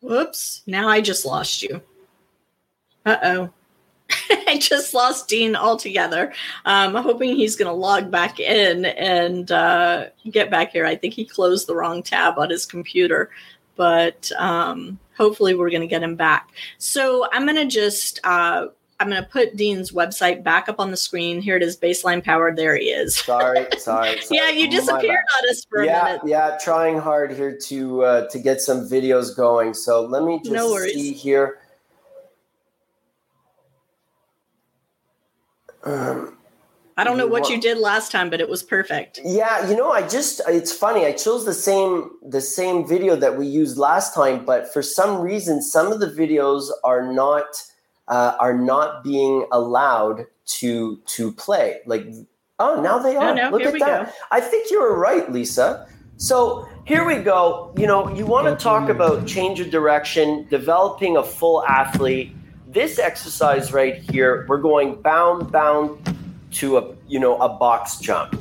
Whoops! 0.00 0.62
Now 0.66 0.88
I 0.88 1.00
just 1.00 1.24
lost 1.26 1.62
you. 1.62 1.82
Uh 3.04 3.16
oh. 3.22 3.50
I 4.46 4.58
just 4.58 4.94
lost 4.94 5.28
Dean 5.28 5.56
altogether. 5.56 6.32
Um, 6.64 6.96
I'm 6.96 7.02
hoping 7.02 7.36
he's 7.36 7.56
going 7.56 7.68
to 7.68 7.72
log 7.72 8.10
back 8.10 8.38
in 8.38 8.84
and 8.84 9.50
uh, 9.50 10.06
get 10.30 10.50
back 10.50 10.72
here. 10.72 10.86
I 10.86 10.94
think 10.94 11.14
he 11.14 11.24
closed 11.24 11.66
the 11.66 11.74
wrong 11.74 12.02
tab 12.02 12.38
on 12.38 12.50
his 12.50 12.66
computer, 12.66 13.30
but 13.76 14.30
um, 14.38 14.98
hopefully 15.16 15.54
we're 15.54 15.70
going 15.70 15.80
to 15.80 15.86
get 15.86 16.02
him 16.02 16.16
back. 16.16 16.50
So 16.78 17.28
I'm 17.32 17.46
going 17.46 17.56
to 17.56 17.66
just 17.66 18.20
uh, 18.24 18.66
I'm 19.00 19.10
going 19.10 19.22
to 19.22 19.28
put 19.28 19.56
Dean's 19.56 19.90
website 19.90 20.44
back 20.44 20.68
up 20.68 20.78
on 20.78 20.90
the 20.90 20.96
screen. 20.96 21.42
Here 21.42 21.56
it 21.56 21.62
is, 21.62 21.76
baseline 21.76 22.22
power. 22.22 22.54
There 22.54 22.76
he 22.76 22.86
is. 22.86 23.16
Sorry, 23.16 23.66
sorry. 23.78 24.20
sorry. 24.20 24.26
yeah, 24.30 24.50
you 24.50 24.70
disappeared 24.70 25.24
on 25.42 25.50
us 25.50 25.64
for 25.68 25.82
a 25.82 25.86
yeah, 25.86 26.04
minute. 26.04 26.20
yeah, 26.26 26.58
trying 26.62 26.98
hard 26.98 27.32
here 27.32 27.58
to 27.66 28.04
uh, 28.04 28.28
to 28.28 28.38
get 28.38 28.60
some 28.60 28.88
videos 28.88 29.36
going. 29.36 29.74
So 29.74 30.02
let 30.06 30.22
me 30.22 30.38
just 30.38 30.52
No 30.52 30.78
see 30.78 31.12
here. 31.12 31.58
Um, 35.82 36.38
I 36.96 37.02
don't 37.02 37.18
know 37.18 37.26
what 37.26 37.48
you 37.48 37.60
did 37.60 37.78
last 37.78 38.12
time, 38.12 38.30
but 38.30 38.40
it 38.40 38.48
was 38.48 38.62
perfect. 38.62 39.20
Yeah, 39.24 39.68
you 39.68 39.76
know, 39.76 39.90
I 39.90 40.06
just 40.06 40.40
it's 40.46 40.72
funny. 40.72 41.04
I 41.04 41.12
chose 41.12 41.44
the 41.44 41.52
same 41.52 42.10
the 42.22 42.40
same 42.40 42.86
video 42.86 43.16
that 43.16 43.36
we 43.36 43.46
used 43.46 43.76
last 43.76 44.14
time, 44.14 44.44
but 44.44 44.72
for 44.72 44.82
some 44.82 45.20
reason 45.20 45.60
some 45.60 45.90
of 45.90 45.98
the 45.98 46.06
videos 46.06 46.70
are 46.84 47.12
not 47.12 47.46
uh, 48.08 48.36
are 48.38 48.54
not 48.54 49.02
being 49.04 49.46
allowed 49.52 50.26
to 50.46 50.96
to 51.06 51.32
play. 51.32 51.80
Like 51.86 52.06
oh, 52.58 52.80
now 52.80 52.98
they 52.98 53.16
are. 53.16 53.34
no, 53.34 53.50
Look 53.50 53.62
at 53.62 53.78
that. 53.78 54.06
go. 54.06 54.12
I 54.30 54.40
think 54.40 54.70
you 54.70 54.80
were 54.80 54.98
right, 54.98 55.30
Lisa. 55.30 55.88
So 56.16 56.68
here 56.84 57.04
we 57.04 57.16
go. 57.16 57.72
You 57.76 57.86
know, 57.86 58.14
you 58.14 58.26
want 58.26 58.46
to 58.46 58.62
talk 58.62 58.88
about 58.88 59.26
change 59.26 59.60
of 59.60 59.70
direction, 59.70 60.46
developing 60.48 61.16
a 61.16 61.22
full 61.22 61.64
athlete. 61.64 62.34
This 62.68 62.98
exercise 62.98 63.72
right 63.72 63.98
here, 64.10 64.46
we're 64.48 64.58
going 64.58 65.00
bound, 65.00 65.50
bound 65.50 66.16
to 66.52 66.78
a 66.78 66.94
you 67.06 67.18
know 67.18 67.36
a 67.38 67.48
box 67.48 67.98
jump, 67.98 68.40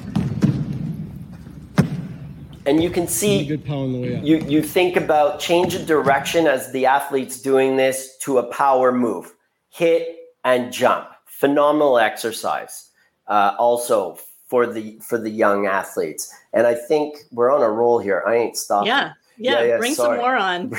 and 2.65 2.81
you 2.81 2.89
can 2.89 3.07
see 3.07 3.45
good 3.45 3.65
power 3.65 3.87
the 3.87 3.99
way 3.99 4.17
up. 4.17 4.23
you 4.23 4.37
you 4.39 4.61
think 4.61 4.95
about 4.95 5.39
change 5.39 5.75
of 5.75 5.85
direction 5.85 6.47
as 6.47 6.71
the 6.71 6.85
athlete's 6.85 7.41
doing 7.41 7.75
this 7.75 8.17
to 8.19 8.37
a 8.37 8.43
power 8.43 8.91
move, 8.91 9.33
hit 9.73 10.17
and 10.43 10.71
jump. 10.71 11.09
Phenomenal 11.25 11.97
exercise. 11.97 12.89
Uh, 13.27 13.55
also 13.57 14.17
for 14.47 14.67
the 14.67 14.99
for 15.01 15.17
the 15.17 15.29
young 15.29 15.65
athletes, 15.65 16.33
and 16.51 16.67
I 16.67 16.75
think 16.75 17.15
we're 17.31 17.51
on 17.51 17.61
a 17.61 17.69
roll 17.69 17.99
here. 17.99 18.23
I 18.27 18.35
ain't 18.35 18.57
stopping. 18.57 18.87
Yeah, 18.87 19.13
yeah. 19.37 19.53
Yeah, 19.53 19.63
yeah, 19.63 19.77
bring 19.77 19.95
sorry. 19.95 20.17
some 20.17 20.21
more 20.21 20.35
on. 20.35 20.73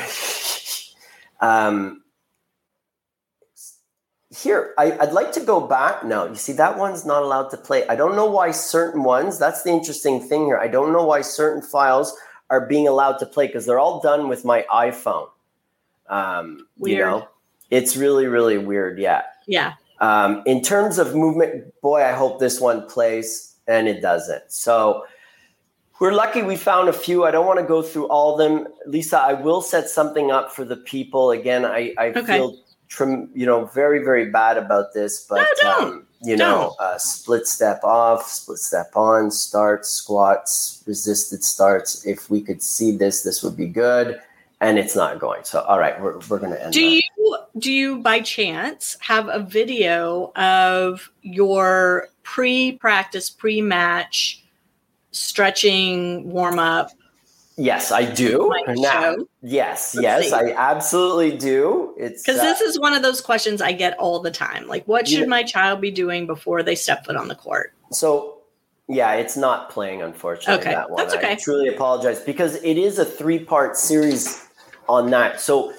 um, 1.40 2.02
here, 4.36 4.74
I, 4.78 4.92
I'd 4.98 5.12
like 5.12 5.32
to 5.32 5.40
go 5.40 5.66
back. 5.66 6.04
No, 6.04 6.26
you 6.26 6.34
see, 6.34 6.52
that 6.52 6.78
one's 6.78 7.06
not 7.06 7.22
allowed 7.22 7.48
to 7.50 7.56
play. 7.56 7.86
I 7.88 7.96
don't 7.96 8.16
know 8.16 8.26
why 8.26 8.50
certain 8.50 9.02
ones, 9.02 9.38
that's 9.38 9.62
the 9.62 9.70
interesting 9.70 10.20
thing 10.20 10.44
here. 10.44 10.58
I 10.58 10.68
don't 10.68 10.92
know 10.92 11.04
why 11.04 11.22
certain 11.22 11.62
files 11.62 12.16
are 12.50 12.66
being 12.66 12.86
allowed 12.86 13.18
to 13.18 13.26
play 13.26 13.46
because 13.46 13.66
they're 13.66 13.78
all 13.78 14.00
done 14.00 14.28
with 14.28 14.44
my 14.44 14.66
iPhone. 14.72 15.28
Um, 16.08 16.66
you 16.76 16.96
Weird. 16.96 17.08
know, 17.08 17.28
it's 17.70 17.96
really, 17.96 18.26
really 18.26 18.58
weird. 18.58 18.98
Yeah. 18.98 19.22
Yeah. 19.46 19.74
Um, 20.00 20.42
in 20.46 20.62
terms 20.62 20.98
of 20.98 21.14
movement, 21.14 21.72
boy, 21.80 22.02
I 22.02 22.12
hope 22.12 22.40
this 22.40 22.60
one 22.60 22.86
plays, 22.88 23.54
and 23.66 23.88
it 23.88 24.00
doesn't. 24.00 24.50
So 24.52 25.04
we're 26.00 26.12
lucky 26.12 26.42
we 26.42 26.56
found 26.56 26.88
a 26.88 26.92
few. 26.92 27.24
I 27.24 27.30
don't 27.30 27.46
want 27.46 27.60
to 27.60 27.64
go 27.64 27.80
through 27.82 28.08
all 28.08 28.32
of 28.32 28.38
them. 28.38 28.66
Lisa, 28.86 29.18
I 29.18 29.32
will 29.34 29.62
set 29.62 29.88
something 29.88 30.30
up 30.30 30.52
for 30.52 30.64
the 30.64 30.76
people. 30.76 31.30
Again, 31.30 31.64
I, 31.64 31.94
I 31.96 32.08
Okay. 32.08 32.24
feel 32.38 32.58
trim, 32.88 33.30
you 33.34 33.46
know 33.46 33.64
very 33.66 34.04
very 34.04 34.30
bad 34.30 34.58
about 34.58 34.92
this, 34.92 35.24
but 35.28 35.46
No, 35.62 35.78
um, 35.78 36.06
you 36.22 36.36
know, 36.36 36.74
uh, 36.78 36.98
split 36.98 37.46
step 37.46 37.82
off, 37.82 38.26
split 38.28 38.58
step 38.58 38.90
on, 38.94 39.30
starts, 39.30 39.88
squats, 39.88 40.82
resisted 40.86 41.42
starts. 41.44 42.04
If 42.04 42.28
we 42.30 42.40
could 42.40 42.62
see 42.62 42.96
this, 42.96 43.22
this 43.22 43.42
would 43.42 43.56
be 43.56 43.68
good. 43.68 44.20
And 44.64 44.78
it's 44.78 44.96
not 44.96 45.18
going. 45.18 45.44
So, 45.44 45.60
all 45.60 45.78
right, 45.78 46.00
we're, 46.00 46.18
we're 46.28 46.38
going 46.38 46.52
to 46.52 46.62
end. 46.62 46.72
Do 46.72 46.86
up. 46.86 46.92
you 46.92 47.02
do 47.58 47.72
you 47.72 47.98
by 47.98 48.20
chance 48.20 48.96
have 49.00 49.28
a 49.28 49.38
video 49.38 50.32
of 50.36 51.10
your 51.22 52.08
pre-practice, 52.22 53.30
pre-match 53.30 54.42
stretching 55.12 56.30
warm 56.30 56.58
up? 56.58 56.90
Yes, 57.56 57.92
I 57.92 58.04
do. 58.04 58.52
Now, 58.66 59.14
yes, 59.42 59.94
Let's 59.94 60.02
yes, 60.02 60.28
see. 60.30 60.34
I 60.34 60.54
absolutely 60.56 61.36
do. 61.36 61.94
It's 61.96 62.22
Because 62.24 62.40
uh, 62.40 62.44
this 62.44 62.60
is 62.60 62.80
one 62.80 62.94
of 62.94 63.02
those 63.02 63.20
questions 63.20 63.62
I 63.62 63.72
get 63.72 63.96
all 63.98 64.18
the 64.18 64.32
time. 64.32 64.66
Like, 64.66 64.88
what 64.88 65.06
should 65.06 65.20
Yeah. 65.20 65.26
my 65.26 65.44
child 65.44 65.80
be 65.80 65.92
doing 65.92 66.26
before 66.26 66.64
they 66.64 66.74
step 66.74 67.04
foot 67.04 67.16
on 67.16 67.28
the 67.28 67.36
court? 67.36 67.72
so. 67.92 68.30
Yeah, 68.86 69.14
it's 69.14 69.34
not 69.34 69.70
playing, 69.70 70.02
unfortunately. 70.02 70.60
Okay, 70.60 70.74
that 70.74 70.90
one. 70.90 70.98
that's 70.98 71.14
okay. 71.14 71.32
I 71.32 71.34
truly 71.36 71.68
apologize 71.68 72.20
because 72.20 72.56
it 72.56 72.76
is 72.76 72.98
a 72.98 73.04
three-part 73.06 73.78
series 73.78 74.43
on 74.88 75.10
that. 75.10 75.40
So 75.40 75.72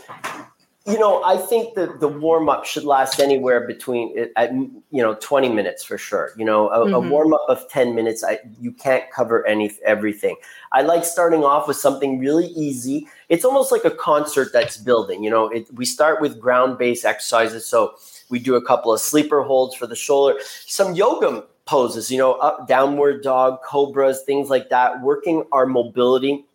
you 0.87 0.99
know, 0.99 1.23
I 1.23 1.37
think 1.37 1.73
the 1.73 1.87
the 1.99 2.07
warm 2.07 2.47
up 2.47 2.63
should 2.63 2.83
last 2.83 3.19
anywhere 3.19 3.65
between 3.65 4.15
at 4.35 4.53
you 4.53 4.83
know 4.91 5.15
20 5.15 5.49
minutes 5.49 5.83
for 5.83 5.97
sure. 5.97 6.29
You 6.37 6.45
know, 6.45 6.69
a, 6.69 6.85
Mhm. 6.85 6.93
a 6.93 7.09
warm 7.09 7.33
up 7.33 7.43
of 7.49 7.67
10 7.69 7.95
minutes, 7.95 8.23
I 8.23 8.39
you 8.61 8.71
can't 8.71 9.09
cover 9.09 9.45
any 9.47 9.71
everything. 9.83 10.35
I 10.73 10.83
like 10.83 11.03
starting 11.03 11.43
off 11.43 11.67
with 11.67 11.77
something 11.77 12.19
really 12.19 12.47
easy. 12.49 13.07
It's 13.29 13.43
almost 13.43 13.71
like 13.71 13.83
a 13.83 13.89
concert 13.89 14.49
that's 14.53 14.77
building. 14.77 15.23
You 15.23 15.31
know, 15.31 15.47
it, 15.47 15.65
we 15.73 15.85
start 15.85 16.21
with 16.21 16.39
ground 16.39 16.77
based 16.77 17.03
exercises. 17.03 17.65
So 17.65 17.95
we 18.29 18.37
do 18.37 18.53
a 18.53 18.61
couple 18.63 18.93
of 18.93 19.01
sleeper 19.01 19.41
holds 19.41 19.73
for 19.75 19.87
the 19.87 19.95
shoulder, 19.95 20.39
some 20.67 20.93
yoga 20.93 21.45
poses. 21.65 22.11
You 22.11 22.19
know, 22.19 22.33
up 22.33 22.67
downward 22.67 23.23
dog, 23.23 23.63
cobras, 23.63 24.21
things 24.21 24.51
like 24.51 24.69
that. 24.69 25.01
Working 25.01 25.45
our 25.51 25.65
mobility, 25.65 26.45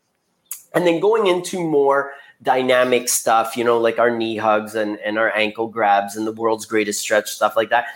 and 0.73 0.87
then 0.87 1.01
going 1.01 1.27
into 1.27 1.59
more 1.59 2.13
dynamic 2.43 3.09
stuff, 3.09 3.57
you 3.57 3.65
know, 3.65 3.79
like 3.79 3.99
our 3.99 4.11
knee 4.11 4.37
hugs 4.37 4.75
and, 4.75 4.99
and 5.01 5.19
our 5.19 5.35
ankle 5.37 5.69
grabs 5.69 6.17
and 6.17 6.27
the 6.27 6.33
world's 6.33 6.67
greatest 6.67 7.01
stretch, 7.01 7.29
stuff 7.31 7.57
like 7.57 7.71
that. 7.71 7.87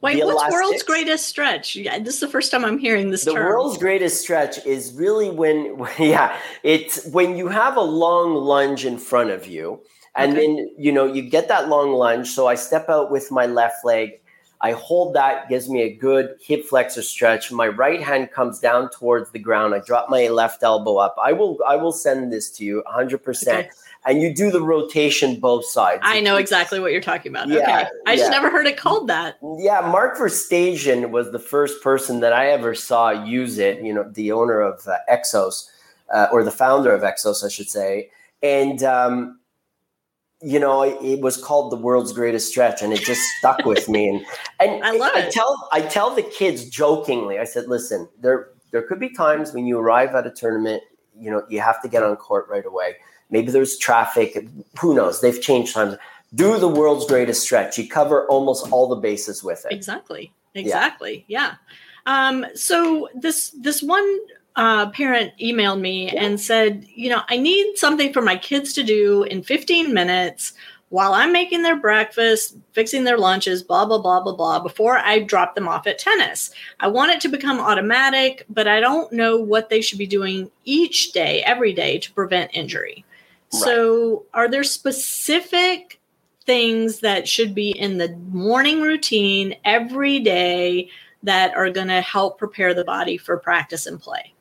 Wait, 0.00 0.18
The 0.20 0.26
what's 0.26 0.42
world's 0.50 0.82
greatest 0.82 1.26
stretch? 1.26 1.76
Yeah, 1.76 1.98
this 1.98 2.14
is 2.14 2.20
the 2.20 2.28
first 2.28 2.50
time 2.50 2.64
I'm 2.64 2.78
hearing 2.78 3.10
this 3.10 3.24
The 3.24 3.32
term. 3.32 3.46
world's 3.48 3.78
greatest 3.78 4.20
stretch 4.20 4.64
is 4.66 4.92
really 4.94 5.30
when, 5.30 5.78
yeah, 5.98 6.38
it's 6.62 7.04
when 7.06 7.36
you 7.36 7.48
have 7.48 7.76
a 7.76 7.82
long 7.82 8.34
lunge 8.34 8.84
in 8.84 8.98
front 8.98 9.30
of 9.30 9.46
you, 9.46 9.80
and 10.16 10.32
Okay. 10.32 10.40
then 10.40 10.70
you 10.78 10.92
know 10.92 11.06
you 11.06 11.22
get 11.22 11.48
that 11.48 11.68
long 11.68 11.92
lunge. 11.92 12.28
So 12.30 12.46
I 12.46 12.54
step 12.54 12.88
out 12.88 13.10
with 13.10 13.30
my 13.30 13.46
left 13.46 13.84
leg, 13.84 14.20
I 14.64 14.72
hold 14.72 15.12
that, 15.12 15.50
gives 15.50 15.68
me 15.68 15.82
a 15.82 15.94
good 15.94 16.36
hip 16.40 16.64
flexor 16.64 17.02
stretch. 17.02 17.52
My 17.52 17.68
right 17.68 18.02
hand 18.02 18.30
comes 18.30 18.58
down 18.58 18.88
towards 18.88 19.30
the 19.30 19.38
ground. 19.38 19.74
I 19.74 19.80
drop 19.80 20.08
my 20.08 20.28
left 20.28 20.62
elbow 20.62 20.96
up. 20.96 21.14
I 21.22 21.34
will, 21.34 21.58
I 21.68 21.76
will 21.76 21.92
send 21.92 22.32
this 22.32 22.50
to 22.52 22.64
you 22.64 22.82
100. 22.86 23.22
percent 23.22 23.66
Okay. 23.66 23.70
And 24.06 24.22
you 24.22 24.34
do 24.34 24.50
the 24.50 24.62
rotation 24.62 25.38
both 25.38 25.66
sides. 25.66 26.00
I 26.02 26.20
know 26.20 26.36
exactly 26.36 26.80
what 26.80 26.92
you're 26.92 27.02
talking 27.02 27.30
about. 27.30 27.48
Yeah, 27.48 27.58
okay. 27.58 27.88
I 28.06 28.16
just 28.16 28.30
never 28.30 28.50
heard 28.50 28.66
it 28.66 28.78
called 28.78 29.06
that. 29.08 29.36
Yeah, 29.58 29.82
Mark 29.82 30.16
Verstegen 30.16 31.10
was 31.10 31.30
the 31.30 31.38
first 31.38 31.82
person 31.82 32.20
that 32.20 32.32
I 32.32 32.48
ever 32.50 32.74
saw 32.74 33.10
use 33.10 33.58
it. 33.58 33.82
You 33.82 33.92
know, 33.92 34.10
the 34.10 34.32
owner 34.32 34.60
of 34.60 34.88
uh, 34.88 34.96
Exos, 35.10 35.68
uh, 36.12 36.28
or 36.32 36.42
the 36.42 36.50
founder 36.50 36.94
of 36.94 37.02
Exos, 37.02 37.44
I 37.44 37.48
should 37.48 37.68
say. 37.68 38.10
And 38.42 38.82
um, 38.82 39.40
you 40.44 40.60
know, 40.60 40.82
it 40.82 41.20
was 41.20 41.38
called 41.38 41.72
the 41.72 41.76
world's 41.76 42.12
greatest 42.12 42.48
stretch, 42.48 42.82
and 42.82 42.92
it 42.92 43.00
just 43.00 43.22
stuck 43.38 43.64
with 43.64 43.88
me. 43.88 44.08
And 44.08 44.24
and 44.60 44.84
I 44.84 44.92
love 44.92 45.12
I 45.14 45.20
it. 45.20 45.32
tell 45.32 45.68
I 45.72 45.80
tell 45.80 46.14
the 46.14 46.22
kids 46.22 46.68
jokingly, 46.68 47.38
I 47.38 47.44
said, 47.44 47.66
listen, 47.66 48.08
there 48.20 48.50
there 48.70 48.82
could 48.82 49.00
be 49.00 49.08
times 49.08 49.54
when 49.54 49.66
you 49.66 49.78
arrive 49.78 50.14
at 50.14 50.26
a 50.26 50.30
tournament, 50.30 50.82
you 51.18 51.30
know, 51.30 51.44
you 51.48 51.60
have 51.60 51.80
to 51.82 51.88
get 51.88 52.02
on 52.02 52.14
court 52.16 52.46
right 52.50 52.66
away. 52.66 52.96
Maybe 53.30 53.50
there's 53.50 53.78
traffic. 53.78 54.46
Who 54.80 54.94
knows? 54.94 55.20
They've 55.22 55.40
changed 55.40 55.72
times. 55.74 55.96
Do 56.34 56.58
the 56.58 56.68
world's 56.68 57.06
greatest 57.06 57.42
stretch. 57.42 57.78
You 57.78 57.88
cover 57.88 58.26
almost 58.26 58.70
all 58.70 58.88
the 58.88 58.96
bases 58.96 59.42
with 59.42 59.64
it. 59.64 59.72
Exactly. 59.72 60.32
Exactly. 60.54 61.24
Yeah. 61.26 61.54
Um, 62.06 62.44
so 62.54 63.08
this 63.14 63.50
this 63.60 63.82
one 63.82 64.18
uh, 64.56 64.90
parent 64.90 65.32
emailed 65.40 65.80
me 65.80 66.08
and 66.08 66.40
said, 66.40 66.86
you 66.94 67.10
know, 67.10 67.22
I 67.28 67.36
need 67.36 67.76
something 67.76 68.12
for 68.12 68.22
my 68.22 68.36
kids 68.36 68.72
to 68.74 68.82
do 68.82 69.24
in 69.24 69.42
15 69.42 69.92
minutes 69.92 70.52
while 70.90 71.12
I'm 71.12 71.32
making 71.32 71.62
their 71.62 71.74
breakfast, 71.74 72.56
fixing 72.72 73.02
their 73.02 73.18
lunches, 73.18 73.64
blah 73.64 73.84
blah 73.84 73.98
blah 73.98 74.20
blah 74.20 74.34
blah, 74.34 74.60
before 74.60 74.98
I 74.98 75.20
drop 75.20 75.56
them 75.56 75.66
off 75.66 75.88
at 75.88 75.98
tennis. 75.98 76.52
I 76.78 76.86
want 76.86 77.10
it 77.10 77.20
to 77.22 77.28
become 77.28 77.58
automatic, 77.58 78.46
but 78.48 78.68
I 78.68 78.78
don't 78.78 79.12
know 79.12 79.36
what 79.36 79.70
they 79.70 79.80
should 79.80 79.98
be 79.98 80.06
doing 80.06 80.52
each 80.64 81.10
day, 81.10 81.42
every 81.42 81.72
day, 81.72 81.98
to 81.98 82.12
prevent 82.12 82.54
injury. 82.54 83.04
So, 83.50 84.24
are 84.34 84.48
there 84.48 84.64
specific 84.64 86.00
things 86.44 87.00
that 87.00 87.28
should 87.28 87.54
be 87.54 87.70
in 87.70 87.98
the 87.98 88.14
morning 88.30 88.80
routine 88.80 89.56
every 89.64 90.20
day 90.20 90.90
that 91.22 91.54
are 91.56 91.70
going 91.70 91.88
to 91.88 92.00
help 92.00 92.38
prepare 92.38 92.74
the 92.74 92.84
body 92.84 93.16
for 93.16 93.36
practice 93.36 93.86
and 93.86 94.00
play? 94.00 94.33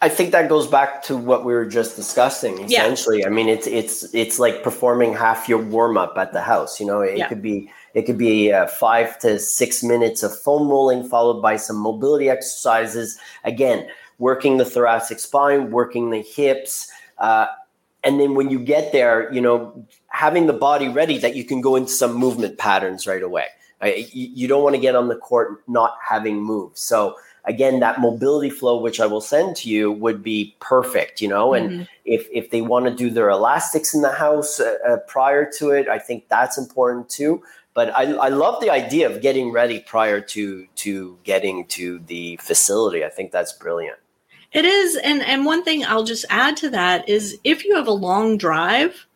I 0.00 0.08
think 0.08 0.32
that 0.32 0.48
goes 0.48 0.66
back 0.66 1.02
to 1.04 1.16
what 1.16 1.44
we 1.44 1.52
were 1.52 1.66
just 1.66 1.96
discussing. 1.96 2.68
Yeah. 2.68 2.82
Essentially, 2.82 3.24
I 3.24 3.28
mean, 3.28 3.48
it's 3.48 3.66
it's 3.66 4.12
it's 4.14 4.38
like 4.38 4.62
performing 4.62 5.14
half 5.14 5.48
your 5.48 5.58
warm 5.58 5.96
up 5.96 6.16
at 6.16 6.32
the 6.32 6.40
house. 6.40 6.80
You 6.80 6.86
know, 6.86 7.00
it 7.00 7.18
Yeah. 7.18 7.28
could 7.28 7.42
be 7.42 7.70
it 7.94 8.02
could 8.02 8.18
be 8.18 8.52
uh, 8.52 8.66
five 8.66 9.18
to 9.20 9.38
six 9.38 9.82
minutes 9.82 10.22
of 10.22 10.36
foam 10.38 10.68
rolling, 10.68 11.08
followed 11.08 11.40
by 11.40 11.56
some 11.56 11.76
mobility 11.76 12.28
exercises. 12.30 13.18
Again, 13.44 13.86
working 14.18 14.56
the 14.56 14.64
thoracic 14.64 15.18
spine, 15.18 15.70
working 15.70 16.10
the 16.10 16.22
hips, 16.22 16.90
uh, 17.18 17.46
and 18.02 18.20
then 18.20 18.34
when 18.34 18.50
you 18.50 18.58
get 18.58 18.92
there, 18.92 19.32
you 19.32 19.40
know, 19.40 19.86
having 20.08 20.46
the 20.46 20.52
body 20.52 20.88
ready 20.88 21.18
that 21.18 21.34
you 21.36 21.44
can 21.44 21.60
go 21.60 21.76
into 21.76 21.90
some 21.90 22.14
movement 22.14 22.58
patterns 22.58 23.06
right 23.06 23.22
away. 23.22 23.46
Right? 23.82 24.12
You, 24.14 24.28
you 24.32 24.48
don't 24.48 24.62
want 24.62 24.74
to 24.76 24.80
get 24.80 24.94
on 24.94 25.08
the 25.08 25.16
court 25.16 25.62
not 25.68 25.96
having 26.06 26.42
moved. 26.42 26.78
So 26.78 27.16
again, 27.46 27.80
that 27.80 28.00
mobility 28.00 28.50
flow, 28.50 28.80
which 28.80 29.00
I 29.00 29.06
will 29.06 29.20
send 29.20 29.56
to 29.56 29.68
you, 29.68 29.92
would 29.92 30.22
be 30.22 30.54
perfect. 30.60 31.20
You 31.20 31.28
know, 31.28 31.54
and 31.54 31.70
Mhm. 31.70 31.88
if 32.04 32.28
if 32.32 32.50
they 32.50 32.62
want 32.62 32.86
to 32.86 32.90
do 32.90 33.10
their 33.10 33.28
elastics 33.30 33.94
in 33.94 34.02
the 34.02 34.12
house 34.12 34.60
uh, 34.60 34.76
uh, 34.86 34.96
prior 35.06 35.50
to 35.58 35.70
it, 35.70 35.88
I 35.88 35.98
think 35.98 36.28
that's 36.28 36.58
important 36.58 37.08
too. 37.08 37.42
But 37.74 37.90
I, 37.96 38.12
I 38.14 38.28
love 38.28 38.60
the 38.60 38.70
idea 38.70 39.10
of 39.10 39.20
getting 39.20 39.50
ready 39.50 39.80
prior 39.80 40.20
to 40.20 40.66
to 40.76 41.18
getting 41.24 41.66
to 41.68 41.98
the 42.06 42.36
facility. 42.36 43.04
I 43.04 43.08
think 43.08 43.32
that's 43.32 43.52
brilliant. 43.52 43.98
It 44.52 44.64
is. 44.64 44.94
And, 44.94 45.20
and 45.22 45.44
one 45.44 45.64
thing 45.64 45.84
I'll 45.84 46.04
just 46.04 46.24
add 46.30 46.56
to 46.58 46.70
that 46.70 47.08
is 47.08 47.36
if 47.42 47.64
you 47.64 47.74
have 47.74 47.88
a 47.88 47.92
long 47.92 48.38
drive, 48.38 49.06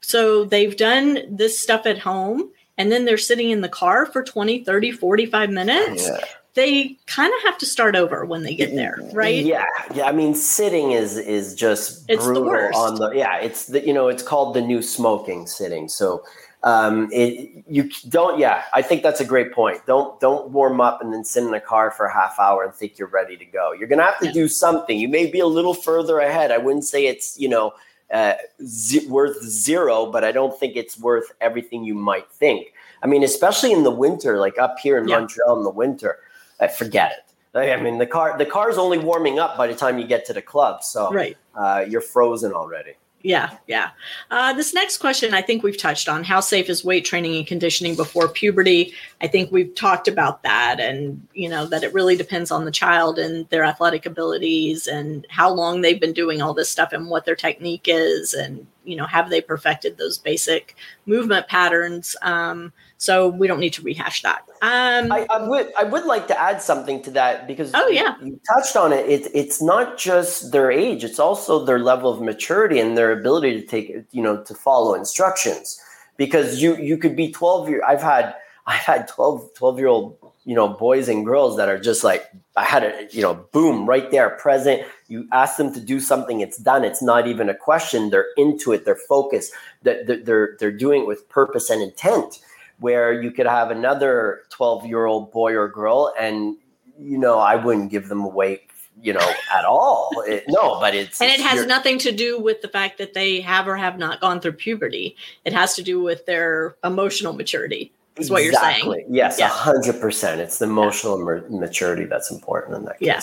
so 0.00 0.44
they've 0.44 0.74
done 0.74 1.18
this 1.28 1.60
stuff 1.60 1.84
at 1.84 1.98
home 1.98 2.50
and 2.78 2.90
then 2.90 3.04
they're 3.04 3.18
sitting 3.18 3.50
in 3.50 3.60
the 3.60 3.68
car 3.68 4.06
for 4.06 4.22
20, 4.22 4.64
30, 4.64 4.90
45 4.92 5.50
minutes, 5.50 6.08
Yeah. 6.08 6.24
They 6.58 6.96
kind 7.06 7.32
of 7.36 7.40
have 7.44 7.56
to 7.58 7.66
start 7.66 7.94
over 7.96 8.24
when 8.24 8.42
they 8.42 8.54
get 8.54 8.74
there, 8.74 8.98
right? 9.12 9.44
Yeah, 9.44 9.64
yeah. 9.94 10.06
I 10.06 10.12
mean, 10.12 10.34
sitting 10.34 10.92
is 10.92 11.16
is 11.16 11.54
just 11.54 12.04
It's 12.08 12.24
the 12.26 12.32
brutal 12.32 12.44
worst. 12.46 12.76
on 12.76 12.96
the. 12.96 13.10
Yeah, 13.12 13.36
it's 13.38 13.66
the 13.66 13.86
you 13.86 13.94
know 13.94 14.08
it's 14.08 14.22
called 14.22 14.54
the 14.56 14.60
new 14.60 14.82
smoking 14.82 15.46
sitting. 15.46 15.88
So 15.88 16.22
um 16.64 17.08
it 17.12 17.62
you 17.68 17.88
don't 18.08 18.36
yeah 18.36 18.64
i 18.74 18.82
think 18.82 19.04
that's 19.04 19.20
a 19.20 19.24
great 19.24 19.52
point 19.52 19.78
don't 19.86 20.18
don't 20.18 20.50
warm 20.50 20.80
up 20.80 21.00
and 21.00 21.12
then 21.12 21.22
sit 21.24 21.44
in 21.44 21.52
the 21.52 21.60
car 21.60 21.92
for 21.92 22.06
a 22.06 22.12
half 22.12 22.34
hour 22.40 22.64
and 22.64 22.74
think 22.74 22.98
you're 22.98 23.06
ready 23.20 23.36
to 23.36 23.44
go 23.44 23.70
you're 23.70 23.86
gonna 23.86 24.02
have 24.02 24.18
to 24.18 24.26
Yeah. 24.26 24.32
do 24.40 24.48
something 24.48 24.98
you 24.98 25.06
may 25.06 25.26
be 25.30 25.38
a 25.38 25.46
little 25.46 25.72
further 25.72 26.18
ahead 26.18 26.50
i 26.50 26.58
wouldn't 26.58 26.82
say 26.84 27.06
it's 27.06 27.38
you 27.38 27.48
know 27.48 27.74
uh, 28.12 28.34
z- 28.66 29.06
worth 29.06 29.40
zero 29.44 30.06
but 30.10 30.24
i 30.24 30.32
don't 30.32 30.58
think 30.58 30.74
it's 30.74 30.98
worth 30.98 31.30
everything 31.40 31.84
you 31.84 31.94
might 31.94 32.28
think 32.32 32.72
i 33.04 33.06
mean 33.06 33.22
especially 33.22 33.70
in 33.70 33.84
the 33.84 33.96
winter 34.06 34.32
like 34.40 34.58
up 34.58 34.80
here 34.80 34.98
in 34.98 35.06
Yeah. 35.06 35.20
montreal 35.20 35.58
in 35.58 35.62
the 35.62 35.70
winter 35.84 36.18
uh, 36.60 36.68
forget 36.68 37.12
it 37.12 37.28
I 37.54 37.72
I 37.72 37.80
mean, 37.80 37.98
the 37.98 38.06
car 38.06 38.36
the 38.38 38.46
car's 38.46 38.78
only 38.78 38.98
warming 38.98 39.38
up 39.38 39.56
by 39.56 39.66
the 39.66 39.74
time 39.74 39.98
you 39.98 40.06
get 40.06 40.24
to 40.26 40.32
the 40.32 40.42
club, 40.42 40.82
so 40.82 41.10
Right. 41.12 41.36
uh, 41.54 41.84
you're 41.88 42.00
frozen 42.00 42.52
already. 42.52 42.92
Yeah, 43.22 43.56
yeah. 43.66 43.90
Uh, 44.30 44.52
this 44.52 44.72
next 44.72 44.98
question, 44.98 45.34
I 45.34 45.42
think 45.42 45.64
we've 45.64 45.76
touched 45.76 46.08
on 46.08 46.22
how 46.22 46.38
safe 46.38 46.68
is 46.70 46.84
weight 46.84 47.04
training 47.04 47.34
and 47.34 47.44
conditioning 47.46 47.96
before 47.96 48.28
puberty. 48.28 48.94
I 49.20 49.26
think 49.26 49.50
we've 49.50 49.74
talked 49.74 50.06
about 50.06 50.44
that, 50.44 50.78
and 50.78 51.26
you 51.34 51.48
know 51.48 51.66
that 51.66 51.82
it 51.82 51.92
really 51.92 52.16
depends 52.16 52.50
on 52.52 52.64
the 52.64 52.70
child 52.70 53.18
and 53.18 53.48
their 53.48 53.64
athletic 53.64 54.06
abilities 54.06 54.86
and 54.86 55.26
how 55.30 55.50
long 55.50 55.80
they've 55.80 56.00
been 56.00 56.12
doing 56.12 56.40
all 56.40 56.54
this 56.54 56.70
stuff 56.70 56.92
and 56.92 57.10
what 57.10 57.24
their 57.24 57.34
technique 57.34 57.86
is, 57.88 58.34
and 58.34 58.66
you 58.88 58.96
know 58.96 59.06
have 59.06 59.30
they 59.30 59.40
perfected 59.40 59.98
those 59.98 60.18
basic 60.18 60.76
movement 61.06 61.46
patterns. 61.48 62.16
Um, 62.22 62.72
so 62.96 63.28
we 63.28 63.46
don't 63.46 63.60
need 63.60 63.74
to 63.74 63.82
rehash 63.82 64.22
that. 64.22 64.42
Um, 64.60 65.12
I, 65.12 65.26
I 65.30 65.46
would 65.46 65.72
I 65.78 65.84
would 65.84 66.04
like 66.04 66.26
to 66.28 66.40
add 66.40 66.60
something 66.60 67.02
to 67.02 67.10
that 67.12 67.46
because 67.46 67.70
Oh, 67.74 67.88
yeah. 67.88 68.14
you, 68.22 68.40
touched 68.54 68.76
on 68.76 68.92
it. 68.92 69.06
It's 69.08 69.28
it's 69.34 69.62
not 69.62 69.98
just 69.98 70.50
their 70.52 70.70
age; 70.72 71.04
it's 71.04 71.18
also 71.18 71.64
their 71.64 71.78
level 71.78 72.12
of 72.12 72.20
maturity 72.20 72.80
and 72.80 72.96
their 72.98 73.12
ability 73.12 73.60
to 73.60 73.66
take 73.66 73.94
you 74.10 74.22
know 74.22 74.42
to 74.42 74.54
follow 74.54 74.94
instructions. 74.94 75.80
Because 76.16 76.60
you 76.60 76.76
you 76.76 76.96
could 76.98 77.14
be 77.14 77.30
twelve 77.30 77.68
year. 77.68 77.82
I've 77.86 78.02
had 78.02 78.34
I've 78.68 78.80
had 78.80 79.08
12, 79.08 79.54
12 79.54 79.78
year 79.78 79.88
old 79.88 80.18
you 80.48 80.54
know 80.54 80.66
boys 80.66 81.10
and 81.10 81.26
girls 81.26 81.58
that 81.58 81.68
are 81.68 81.78
just 81.78 82.02
like 82.02 82.24
I 82.56 82.64
had 82.64 82.82
a 82.82 83.06
you 83.10 83.20
know 83.20 83.34
boom 83.52 83.86
right 83.86 84.10
there 84.10 84.30
present. 84.30 84.82
You 85.06 85.28
ask 85.30 85.58
them 85.58 85.74
to 85.74 85.80
do 85.80 86.00
something, 86.00 86.40
it's 86.40 86.56
done. 86.56 86.84
It's 86.84 87.02
not 87.02 87.26
even 87.26 87.50
a 87.50 87.54
question. 87.54 88.08
They're 88.08 88.28
into 88.38 88.72
it. 88.72 88.86
They're 88.86 88.94
focused. 89.08 89.52
That 89.82 90.06
they're, 90.06 90.24
they're 90.24 90.56
they're 90.58 90.72
doing 90.86 91.02
it 91.02 91.06
with 91.06 91.28
purpose 91.28 91.68
and 91.68 91.82
intent 91.82 92.40
where 92.80 93.12
you 93.12 93.30
could 93.30 93.46
have 93.46 93.70
another 93.70 94.42
12 94.48 94.86
year 94.86 95.04
old 95.04 95.32
boy 95.32 95.52
or 95.52 95.68
girl 95.68 96.14
and 96.18 96.56
you 96.98 97.18
know 97.18 97.38
i 97.38 97.56
wouldn't 97.56 97.90
give 97.90 98.08
them 98.08 98.22
away 98.24 98.60
you 99.02 99.12
know 99.12 99.32
at 99.52 99.64
all 99.64 100.10
It- 100.26 100.44
no 100.48 100.78
but 100.80 100.94
it's 100.94 101.20
and 101.20 101.30
it 101.30 101.40
has 101.40 101.66
nothing 101.66 101.98
to 101.98 102.12
do 102.12 102.40
with 102.40 102.62
the 102.62 102.68
fact 102.68 102.98
that 102.98 103.14
they 103.14 103.40
have 103.40 103.66
or 103.68 103.76
have 103.76 103.98
not 103.98 104.20
gone 104.20 104.40
through 104.40 104.52
puberty. 104.52 105.16
It 105.44 105.52
has 105.52 105.74
to 105.76 105.82
do 105.82 106.00
with 106.00 106.26
their 106.26 106.76
emotional 106.84 107.32
maturity. 107.32 107.92
Is 108.18 108.30
what 108.30 108.42
you're 108.44 108.52
saying. 108.54 108.76
Exactly. 108.86 109.04
yes 109.08 109.38
Yeah. 109.38 109.48
100% 109.50 110.38
it's 110.38 110.58
the 110.58 110.66
emotional 110.66 111.18
ma- 111.18 111.58
maturity 111.58 112.04
that's 112.04 112.30
important 112.30 112.76
in 112.76 112.84
that 112.84 112.98
case 112.98 113.06
Yeah. 113.06 113.20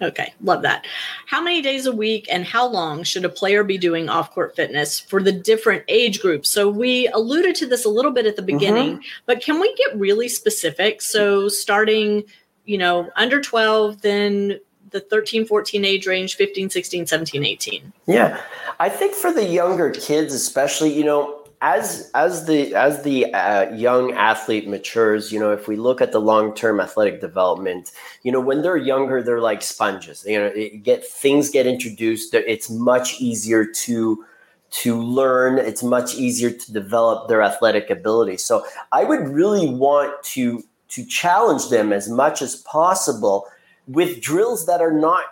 Okay, 0.00 0.32
love 0.44 0.62
that. 0.62 0.86
How 1.26 1.42
many 1.42 1.60
days 1.60 1.84
a 1.86 1.90
week 1.92 2.28
and 2.30 2.44
how 2.44 2.64
long 2.68 3.02
should 3.02 3.24
a 3.24 3.28
player 3.28 3.64
be 3.64 3.76
doing 3.76 4.08
off 4.08 4.32
court 4.32 4.54
fitness 4.54 5.00
for 5.00 5.20
the 5.20 5.32
different 5.32 5.82
age 5.88 6.20
groups? 6.20 6.48
So, 6.48 6.68
we 6.68 7.08
alluded 7.08 7.56
to 7.56 7.66
this 7.66 7.84
a 7.84 7.88
little 7.88 8.12
bit 8.12 8.24
at 8.24 8.36
the 8.36 8.42
Mm-hmm. 8.42 8.58
beginning, 8.58 9.02
but 9.26 9.42
can 9.42 9.58
we 9.58 9.74
get 9.74 9.98
really 9.98 10.28
specific? 10.28 11.02
So, 11.02 11.48
starting, 11.48 12.22
you 12.64 12.78
know, 12.78 13.10
under 13.16 13.40
12, 13.40 14.02
then 14.02 14.60
the 14.90 15.00
13, 15.00 15.44
14 15.46 15.84
age 15.84 16.06
range, 16.06 16.36
15, 16.36 16.70
16, 16.70 17.04
17, 17.06 17.44
18. 17.44 17.92
Yeah, 18.06 18.40
I 18.78 18.88
think 18.90 19.14
for 19.14 19.32
the 19.32 19.44
younger 19.44 19.90
kids, 19.90 20.32
especially, 20.32 20.94
you 20.96 21.02
know, 21.02 21.37
as 21.60 22.10
as 22.14 22.46
the 22.46 22.74
as 22.74 23.02
the 23.02 23.32
uh, 23.34 23.72
young 23.74 24.12
athlete 24.12 24.68
matures, 24.68 25.32
you 25.32 25.40
know, 25.40 25.52
if 25.52 25.66
we 25.66 25.76
look 25.76 26.00
at 26.00 26.12
the 26.12 26.20
long 26.20 26.54
term 26.54 26.80
athletic 26.80 27.20
development, 27.20 27.90
you 28.22 28.30
know, 28.30 28.40
when 28.40 28.62
they're 28.62 28.76
younger, 28.76 29.22
they're 29.22 29.40
like 29.40 29.62
sponges. 29.62 30.24
You 30.26 30.38
know, 30.38 30.52
get 30.82 31.04
things 31.04 31.50
get 31.50 31.66
introduced. 31.66 32.32
It's 32.34 32.70
much 32.70 33.20
easier 33.20 33.64
to 33.64 34.24
to 34.70 35.00
learn. 35.00 35.58
It's 35.58 35.82
much 35.82 36.14
easier 36.14 36.50
to 36.50 36.72
develop 36.72 37.28
their 37.28 37.42
athletic 37.42 37.90
ability. 37.90 38.36
So 38.36 38.64
I 38.92 39.04
would 39.04 39.28
really 39.28 39.68
want 39.68 40.22
to 40.34 40.62
to 40.90 41.04
challenge 41.04 41.68
them 41.70 41.92
as 41.92 42.08
much 42.08 42.40
as 42.40 42.56
possible 42.56 43.46
with 43.88 44.20
drills 44.20 44.66
that 44.66 44.80
are 44.80 44.92
not 44.92 45.24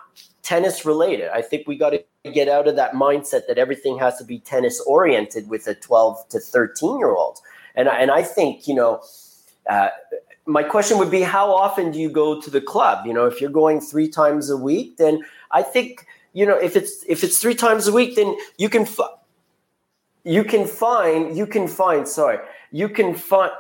tennis 0.46 0.84
related. 0.86 1.28
I 1.40 1.42
think 1.42 1.66
we 1.66 1.76
got 1.76 1.90
to 1.90 2.00
get 2.32 2.48
out 2.48 2.66
of 2.68 2.76
that 2.76 2.92
mindset 2.92 3.42
that 3.48 3.58
everything 3.58 3.98
has 3.98 4.16
to 4.18 4.24
be 4.24 4.38
tennis 4.38 4.80
oriented 4.86 5.48
with 5.48 5.66
a 5.66 5.74
12 5.74 6.28
to 6.28 6.38
13 6.38 6.98
year 6.98 7.10
old. 7.22 7.38
And, 7.74 7.88
I- 7.88 7.98
and 8.02 8.10
I 8.10 8.22
think, 8.22 8.68
you 8.68 8.74
know, 8.74 9.02
uh, 9.68 9.88
my 10.46 10.62
question 10.62 10.98
would 10.98 11.10
be 11.10 11.22
how 11.22 11.52
often 11.52 11.90
do 11.90 11.98
you 11.98 12.08
go 12.08 12.40
to 12.40 12.50
the 12.50 12.60
club? 12.60 13.04
You 13.06 13.12
know, 13.12 13.26
if 13.26 13.40
you're 13.40 13.50
going 13.50 13.80
three 13.80 14.08
times 14.08 14.48
a 14.48 14.56
week, 14.56 14.96
then 14.96 15.14
I 15.50 15.62
think, 15.62 16.06
you 16.32 16.46
know, 16.46 16.56
if 16.68 16.76
it's 16.76 17.04
if 17.08 17.24
it's 17.24 17.38
three 17.38 17.54
times 17.66 17.88
a 17.88 17.92
week, 17.92 18.14
then 18.14 18.36
you 18.56 18.68
can 18.68 18.84
fi- 18.86 19.16
you 20.22 20.44
can 20.44 20.64
find 20.66 21.36
you 21.36 21.46
can 21.46 21.66
find 21.68 22.06
sorry 22.06 22.38
you 22.72 22.88
can 22.88 23.14
find 23.14 23.52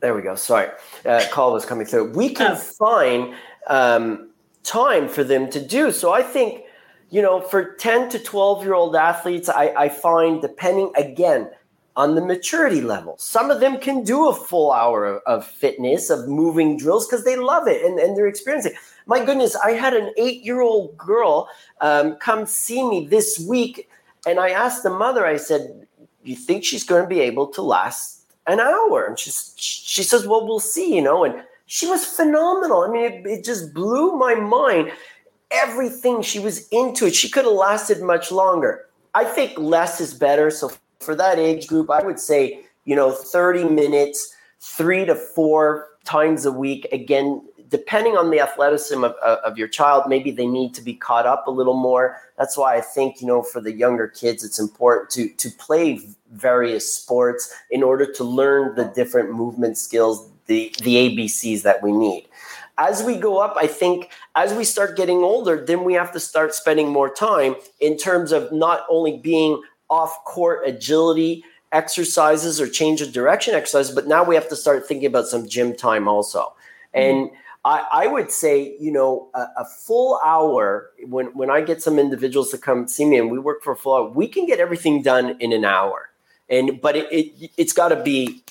there 0.00 0.14
we 0.14 0.22
go 0.22 0.34
sorry 0.34 0.68
uh, 1.06 1.22
call 1.30 1.52
was 1.52 1.64
coming 1.66 1.86
through 1.86 2.10
we 2.12 2.28
can 2.34 2.52
Oh. 2.52 2.56
find 2.56 3.34
um, 3.68 4.31
time 4.64 5.08
for 5.08 5.24
them 5.24 5.50
to 5.50 5.64
do 5.64 5.90
so 5.90 6.12
i 6.12 6.22
think 6.22 6.62
you 7.10 7.20
know 7.22 7.40
for 7.40 7.74
10 7.74 8.08
to 8.10 8.18
12 8.18 8.64
year 8.64 8.74
old 8.74 8.96
athletes 8.96 9.48
I, 9.48 9.74
I 9.76 9.88
find 9.88 10.40
depending 10.40 10.92
again 10.96 11.50
on 11.94 12.14
the 12.14 12.24
maturity 12.24 12.80
level 12.80 13.16
some 13.18 13.50
of 13.50 13.60
them 13.60 13.78
can 13.78 14.04
do 14.04 14.28
a 14.28 14.34
full 14.34 14.72
hour 14.72 15.04
of, 15.06 15.22
of 15.26 15.46
fitness 15.46 16.10
of 16.10 16.28
moving 16.28 16.76
drills 16.76 17.06
because 17.06 17.24
they 17.24 17.36
love 17.36 17.66
it 17.66 17.84
and, 17.84 17.98
and 17.98 18.16
they're 18.16 18.28
experiencing 18.28 18.72
my 19.06 19.24
goodness 19.24 19.56
i 19.56 19.72
had 19.72 19.94
an 19.94 20.12
eight 20.16 20.42
year 20.42 20.60
old 20.60 20.96
girl 20.96 21.48
um, 21.80 22.16
come 22.16 22.46
see 22.46 22.88
me 22.88 23.06
this 23.06 23.38
week 23.48 23.88
and 24.26 24.38
I 24.38 24.50
asked 24.50 24.82
the 24.82 24.90
mother, 24.90 25.26
I 25.26 25.36
said, 25.36 25.86
you 26.22 26.36
think 26.36 26.64
she's 26.64 26.84
going 26.84 27.02
to 27.02 27.08
be 27.08 27.20
able 27.20 27.48
to 27.48 27.62
last 27.62 28.26
an 28.46 28.60
hour? 28.60 29.04
And 29.04 29.18
she's, 29.18 29.52
she 29.56 30.02
says, 30.02 30.26
well, 30.26 30.46
we'll 30.46 30.60
see, 30.60 30.94
you 30.94 31.02
know. 31.02 31.24
And 31.24 31.42
she 31.72 31.86
was 31.86 32.04
phenomenal. 32.04 32.82
I 32.82 32.88
mean, 32.90 33.04
it, 33.04 33.26
it 33.26 33.44
just 33.44 33.72
blew 33.72 34.12
my 34.12 34.34
mind. 34.34 34.92
Everything 35.50 36.20
she 36.20 36.38
was 36.38 36.68
into 36.68 37.06
it. 37.06 37.14
She 37.14 37.30
could 37.30 37.46
have 37.46 37.54
lasted 37.54 38.02
much 38.02 38.30
longer. 38.30 38.90
I 39.14 39.24
think 39.24 39.58
less 39.58 39.98
is 39.98 40.12
better. 40.12 40.50
So 40.50 40.70
for 41.00 41.14
that 41.14 41.38
age 41.38 41.66
group, 41.68 41.88
I 41.88 42.04
would 42.04 42.20
say, 42.20 42.60
you 42.84 42.94
know, 42.94 43.10
30 43.10 43.70
minutes, 43.70 44.36
three 44.60 45.06
to 45.06 45.14
four 45.14 45.88
times 46.04 46.44
a 46.44 46.52
week. 46.52 46.86
Again, 46.92 47.40
depending 47.70 48.18
on 48.18 48.28
the 48.28 48.40
athleticism 48.40 49.02
of, 49.02 49.12
of 49.24 49.38
of 49.38 49.56
your 49.56 49.68
child, 49.68 50.04
maybe 50.06 50.30
they 50.30 50.46
need 50.46 50.74
to 50.74 50.82
be 50.82 50.92
caught 50.92 51.26
up 51.26 51.46
a 51.46 51.50
little 51.50 51.78
more. 51.88 52.18
That's 52.36 52.58
why 52.58 52.76
I 52.76 52.82
think, 52.82 53.22
you 53.22 53.26
know, 53.26 53.42
for 53.42 53.62
the 53.62 53.72
younger 53.72 54.08
kids, 54.08 54.44
it's 54.44 54.60
important 54.60 55.08
to 55.12 55.30
to 55.30 55.48
play 55.56 56.00
various 56.32 56.94
sports 56.94 57.50
in 57.70 57.82
order 57.82 58.12
to 58.12 58.24
learn 58.24 58.74
the 58.74 58.84
different 58.84 59.32
movement 59.32 59.78
skills, 59.78 60.28
the 60.52 60.74
the 60.82 60.94
ABCs 60.96 61.62
that 61.62 61.82
we 61.82 61.92
need. 61.92 62.28
As 62.78 63.02
we 63.02 63.16
go 63.16 63.38
up, 63.38 63.54
I 63.56 63.66
think 63.66 64.10
as 64.34 64.54
we 64.54 64.64
start 64.64 64.96
getting 64.96 65.18
older, 65.18 65.64
then 65.64 65.84
we 65.84 65.94
have 65.94 66.12
to 66.12 66.20
start 66.20 66.54
spending 66.54 66.88
more 66.88 67.12
time 67.12 67.54
in 67.80 67.96
terms 67.96 68.32
of 68.32 68.50
not 68.52 68.84
only 68.88 69.18
being 69.18 69.62
off 69.88 70.24
court 70.24 70.62
agility 70.66 71.44
exercises 71.70 72.60
or 72.60 72.68
change 72.68 73.00
of 73.00 73.12
direction 73.12 73.54
exercises, 73.54 73.94
but 73.94 74.06
now 74.06 74.22
we 74.22 74.34
have 74.34 74.48
to 74.48 74.56
start 74.56 74.86
thinking 74.86 75.06
about 75.06 75.26
some 75.26 75.48
gym 75.48 75.74
time 75.74 76.06
also. 76.08 76.40
Mm-hmm. 76.40 77.00
And 77.00 77.30
I, 77.64 77.86
I 77.92 78.06
would 78.06 78.30
say, 78.30 78.76
you 78.80 78.90
know, 78.90 79.28
a, 79.34 79.46
a 79.58 79.64
full 79.64 80.20
hour 80.24 80.90
when 81.06 81.26
when 81.26 81.50
I 81.50 81.60
get 81.60 81.82
some 81.82 81.98
individuals 81.98 82.50
to 82.50 82.58
come 82.58 82.88
see 82.88 83.04
me 83.04 83.18
and 83.18 83.30
we 83.30 83.38
work 83.38 83.62
for 83.62 83.72
a 83.72 83.76
full 83.76 83.94
hour, 83.94 84.08
we 84.08 84.28
can 84.28 84.46
get 84.46 84.58
everything 84.58 85.02
done 85.02 85.36
in 85.40 85.52
an 85.52 85.64
hour. 85.64 86.10
And 86.48 86.80
but 86.80 86.96
it, 86.96 87.06
it 87.12 87.50
it's 87.56 87.72
got 87.72 87.88
to 87.88 88.02
be 88.02 88.42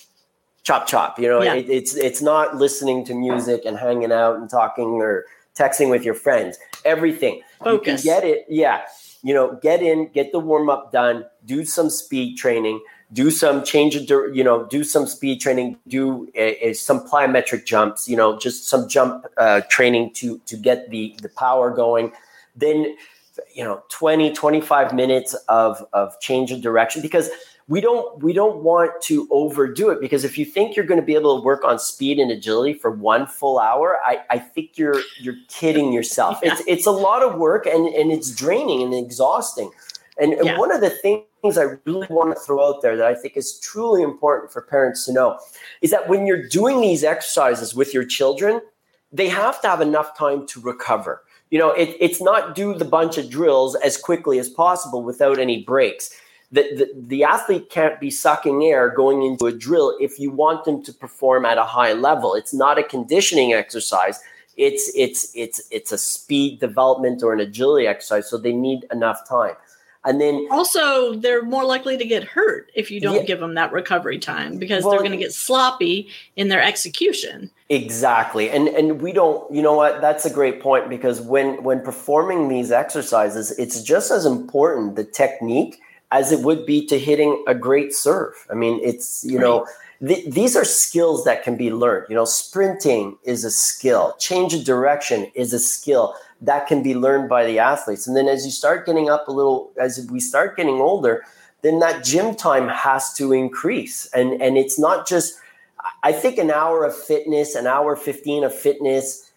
chop 0.63 0.87
chop. 0.87 1.19
You 1.19 1.27
know, 1.27 1.41
Yeah. 1.41 1.55
it, 1.55 1.69
it's 1.69 1.95
it's 1.95 2.21
not 2.21 2.55
listening 2.57 3.05
to 3.05 3.13
music 3.15 3.63
and 3.65 3.77
hanging 3.77 4.11
out 4.11 4.37
and 4.37 4.49
talking 4.49 4.85
or 5.01 5.25
texting 5.57 5.89
with 5.89 6.03
your 6.03 6.13
friends. 6.15 6.57
Everything 6.85 7.41
Focus. 7.63 8.03
you 8.05 8.11
can 8.11 8.21
get 8.21 8.27
it. 8.27 8.45
Yeah, 8.49 8.81
you 9.23 9.33
know, 9.33 9.57
get 9.61 9.81
in, 9.81 10.07
get 10.09 10.31
the 10.31 10.39
warm 10.39 10.69
up 10.69 10.91
done, 10.91 11.25
do 11.45 11.65
some 11.65 11.89
speed 11.89 12.37
training, 12.37 12.81
do 13.13 13.29
some 13.29 13.63
change 13.63 13.95
of, 13.95 14.35
you 14.35 14.43
know, 14.43 14.65
do 14.65 14.83
some 14.83 15.05
speed 15.05 15.41
training, 15.41 15.77
do 15.87 16.27
some 16.73 17.05
plyometric 17.07 17.65
jumps, 17.65 18.07
you 18.07 18.15
know, 18.15 18.37
just 18.39 18.67
some 18.67 18.87
jump 18.87 19.25
uh, 19.37 19.61
training 19.69 20.11
to 20.15 20.39
to 20.45 20.55
get 20.57 20.89
the 20.89 21.15
the 21.21 21.29
power 21.29 21.69
going. 21.71 22.11
Then, 22.55 22.95
you 23.53 23.63
know, 23.63 23.81
20, 23.89 24.33
25 24.33 24.93
minutes 24.93 25.33
of 25.49 25.83
of 25.93 26.19
change 26.19 26.51
of 26.51 26.61
direction 26.61 27.01
because 27.01 27.29
we 27.67 27.79
don't 27.81 28.21
we 28.23 28.33
don't 28.33 28.63
want 28.63 29.01
to 29.03 29.27
overdo 29.31 29.89
it 29.89 30.01
because 30.01 30.23
if 30.23 30.37
you 30.37 30.45
think 30.45 30.75
you're 30.75 30.85
going 30.85 30.99
to 30.99 31.05
be 31.05 31.15
able 31.15 31.39
to 31.39 31.45
work 31.45 31.63
on 31.63 31.79
speed 31.79 32.19
and 32.19 32.31
agility 32.31 32.73
for 32.73 32.91
one 32.91 33.25
full 33.27 33.59
hour, 33.59 33.97
I, 34.05 34.19
I 34.29 34.39
think 34.39 34.77
you're 34.77 35.01
you're 35.19 35.37
kidding 35.47 35.93
yourself. 35.97 36.39
It's 36.43 36.61
it's 36.67 36.85
a 36.85 36.91
lot 36.91 37.23
of 37.23 37.35
work 37.39 37.65
and 37.65 37.87
and 37.87 38.11
it's 38.11 38.31
draining 38.31 38.81
and 38.81 38.93
exhausting. 38.93 39.71
And, 40.17 40.33
and 40.33 40.45
Yeah. 40.45 40.57
one 40.57 40.71
of 40.71 40.81
the 40.81 40.89
things 40.89 41.23
I 41.57 41.77
really 41.85 42.07
want 42.09 42.35
to 42.35 42.39
throw 42.39 42.67
out 42.67 42.81
there 42.81 42.97
that 42.97 43.07
I 43.07 43.15
think 43.15 43.37
is 43.37 43.59
truly 43.59 44.03
important 44.03 44.51
for 44.51 44.61
parents 44.61 45.05
to 45.05 45.13
know 45.13 45.39
is 45.81 45.89
that 45.91 46.09
when 46.09 46.25
you're 46.27 46.47
doing 46.47 46.81
these 46.81 47.03
exercises 47.03 47.73
with 47.73 47.93
your 47.93 48.03
children, 48.05 48.61
they 49.11 49.29
have 49.29 49.61
to 49.61 49.67
have 49.69 49.81
enough 49.81 50.15
time 50.17 50.45
to 50.47 50.59
recover. 50.59 51.23
You 51.49 51.59
know, 51.59 51.71
it, 51.71 51.95
it's 51.99 52.21
not 52.21 52.55
do 52.55 52.73
the 52.73 52.85
bunch 52.85 53.17
of 53.17 53.29
drills 53.29 53.75
as 53.75 53.97
quickly 53.97 54.39
as 54.39 54.47
possible 54.49 55.01
without 55.03 55.39
any 55.39 55.63
breaks. 55.63 56.09
The, 56.53 56.63
the, 56.75 56.91
the 57.07 57.23
athlete 57.23 57.69
can't 57.69 57.99
be 57.99 58.11
sucking 58.11 58.63
air 58.63 58.89
going 58.89 59.23
into 59.23 59.45
a 59.45 59.53
drill 59.53 59.95
if 60.01 60.19
you 60.19 60.31
want 60.31 60.65
them 60.65 60.83
to 60.83 60.93
perform 60.93 61.45
at 61.45 61.57
a 61.57 61.63
high 61.63 61.93
level. 61.93 62.35
It's 62.35 62.53
not 62.53 62.77
a 62.77 62.83
conditioning 62.83 63.53
exercise. 63.53 64.19
It's 64.57 64.91
it's 64.95 65.31
it's 65.33 65.61
it's 65.71 65.93
a 65.93 65.97
speed 65.97 66.59
development 66.59 67.23
or 67.23 67.31
an 67.33 67.39
agility 67.39 67.87
exercise. 67.87 68.29
So 68.29 68.37
they 68.37 68.51
need 68.51 68.85
enough 68.91 69.27
time. 69.27 69.55
And 70.03 70.19
then 70.19 70.47
Also, 70.51 71.13
they're 71.13 71.43
more 71.43 71.63
likely 71.63 71.95
to 71.95 72.03
get 72.05 72.23
hurt 72.23 72.71
if 72.75 72.89
you 72.89 72.99
don't 72.99 73.17
Yeah. 73.17 73.23
give 73.23 73.39
them 73.39 73.53
that 73.53 73.71
recovery 73.71 74.17
time 74.17 74.57
because 74.57 74.83
Well- 74.83 74.91
they're 74.91 74.99
going 75.01 75.11
to 75.11 75.17
get 75.17 75.31
sloppy 75.31 76.09
in 76.35 76.49
their 76.49 76.61
execution. 76.61 77.49
Exactly. 77.69 78.49
And 78.49 78.67
and 78.67 79.01
we 79.01 79.13
don't 79.13 79.49
you 79.53 79.61
know 79.61 79.73
what 79.73 80.01
that's 80.01 80.25
a 80.25 80.29
great 80.29 80.59
point 80.59 80.89
because 80.89 81.21
when 81.21 81.63
when 81.63 81.79
performing 81.81 82.49
these 82.49 82.71
exercises 82.73 83.51
it's 83.57 83.81
just 83.81 84.11
as 84.11 84.25
important 84.25 84.97
the 84.97 85.05
technique 85.05 85.79
as 86.11 86.31
it 86.31 86.41
would 86.41 86.65
be 86.65 86.85
to 86.87 86.99
hitting 86.99 87.43
a 87.47 87.55
great 87.55 87.93
serve. 87.93 88.47
I 88.49 88.55
mean 88.55 88.79
it's 88.83 89.23
you 89.23 89.39
know 89.39 89.67
th- 90.05 90.25
these 90.25 90.55
are 90.55 90.65
skills 90.65 91.23
that 91.25 91.43
can 91.43 91.57
be 91.57 91.71
learned. 91.71 92.07
You 92.09 92.15
know 92.15 92.25
sprinting 92.25 93.17
is 93.23 93.43
a 93.43 93.51
skill. 93.51 94.15
Change 94.19 94.53
of 94.53 94.63
direction 94.63 95.31
is 95.35 95.53
a 95.53 95.59
skill 95.59 96.15
that 96.41 96.67
can 96.67 96.81
be 96.81 96.95
learned 96.95 97.29
by 97.29 97.45
the 97.45 97.59
athletes. 97.59 98.07
And 98.07 98.17
then 98.17 98.27
as 98.27 98.45
you 98.45 98.51
start 98.51 98.85
getting 98.85 99.09
up 99.09 99.27
a 99.27 99.31
little 99.31 99.71
as 99.77 100.07
we 100.11 100.19
start 100.19 100.57
getting 100.57 100.75
older 100.75 101.23
then 101.61 101.79
that 101.79 102.03
gym 102.03 102.35
time 102.35 102.67
has 102.67 103.13
to 103.13 103.33
increase. 103.33 104.07
And 104.13 104.41
and 104.41 104.57
it's 104.57 104.79
not 104.79 105.07
just 105.07 105.37
I 106.03 106.11
think 106.11 106.37
an 106.37 106.51
hour 106.51 106.83
of 106.83 106.95
fitness, 106.95 107.55
an 107.55 107.67
hour 107.67 107.95
15 107.95 108.43
of 108.43 108.53
fitness 108.53 109.31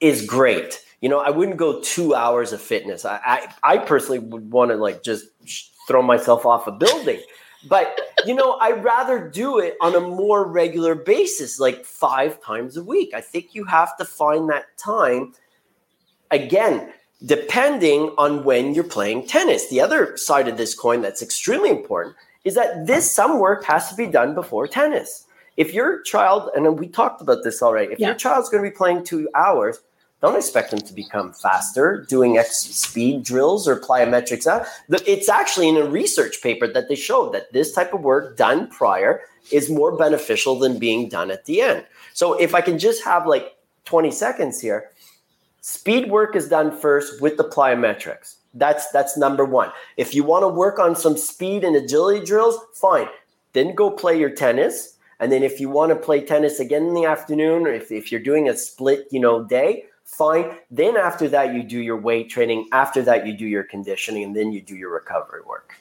is 0.00 0.24
great. 0.24 0.84
You 1.00 1.08
know, 1.08 1.18
I 1.18 1.30
wouldn't 1.30 1.58
go 1.58 1.80
two 1.80 2.14
hours 2.14 2.52
of 2.52 2.60
fitness. 2.60 3.04
I, 3.04 3.20
I, 3.24 3.74
I 3.74 3.78
personally 3.78 4.18
would 4.18 4.50
want 4.50 4.70
to 4.70 4.76
like 4.76 5.02
just 5.02 5.26
throw 5.86 6.02
myself 6.02 6.46
off 6.46 6.66
a 6.66 6.72
building. 6.72 7.20
But, 7.68 8.00
you 8.26 8.34
know, 8.34 8.58
I'd 8.60 8.82
rather 8.84 9.28
do 9.28 9.58
it 9.58 9.76
on 9.80 9.94
a 9.94 10.00
more 10.00 10.46
regular 10.46 10.94
basis, 10.94 11.58
like 11.58 11.84
five 11.84 12.42
times 12.42 12.76
a 12.76 12.84
week. 12.84 13.12
I 13.14 13.20
think 13.20 13.54
you 13.54 13.64
have 13.64 13.96
to 13.96 14.04
find 14.04 14.48
that 14.50 14.76
time 14.76 15.34
again, 16.30 16.92
depending 17.24 18.12
on 18.18 18.44
when 18.44 18.74
you're 18.74 18.84
playing 18.84 19.26
tennis. 19.26 19.68
The 19.68 19.80
other 19.80 20.16
side 20.16 20.48
of 20.48 20.56
this 20.56 20.74
coin 20.74 21.00
that's 21.00 21.22
extremely 21.22 21.70
important 21.70 22.16
is 22.44 22.54
that 22.54 22.86
this 22.86 23.10
some 23.10 23.38
work 23.38 23.64
has 23.64 23.88
to 23.88 23.94
be 23.94 24.06
done 24.06 24.34
before 24.34 24.66
tennis. 24.68 25.26
If 25.56 25.72
your 25.72 26.02
child, 26.02 26.50
and 26.54 26.78
we 26.78 26.88
talked 26.88 27.22
about 27.22 27.44
this 27.44 27.62
already, 27.62 27.92
if 27.92 28.00
Yeah. 28.00 28.08
your 28.08 28.16
child's 28.16 28.48
going 28.48 28.62
to 28.62 28.68
be 28.68 28.74
playing 28.76 29.04
two 29.04 29.28
hours, 29.34 29.80
Don't 30.24 30.36
expect 30.36 30.70
them 30.70 30.80
to 30.80 30.94
become 30.94 31.34
faster 31.34 32.06
doing 32.08 32.38
X 32.38 32.56
speed 32.56 33.24
drills 33.24 33.68
or 33.68 33.78
plyometrics. 33.78 34.46
Uh, 34.46 34.64
it's 35.06 35.28
actually 35.28 35.68
in 35.68 35.76
a 35.76 35.84
research 35.84 36.40
paper 36.42 36.66
that 36.66 36.88
they 36.88 36.94
showed 36.94 37.34
that 37.34 37.52
this 37.52 37.74
type 37.74 37.92
of 37.92 38.00
work 38.00 38.34
done 38.38 38.66
prior 38.68 39.20
is 39.52 39.68
more 39.68 39.94
beneficial 39.94 40.58
than 40.58 40.78
being 40.78 41.10
done 41.10 41.30
at 41.30 41.44
the 41.44 41.60
end. 41.60 41.84
So 42.14 42.32
if 42.40 42.54
I 42.54 42.62
can 42.62 42.78
just 42.78 43.04
have 43.04 43.26
like 43.26 43.54
20 43.84 44.10
seconds 44.12 44.62
here, 44.62 44.88
speed 45.60 46.10
work 46.10 46.34
is 46.34 46.48
done 46.48 46.74
first 46.74 47.20
with 47.20 47.36
the 47.36 47.44
plyometrics. 47.44 48.36
That's 48.54 48.90
that's 48.92 49.18
number 49.18 49.44
one. 49.44 49.72
If 49.98 50.14
you 50.14 50.24
want 50.24 50.44
to 50.44 50.48
work 50.48 50.78
on 50.78 50.96
some 50.96 51.18
speed 51.18 51.64
and 51.64 51.76
agility 51.76 52.24
drills, 52.24 52.58
fine. 52.72 53.08
Then 53.52 53.74
go 53.74 53.90
play 53.90 54.18
your 54.18 54.30
tennis. 54.30 54.96
And 55.20 55.30
then 55.30 55.42
if 55.42 55.60
you 55.60 55.68
want 55.68 55.90
to 55.90 55.96
play 55.96 56.24
tennis 56.24 56.60
again 56.60 56.86
in 56.86 56.94
the 56.94 57.04
afternoon, 57.04 57.66
or 57.66 57.74
if, 57.74 57.92
if 57.92 58.10
you're 58.10 58.22
doing 58.22 58.48
a 58.48 58.56
split, 58.56 59.06
you 59.10 59.20
know, 59.20 59.44
day, 59.44 59.84
fine. 60.04 60.56
Then 60.70 60.96
after 60.96 61.28
that, 61.28 61.54
you 61.54 61.62
do 61.62 61.80
your 61.80 61.96
weight 61.96 62.30
training. 62.30 62.68
After 62.72 63.02
that, 63.02 63.26
you 63.26 63.36
do 63.36 63.46
your 63.46 63.64
conditioning, 63.64 64.24
and 64.24 64.36
then 64.36 64.52
you 64.52 64.60
do 64.60 64.76
your 64.76 64.92
recovery 64.92 65.42
work. 65.46 65.74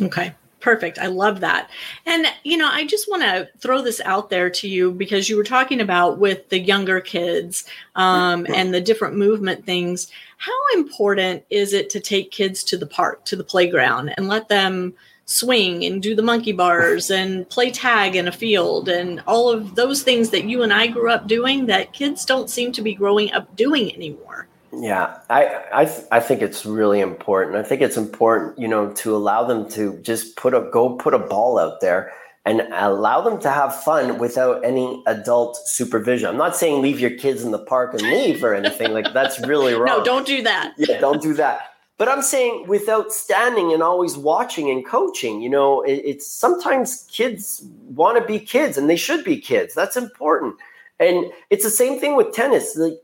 Okay. 0.00 0.34
Perfect. 0.60 1.00
I 1.00 1.08
love 1.08 1.40
that. 1.40 1.70
And, 2.06 2.24
you 2.44 2.56
know, 2.56 2.70
I 2.70 2.86
just 2.86 3.10
want 3.10 3.24
to 3.24 3.48
throw 3.58 3.82
this 3.82 4.00
out 4.04 4.30
there 4.30 4.48
to 4.48 4.68
you 4.68 4.92
because 4.92 5.28
you 5.28 5.36
were 5.36 5.42
talking 5.42 5.80
about 5.80 6.18
with 6.18 6.50
the 6.50 6.60
younger 6.60 7.00
kids 7.00 7.64
um, 7.96 8.46
and 8.48 8.72
the 8.72 8.80
different 8.80 9.16
movement 9.16 9.66
things. 9.66 10.06
How 10.36 10.56
important 10.74 11.42
is 11.50 11.72
it 11.72 11.90
to 11.90 11.98
take 11.98 12.30
kids 12.30 12.62
to 12.64 12.76
the 12.76 12.86
park, 12.86 13.24
to 13.24 13.34
the 13.34 13.42
playground, 13.42 14.14
and 14.16 14.28
let 14.28 14.48
them 14.48 14.94
swing 15.24 15.84
and 15.84 16.02
do 16.02 16.14
the 16.14 16.22
monkey 16.22 16.52
bars 16.52 17.10
and 17.10 17.48
play 17.48 17.70
tag 17.70 18.16
in 18.16 18.28
a 18.28 18.32
field 18.32 18.88
and 18.88 19.22
all 19.26 19.50
of 19.50 19.74
those 19.74 20.02
things 20.02 20.30
that 20.30 20.44
you 20.44 20.62
and 20.62 20.72
I 20.72 20.88
grew 20.88 21.10
up 21.10 21.26
doing 21.26 21.66
that 21.66 21.92
kids 21.92 22.24
don't 22.24 22.50
seem 22.50 22.72
to 22.72 22.82
be 22.82 22.94
growing 22.94 23.32
up 23.32 23.54
doing 23.56 23.94
anymore? 23.94 24.48
Yeah, 24.74 25.18
I 25.28 25.64
I 25.72 25.84
th- 25.84 26.06
I 26.10 26.20
think 26.20 26.40
it's 26.40 26.64
really 26.64 27.00
important. 27.00 27.56
I 27.56 27.62
think 27.62 27.82
it's 27.82 27.98
important, 27.98 28.58
you 28.58 28.68
know, 28.68 28.90
to 28.92 29.14
allow 29.14 29.44
them 29.44 29.68
to 29.70 29.98
just 29.98 30.36
put 30.36 30.54
a 30.54 30.62
go 30.72 30.96
put 30.96 31.12
a 31.12 31.18
ball 31.18 31.58
out 31.58 31.80
there 31.82 32.10
and 32.44 32.62
allow 32.72 33.20
them 33.20 33.38
to 33.40 33.50
have 33.50 33.82
fun 33.84 34.18
without 34.18 34.64
any 34.64 35.02
adult 35.06 35.56
supervision. 35.68 36.28
I'm 36.28 36.38
not 36.38 36.56
saying 36.56 36.82
leave 36.82 36.98
your 36.98 37.10
kids 37.10 37.44
in 37.44 37.52
the 37.52 37.58
park 37.58 37.92
and 37.92 38.02
leave 38.02 38.42
or 38.42 38.54
anything 38.54 38.92
like 38.92 39.12
that's 39.12 39.38
really 39.46 39.74
wrong. 39.78 39.98
No, 39.98 40.04
don't 40.04 40.26
do 40.26 40.42
that. 40.42 40.74
Yeah, 40.76 40.98
don't 41.00 41.22
do 41.22 41.34
that. 41.34 41.71
But 42.02 42.08
I'm 42.08 42.22
saying 42.22 42.66
without 42.66 43.12
standing 43.12 43.72
and 43.72 43.80
always 43.80 44.16
watching 44.16 44.68
and 44.68 44.84
coaching, 44.84 45.40
you 45.40 45.48
know, 45.48 45.82
it, 45.82 46.02
it's 46.04 46.26
sometimes 46.26 47.06
kids 47.08 47.64
want 47.90 48.18
to 48.18 48.26
be 48.26 48.40
kids 48.40 48.76
and 48.76 48.90
they 48.90 48.96
should 48.96 49.22
be 49.22 49.40
kids. 49.40 49.72
That's 49.72 49.96
important. 49.96 50.56
And 50.98 51.26
it's 51.50 51.62
the 51.62 51.70
same 51.70 52.00
thing 52.00 52.16
with 52.16 52.32
tennis. 52.32 52.74
Like 52.74 53.00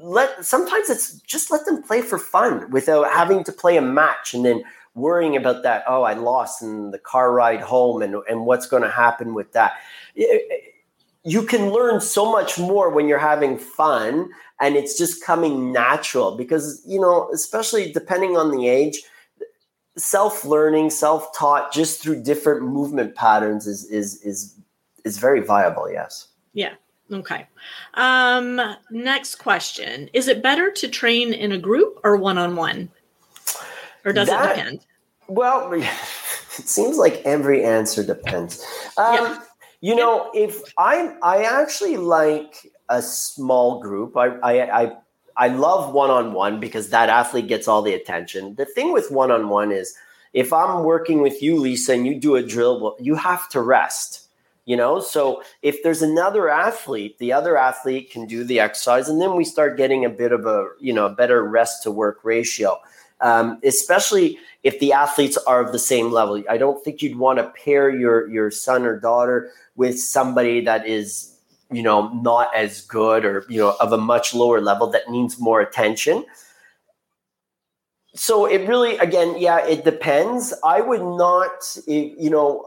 let 0.00 0.42
sometimes 0.42 0.88
it's 0.88 1.20
just 1.20 1.50
let 1.50 1.66
them 1.66 1.82
play 1.82 2.00
for 2.00 2.18
fun 2.18 2.70
without 2.70 3.12
having 3.12 3.44
to 3.44 3.52
play 3.52 3.76
a 3.76 3.82
match 3.82 4.32
and 4.32 4.46
then 4.46 4.64
worrying 4.94 5.36
about 5.36 5.62
that 5.62 5.84
oh 5.86 6.02
i 6.02 6.14
lost 6.14 6.62
in 6.62 6.90
the 6.92 6.98
car 6.98 7.32
ride 7.32 7.60
home 7.60 8.00
and, 8.00 8.14
and 8.30 8.46
what's 8.46 8.66
going 8.66 8.82
to 8.82 8.90
happen 8.90 9.34
with 9.34 9.52
that 9.52 9.74
you 11.24 11.42
can 11.42 11.70
learn 11.70 12.00
so 12.00 12.30
much 12.30 12.58
more 12.58 12.88
when 12.88 13.08
you're 13.08 13.18
having 13.18 13.58
fun 13.58 14.30
and 14.60 14.76
it's 14.76 14.96
just 14.96 15.24
coming 15.24 15.72
natural 15.72 16.36
because 16.36 16.82
you 16.86 17.00
know 17.00 17.28
especially 17.32 17.92
depending 17.92 18.36
on 18.36 18.50
the 18.50 18.68
age 18.68 19.02
self-learning 19.96 20.90
self-taught 20.90 21.72
just 21.72 22.02
through 22.02 22.22
different 22.22 22.62
movement 22.62 23.14
patterns 23.14 23.66
is 23.66 23.84
is 23.86 24.20
is 24.22 24.54
is 25.04 25.18
very 25.18 25.40
viable 25.40 25.90
yes 25.90 26.28
yeah 26.52 26.74
Okay. 27.12 27.46
Um, 27.94 28.60
next 28.90 29.36
question. 29.36 30.10
Is 30.12 30.28
it 30.28 30.42
better 30.42 30.70
to 30.72 30.88
train 30.88 31.32
in 31.32 31.52
a 31.52 31.58
group 31.58 32.00
or 32.02 32.16
one 32.16 32.38
on 32.38 32.56
one? 32.56 32.88
Or 34.04 34.12
does 34.12 34.28
that, 34.28 34.50
it 34.50 34.56
depend? 34.56 34.86
Well, 35.28 35.72
it 35.72 35.84
seems 36.48 36.96
like 36.96 37.22
every 37.24 37.64
answer 37.64 38.04
depends. 38.04 38.64
Um, 38.96 39.14
yeah. 39.14 39.40
You 39.82 39.94
know, 39.94 40.30
if 40.34 40.62
i'm 40.78 41.18
I 41.22 41.44
actually 41.44 41.96
like 41.96 42.72
a 42.88 43.02
small 43.02 43.80
group. 43.80 44.16
I 44.16 44.26
I 44.42 44.82
I, 44.82 44.96
I 45.36 45.48
love 45.48 45.92
one 45.92 46.10
on 46.10 46.32
one 46.32 46.60
because 46.60 46.90
that 46.90 47.08
athlete 47.08 47.48
gets 47.48 47.68
all 47.68 47.82
the 47.82 47.94
attention. 47.94 48.54
The 48.54 48.64
thing 48.64 48.92
with 48.92 49.10
one 49.10 49.30
on 49.30 49.48
one 49.48 49.72
is 49.72 49.94
if 50.32 50.52
I'm 50.52 50.84
working 50.84 51.22
with 51.22 51.42
you, 51.42 51.56
Lisa, 51.58 51.94
and 51.94 52.06
you 52.06 52.18
do 52.18 52.36
a 52.36 52.42
drill, 52.42 52.96
you 53.00 53.14
have 53.14 53.48
to 53.50 53.60
rest 53.60 54.26
you 54.66 54.76
know 54.76 55.00
so 55.00 55.42
if 55.62 55.82
there's 55.82 56.02
another 56.02 56.50
athlete 56.50 57.16
the 57.18 57.32
other 57.32 57.56
athlete 57.56 58.10
can 58.10 58.26
do 58.26 58.44
the 58.44 58.60
exercise 58.60 59.08
and 59.08 59.20
then 59.20 59.34
we 59.34 59.44
start 59.44 59.78
getting 59.78 60.04
a 60.04 60.10
bit 60.10 60.32
of 60.32 60.44
a 60.44 60.68
you 60.78 60.92
know 60.92 61.06
a 61.06 61.14
better 61.14 61.42
rest 61.42 61.82
to 61.82 61.90
work 61.90 62.20
ratio 62.22 62.78
um, 63.22 63.58
especially 63.64 64.38
if 64.62 64.78
the 64.78 64.92
athletes 64.92 65.38
are 65.46 65.64
of 65.64 65.72
the 65.72 65.78
same 65.78 66.10
level 66.10 66.42
i 66.50 66.58
don't 66.58 66.84
think 66.84 67.00
you'd 67.00 67.16
want 67.16 67.38
to 67.38 67.50
pair 67.64 67.88
your 67.88 68.28
your 68.28 68.50
son 68.50 68.84
or 68.84 69.00
daughter 69.00 69.50
with 69.76 69.98
somebody 69.98 70.60
that 70.60 70.86
is 70.86 71.35
you 71.70 71.82
know 71.82 72.08
not 72.14 72.54
as 72.54 72.82
good 72.82 73.24
or 73.24 73.44
you 73.48 73.58
know 73.58 73.74
of 73.80 73.92
a 73.92 73.98
much 73.98 74.34
lower 74.34 74.60
level 74.60 74.86
that 74.86 75.10
needs 75.10 75.40
more 75.40 75.60
attention 75.60 76.24
so 78.14 78.46
it 78.46 78.66
really 78.68 78.96
again 78.98 79.34
yeah 79.38 79.64
it 79.66 79.84
depends 79.84 80.54
i 80.64 80.80
would 80.80 81.02
not 81.02 81.76
eh, 81.88 82.10
you 82.18 82.30
know 82.30 82.64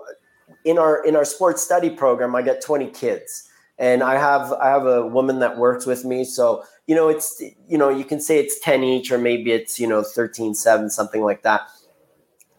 in 0.65 0.77
our 0.77 1.03
in 1.05 1.15
our 1.15 1.25
sports 1.25 1.63
study 1.63 1.89
program, 1.89 2.35
I 2.35 2.41
get 2.41 2.61
20 2.61 2.87
kids, 2.87 3.49
and 3.77 4.03
I 4.03 4.17
have 4.17 4.51
I 4.53 4.67
have 4.69 4.85
a 4.85 5.05
woman 5.05 5.39
that 5.39 5.57
works 5.57 5.85
with 5.85 6.05
me. 6.05 6.23
So 6.23 6.63
you 6.87 6.95
know, 6.95 7.07
it's 7.09 7.41
you 7.67 7.77
know, 7.77 7.89
you 7.89 8.03
can 8.03 8.19
say 8.19 8.39
it's 8.39 8.59
10 8.59 8.83
each, 8.83 9.11
or 9.11 9.17
maybe 9.17 9.51
it's 9.51 9.79
you 9.79 9.87
know 9.87 10.03
13, 10.03 10.53
7, 10.53 10.89
something 10.89 11.21
like 11.21 11.43
that. 11.43 11.61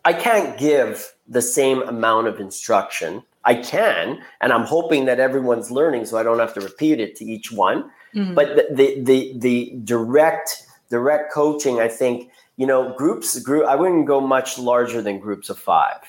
I 0.05 0.13
can't 0.13 0.59
give 0.59 1.13
the 1.29 1.43
same 1.43 1.83
amount 1.83 2.27
of 2.27 2.41
instruction. 2.41 3.23
I 3.45 3.55
can, 3.55 4.23
and 4.41 4.53
I'm 4.53 4.65
hoping 4.65 5.07
that 5.07 5.19
everyone's 5.19 5.71
learning, 5.71 6.05
so 6.07 6.19
I 6.19 6.23
don't 6.23 6.39
have 6.39 6.55
to 6.55 6.61
repeat 6.61 7.01
it 7.01 7.17
to 7.17 7.25
each 7.25 7.51
one. 7.51 7.91
Mm-hmm. 8.15 8.35
But 8.35 8.57
the, 8.57 8.67
the 8.75 9.01
the 9.03 9.33
the 9.39 9.75
direct 9.85 10.67
direct 10.91 11.33
coaching, 11.33 11.81
I 11.81 11.89
think 11.89 12.31
you 12.57 12.67
know, 12.67 12.93
groups 12.95 13.39
group. 13.41 13.67
I 13.67 13.75
wouldn't 13.77 14.07
go 14.07 14.21
much 14.21 14.59
larger 14.59 15.01
than 15.01 15.19
groups 15.19 15.49
of 15.49 15.59
five. 15.59 16.01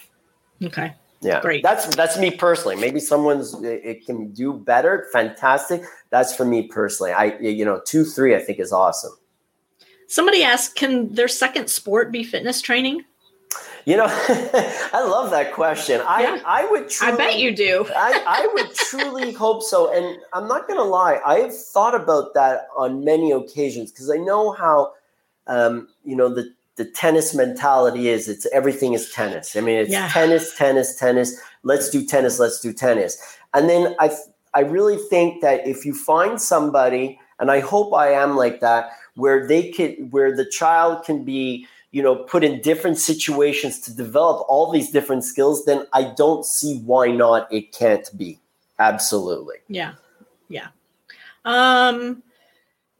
Okay. 0.62 0.94
Yeah, 1.22 1.40
great. 1.42 1.64
That's 1.64 1.96
that's 1.96 2.18
me 2.18 2.32
personally. 2.32 2.76
Maybe 2.76 3.00
someone's 3.00 3.54
it 3.62 4.06
can 4.06 4.32
do 4.34 4.54
better. 4.54 5.08
Fantastic. 5.14 5.84
That's 6.10 6.36
for 6.36 6.46
me 6.46 6.68
personally. 6.68 7.12
I 7.12 7.38
you 7.40 7.64
know 7.64 7.80
two 7.86 8.04
three 8.04 8.36
I 8.36 8.40
think 8.40 8.60
is 8.60 8.74
awesome. 8.74 9.14
Somebody 10.08 10.44
asked, 10.44 10.76
can 10.76 11.14
their 11.14 11.30
second 11.30 11.70
sport 11.70 12.12
be 12.12 12.22
fitness 12.22 12.60
training? 12.60 13.06
You 13.86 13.98
know, 13.98 14.06
I 14.10 15.04
love 15.04 15.32
that 15.32 15.54
question. 15.54 16.02
I 16.06 16.22
yeah. 16.22 16.42
I 16.46 16.70
would 16.70 16.90
truly, 16.90 17.14
I 17.14 17.16
bet 17.16 17.40
you 17.40 17.56
do. 17.56 17.86
I, 17.96 18.24
I 18.26 18.50
would 18.54 18.76
truly 18.76 19.32
hope 19.32 19.64
so. 19.64 19.92
And 19.94 20.20
I'm 20.34 20.48
not 20.48 20.68
gonna 20.68 20.84
lie, 20.84 21.20
I've 21.26 21.56
thought 21.56 21.96
about 21.96 22.34
that 22.34 22.68
on 22.78 23.04
many 23.04 23.32
occasions 23.32 23.92
because 23.92 24.10
I 24.10 24.18
know 24.18 24.52
how 24.52 24.94
um, 25.48 25.88
you 26.04 26.16
know 26.16 26.34
the 26.34 26.54
the 26.76 26.86
tennis 26.86 27.36
mentality 27.36 28.10
is 28.10 28.30
it's 28.30 28.46
everything 28.48 28.94
is 28.94 29.12
tennis. 29.12 29.56
I 29.56 29.62
mean, 29.62 29.80
it's 29.80 29.92
yeah. 29.92 30.10
tennis, 30.10 30.56
tennis, 30.56 30.96
tennis. 30.96 31.40
Let's 31.64 31.90
do 31.90 32.06
tennis. 32.06 32.40
Let's 32.40 32.60
do 32.60 32.74
tennis. 32.74 33.38
And 33.54 33.70
then 33.70 33.96
I 34.00 34.12
I 34.54 34.62
really 34.62 34.98
think 34.98 35.42
that 35.42 35.68
if 35.68 35.86
you 35.86 35.94
find 35.94 36.42
somebody, 36.42 37.20
and 37.40 37.52
I 37.52 37.60
hope 37.60 37.94
I 37.94 38.10
am 38.10 38.36
like 38.36 38.60
that, 38.62 38.92
where 39.16 39.48
they 39.48 39.72
could 39.72 40.12
where 40.12 40.36
the 40.36 40.46
child 40.46 41.04
can 41.04 41.24
be 41.24 41.68
you 41.92 42.02
know 42.02 42.16
put 42.16 42.44
in 42.44 42.62
different 42.62 42.98
situations 42.98 43.80
to 43.82 43.96
develop 43.96 44.46
all 44.48 44.72
these 44.72 44.92
different 44.92 45.24
skills 45.24 45.66
then 45.66 45.86
i 45.94 46.04
don't 46.04 46.46
see 46.46 46.80
why 46.80 47.08
not 47.08 47.52
it 47.52 47.72
can't 47.72 48.10
be. 48.18 48.40
Absolutely. 48.80 49.58
Yeah. 49.68 49.94
Yeah. 50.50 50.68
Um 51.46 52.24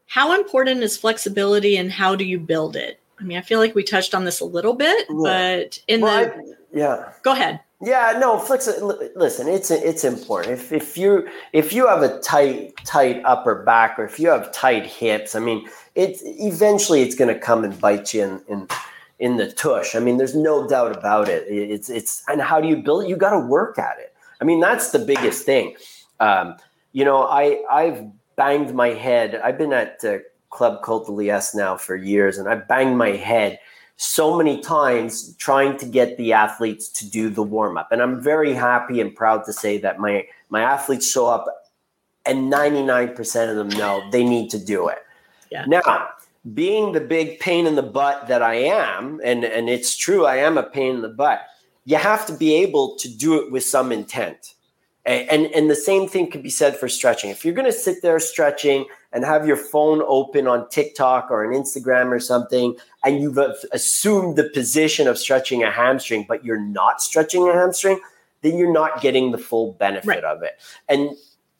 how 0.06 0.38
important 0.38 0.82
is 0.82 0.96
flexibility 0.96 1.76
and 1.76 1.90
how 1.90 2.14
do 2.14 2.24
you 2.24 2.38
build 2.38 2.76
it? 2.76 3.00
I 3.18 3.24
mean, 3.24 3.38
I 3.38 3.40
feel 3.40 3.58
like 3.58 3.74
we 3.74 3.82
touched 3.82 4.14
on 4.14 4.24
this 4.24 4.40
a 4.40 4.44
little 4.44 4.74
bit, 4.74 5.06
but 5.08 5.78
in 5.88 6.02
well, 6.02 6.24
the 6.24 6.34
I, 6.34 6.40
yeah, 6.72 7.12
go 7.22 7.32
ahead. 7.32 7.60
Yeah, 7.84 8.16
no, 8.16 8.38
flex. 8.38 8.68
Listen, 9.16 9.48
it's 9.48 9.72
it's 9.72 10.04
important. 10.04 10.52
If 10.54 10.70
if 10.70 10.96
you 10.96 11.28
if 11.52 11.72
you 11.72 11.88
have 11.88 12.02
a 12.02 12.20
tight 12.20 12.76
tight 12.84 13.20
upper 13.24 13.64
back 13.64 13.98
or 13.98 14.04
if 14.04 14.20
you 14.20 14.28
have 14.28 14.52
tight 14.52 14.86
hips, 14.86 15.34
I 15.34 15.40
mean, 15.40 15.68
it's 15.96 16.22
eventually 16.24 17.02
it's 17.02 17.16
going 17.16 17.34
to 17.34 17.40
come 17.40 17.64
and 17.64 17.78
bite 17.80 18.14
you 18.14 18.22
in, 18.22 18.40
in 18.46 18.68
in 19.18 19.36
the 19.36 19.50
tush. 19.50 19.96
I 19.96 19.98
mean, 19.98 20.16
there's 20.16 20.36
no 20.36 20.68
doubt 20.68 20.96
about 20.96 21.28
it. 21.28 21.42
It's 21.48 21.90
it's 21.90 22.22
and 22.28 22.40
how 22.40 22.60
do 22.60 22.68
you 22.68 22.76
build 22.76 23.02
it? 23.02 23.08
You 23.08 23.16
got 23.16 23.30
to 23.30 23.40
work 23.40 23.80
at 23.80 23.98
it. 23.98 24.14
I 24.40 24.44
mean, 24.44 24.60
that's 24.60 24.92
the 24.92 25.00
biggest 25.00 25.44
thing. 25.44 25.74
Um, 26.20 26.54
you 26.92 27.04
know, 27.04 27.24
I 27.24 27.64
I've 27.68 28.06
banged 28.36 28.76
my 28.76 28.90
head. 28.90 29.34
I've 29.42 29.58
been 29.58 29.72
at 29.72 30.04
uh, 30.04 30.18
Club 30.50 30.84
Côte 30.84 31.06
de 31.06 31.12
Liesse 31.12 31.56
now 31.56 31.76
for 31.76 31.96
years, 31.96 32.38
and 32.38 32.48
I 32.48 32.54
banged 32.54 32.96
my 32.96 33.10
head 33.10 33.58
so 33.96 34.36
many 34.36 34.60
times 34.60 35.36
trying 35.36 35.76
to 35.78 35.86
get 35.86 36.16
the 36.16 36.32
athletes 36.32 36.88
to 36.88 37.08
do 37.08 37.30
the 37.30 37.42
warm 37.42 37.76
up. 37.76 37.92
And 37.92 38.02
I'm 38.02 38.20
very 38.20 38.52
happy 38.52 39.00
and 39.00 39.14
proud 39.14 39.44
to 39.44 39.52
say 39.52 39.78
that 39.78 39.98
my 39.98 40.26
my 40.48 40.62
athletes 40.62 41.10
show 41.10 41.26
up, 41.26 41.46
and 42.26 42.52
99% 42.52 43.50
of 43.50 43.56
them 43.56 43.68
know 43.78 44.02
they 44.10 44.24
need 44.24 44.50
to 44.50 44.58
do 44.58 44.88
it. 44.88 44.98
Yeah. 45.50 45.64
Now, 45.66 46.08
being 46.54 46.92
the 46.92 47.00
big 47.00 47.38
pain 47.38 47.66
in 47.66 47.74
the 47.74 47.82
butt 47.82 48.26
that 48.28 48.42
I 48.42 48.54
am, 48.54 49.20
and, 49.24 49.44
and 49.44 49.68
it's 49.68 49.96
true, 49.96 50.26
I 50.26 50.36
am 50.36 50.58
a 50.58 50.62
pain 50.62 50.96
in 50.96 51.02
the 51.02 51.08
butt, 51.08 51.42
you 51.84 51.96
have 51.96 52.26
to 52.26 52.32
be 52.32 52.54
able 52.56 52.96
to 52.96 53.08
do 53.08 53.40
it 53.40 53.52
with 53.52 53.64
some 53.64 53.92
intent. 53.92 54.54
And, 55.04 55.28
and, 55.30 55.54
and 55.54 55.70
the 55.70 55.76
same 55.76 56.08
thing 56.08 56.30
could 56.30 56.42
be 56.42 56.50
said 56.50 56.76
for 56.76 56.88
stretching. 56.88 57.30
If 57.30 57.44
you're 57.44 57.54
going 57.54 57.70
to 57.70 57.72
sit 57.72 58.02
there 58.02 58.18
stretching 58.18 58.86
and 59.12 59.24
have 59.24 59.46
your 59.46 59.56
phone 59.56 60.02
open 60.06 60.46
on 60.46 60.68
TikTok 60.70 61.30
or 61.30 61.44
an 61.44 61.52
Instagram 61.60 62.10
or 62.10 62.20
something, 62.20 62.76
and 63.04 63.20
you've 63.20 63.38
assumed 63.72 64.36
the 64.36 64.44
position 64.44 65.06
of 65.08 65.18
stretching 65.18 65.62
a 65.62 65.70
hamstring, 65.70 66.24
but 66.26 66.44
you're 66.44 66.60
not 66.60 67.02
stretching 67.02 67.48
a 67.48 67.52
hamstring, 67.52 68.00
then 68.42 68.56
you're 68.56 68.72
not 68.72 69.00
getting 69.00 69.30
the 69.30 69.38
full 69.38 69.72
benefit 69.72 70.08
Right. 70.08 70.24
of 70.24 70.42
it. 70.42 70.58
And 70.88 71.10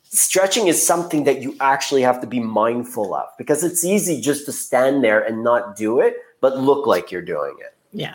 stretching 0.02 0.66
is 0.66 0.84
something 0.84 1.24
that 1.24 1.40
you 1.42 1.56
actually 1.60 2.02
have 2.02 2.20
to 2.20 2.26
be 2.26 2.40
mindful 2.40 3.14
of 3.14 3.28
because 3.38 3.62
it's 3.64 3.84
easy 3.84 4.20
just 4.20 4.46
to 4.46 4.52
stand 4.52 5.02
there 5.04 5.20
and 5.20 5.42
not 5.42 5.76
do 5.76 6.00
it, 6.00 6.16
but 6.40 6.58
look 6.58 6.86
like 6.86 7.10
you're 7.12 7.22
doing 7.22 7.54
it. 7.60 7.74
Yeah. 7.92 8.14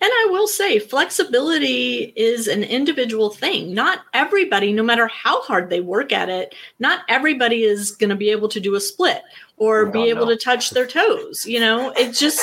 And 0.00 0.10
I 0.12 0.28
will 0.30 0.46
say, 0.46 0.78
flexibility 0.78 2.12
is 2.16 2.46
an 2.46 2.64
individual 2.64 3.30
thing. 3.30 3.74
Not 3.74 4.00
everybody, 4.14 4.72
no 4.72 4.82
matter 4.82 5.06
how 5.08 5.42
hard 5.42 5.70
they 5.70 5.80
work 5.80 6.12
at 6.12 6.28
it, 6.28 6.54
not 6.78 7.00
everybody 7.08 7.64
is 7.64 7.90
going 7.90 8.10
to 8.10 8.16
be 8.16 8.30
able 8.30 8.48
to 8.48 8.60
do 8.60 8.74
a 8.74 8.80
split 8.80 9.22
or 9.56 9.86
No, 9.86 9.90
be 9.90 10.08
able 10.08 10.26
no. 10.26 10.32
to 10.32 10.36
touch 10.36 10.70
their 10.70 10.86
toes. 10.86 11.44
You 11.44 11.60
know, 11.60 11.92
it's 11.96 12.18
just 12.20 12.40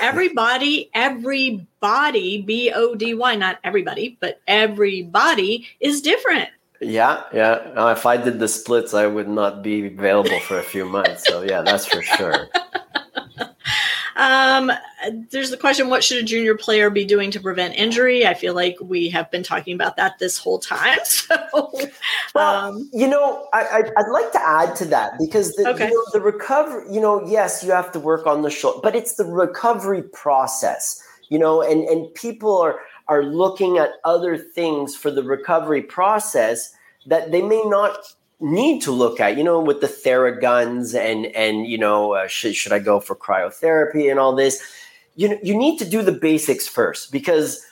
everybody, 0.00 0.90
everybody, 0.94 2.42
B 2.42 2.72
O 2.74 2.94
D 2.94 3.14
Y, 3.14 3.34
not 3.36 3.58
everybody, 3.62 4.16
but 4.20 4.40
everybody 4.48 5.66
is 5.80 6.00
different. 6.00 6.48
Yeah, 6.80 7.22
yeah. 7.32 7.52
Uh, 7.74 7.94
if 7.96 8.04
I 8.04 8.18
did 8.18 8.38
the 8.38 8.48
splits, 8.48 8.92
I 8.92 9.06
would 9.06 9.28
not 9.28 9.62
be 9.62 9.86
available 9.86 10.38
for 10.40 10.58
a 10.58 10.62
few 10.62 10.84
months. 10.84 11.26
So 11.26 11.42
yeah, 11.42 11.62
that's 11.62 11.86
for 11.86 12.02
sure. 12.02 12.48
Um, 14.16 14.72
there's 15.30 15.50
the 15.50 15.56
question: 15.56 15.88
What 15.88 16.02
should 16.02 16.18
a 16.18 16.22
junior 16.22 16.56
player 16.56 16.88
be 16.88 17.04
doing 17.04 17.30
to 17.32 17.40
prevent 17.40 17.74
injury? 17.74 18.26
I 18.26 18.32
feel 18.34 18.54
like 18.54 18.76
we 18.80 19.10
have 19.10 19.30
been 19.30 19.42
talking 19.42 19.74
about 19.74 19.96
that 19.96 20.18
this 20.18 20.38
whole 20.38 20.58
time. 20.58 20.98
So, 21.06 21.36
Well, 22.34 22.68
um, 22.68 22.90
you 22.92 23.06
know, 23.08 23.48
I, 23.52 23.82
I'd 23.96 24.10
like 24.10 24.32
to 24.32 24.40
add 24.42 24.76
to 24.76 24.84
that 24.86 25.12
because 25.18 25.54
the, 25.54 25.68
Okay. 25.70 25.88
you 25.88 25.94
know, 25.94 26.04
the 26.12 26.20
recovery, 26.20 26.84
you 26.92 27.00
know, 27.00 27.26
yes, 27.26 27.62
you 27.64 27.72
have 27.72 27.92
to 27.92 28.00
work 28.00 28.26
on 28.26 28.42
the 28.42 28.50
shoulder, 28.50 28.80
but 28.82 28.94
it's 28.94 29.14
the 29.14 29.24
recovery 29.24 30.02
process, 30.02 31.02
you 31.28 31.38
know, 31.38 31.62
and, 31.62 31.84
and 31.84 32.12
people 32.14 32.56
are, 32.58 32.80
are 33.08 33.22
looking 33.24 33.78
at 33.78 33.90
other 34.04 34.36
things 34.36 34.94
for 34.96 35.10
the 35.10 35.22
recovery 35.22 35.82
process 35.82 36.74
that 37.06 37.32
they 37.32 37.42
may 37.42 37.62
not 37.64 38.14
need 38.40 38.82
to 38.82 38.92
look 38.92 39.20
at, 39.20 39.36
you 39.36 39.44
know, 39.44 39.60
with 39.60 39.80
the 39.80 39.86
Theraguns 39.86 40.98
and, 40.98 41.26
and, 41.26 41.66
you 41.66 41.78
know, 41.78 42.12
uh, 42.12 42.26
should, 42.26 42.54
should 42.54 42.72
I 42.72 42.78
go 42.78 43.00
for 43.00 43.16
cryotherapy 43.16 44.10
and 44.10 44.20
all 44.20 44.34
this? 44.34 44.62
You 45.14 45.30
know, 45.30 45.38
you 45.42 45.56
need 45.56 45.78
to 45.78 45.88
do 45.88 46.02
the 46.02 46.12
basics 46.12 46.68
first 46.68 47.10
because 47.10 47.64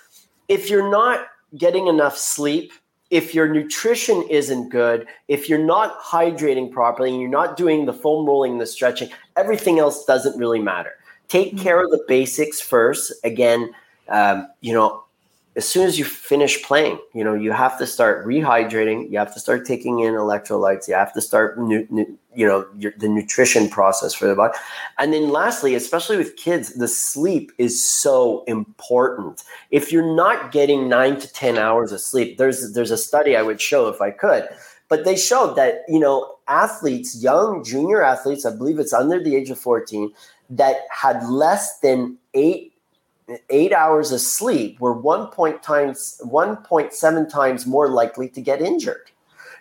if 0.49 0.71
you're 0.71 0.91
not 0.91 1.27
getting 1.57 1.87
enough 1.87 2.17
sleep, 2.17 2.73
if 3.11 3.35
your 3.35 3.49
nutrition 3.49 4.25
isn't 4.31 4.71
good, 4.71 5.07
if 5.29 5.49
you're 5.49 5.65
not 5.65 6.01
hydrating 6.01 6.73
properly 6.73 7.11
and 7.11 7.21
you're 7.21 7.31
not 7.31 7.57
doing 7.57 7.85
the 7.85 7.93
foam 7.93 8.27
rolling, 8.27 8.59
the 8.59 8.67
stretching, 8.67 9.11
everything 9.37 9.79
else 9.79 10.05
doesn't 10.07 10.39
really 10.39 10.59
matter. 10.59 10.93
Take 11.29 11.59
care 11.59 11.85
of 11.85 11.91
the 11.91 12.03
basics 12.09 12.61
first. 12.61 13.13
Again, 13.23 13.73
um, 14.09 14.49
you 14.63 14.73
know, 14.73 15.04
as 15.57 15.69
soon 15.69 15.87
as 15.87 15.99
you 15.99 16.05
finish 16.05 16.63
playing, 16.65 16.99
you 17.15 17.23
know, 17.23 17.35
you 17.35 17.53
have 17.53 17.79
to 17.79 17.87
start 17.87 18.27
rehydrating. 18.27 19.11
You 19.11 19.19
have 19.19 19.33
to 19.35 19.41
start 19.41 19.65
taking 19.65 20.01
in 20.01 20.15
electrolytes. 20.15 20.89
You 20.89 20.95
have 20.95 21.13
to 21.13 21.21
start, 21.21 21.59
nu- 21.59 21.87
nu- 21.91 22.19
you 22.35 22.45
know, 22.45 22.67
your, 22.77 22.93
the 22.99 23.09
nutrition 23.09 23.69
process 23.69 24.15
for 24.15 24.27
the 24.27 24.35
body. 24.35 24.53
And 24.99 25.13
then 25.13 25.31
lastly, 25.31 25.77
especially 25.77 26.17
with 26.17 26.37
kids, 26.37 26.75
the 26.75 26.89
sleep 26.89 27.53
is 27.59 27.89
so 27.89 28.43
important. 28.49 29.45
If 29.71 29.93
you're 29.93 30.15
not 30.15 30.51
getting 30.51 30.89
nine 30.89 31.21
to 31.21 31.33
10 31.33 31.57
hours 31.57 31.93
of 31.93 32.01
sleep, 32.01 32.37
there's, 32.37 32.73
there's 32.73 32.91
a 32.91 32.99
study 32.99 33.37
I 33.37 33.43
would 33.43 33.61
show 33.61 33.89
if 33.89 34.01
I 34.01 34.11
could, 34.11 34.49
but 34.89 35.05
they 35.05 35.17
showed 35.17 35.55
that, 35.55 35.83
you 35.87 36.01
know, 36.01 36.35
athletes, 36.49 37.23
young 37.23 37.63
junior 37.63 38.03
athletes, 38.03 38.45
I 38.45 38.55
believe 38.55 38.81
it's 38.81 38.93
under 38.93 39.23
the 39.23 39.37
age 39.37 39.51
of 39.51 39.59
14, 39.59 40.13
that 40.51 40.79
had 40.91 41.25
less 41.29 41.79
than 41.79 42.19
eight 42.35 42.74
eight 43.51 43.73
hours 43.73 44.13
of 44.13 44.21
sleep 44.21 44.79
were 44.81 44.93
one 44.93 45.29
point 45.29 45.63
times 45.63 46.21
1.7 46.25 47.31
times 47.31 47.67
more 47.67 47.89
likely 47.89 48.29
to 48.29 48.41
get 48.41 48.61
injured. 48.61 49.11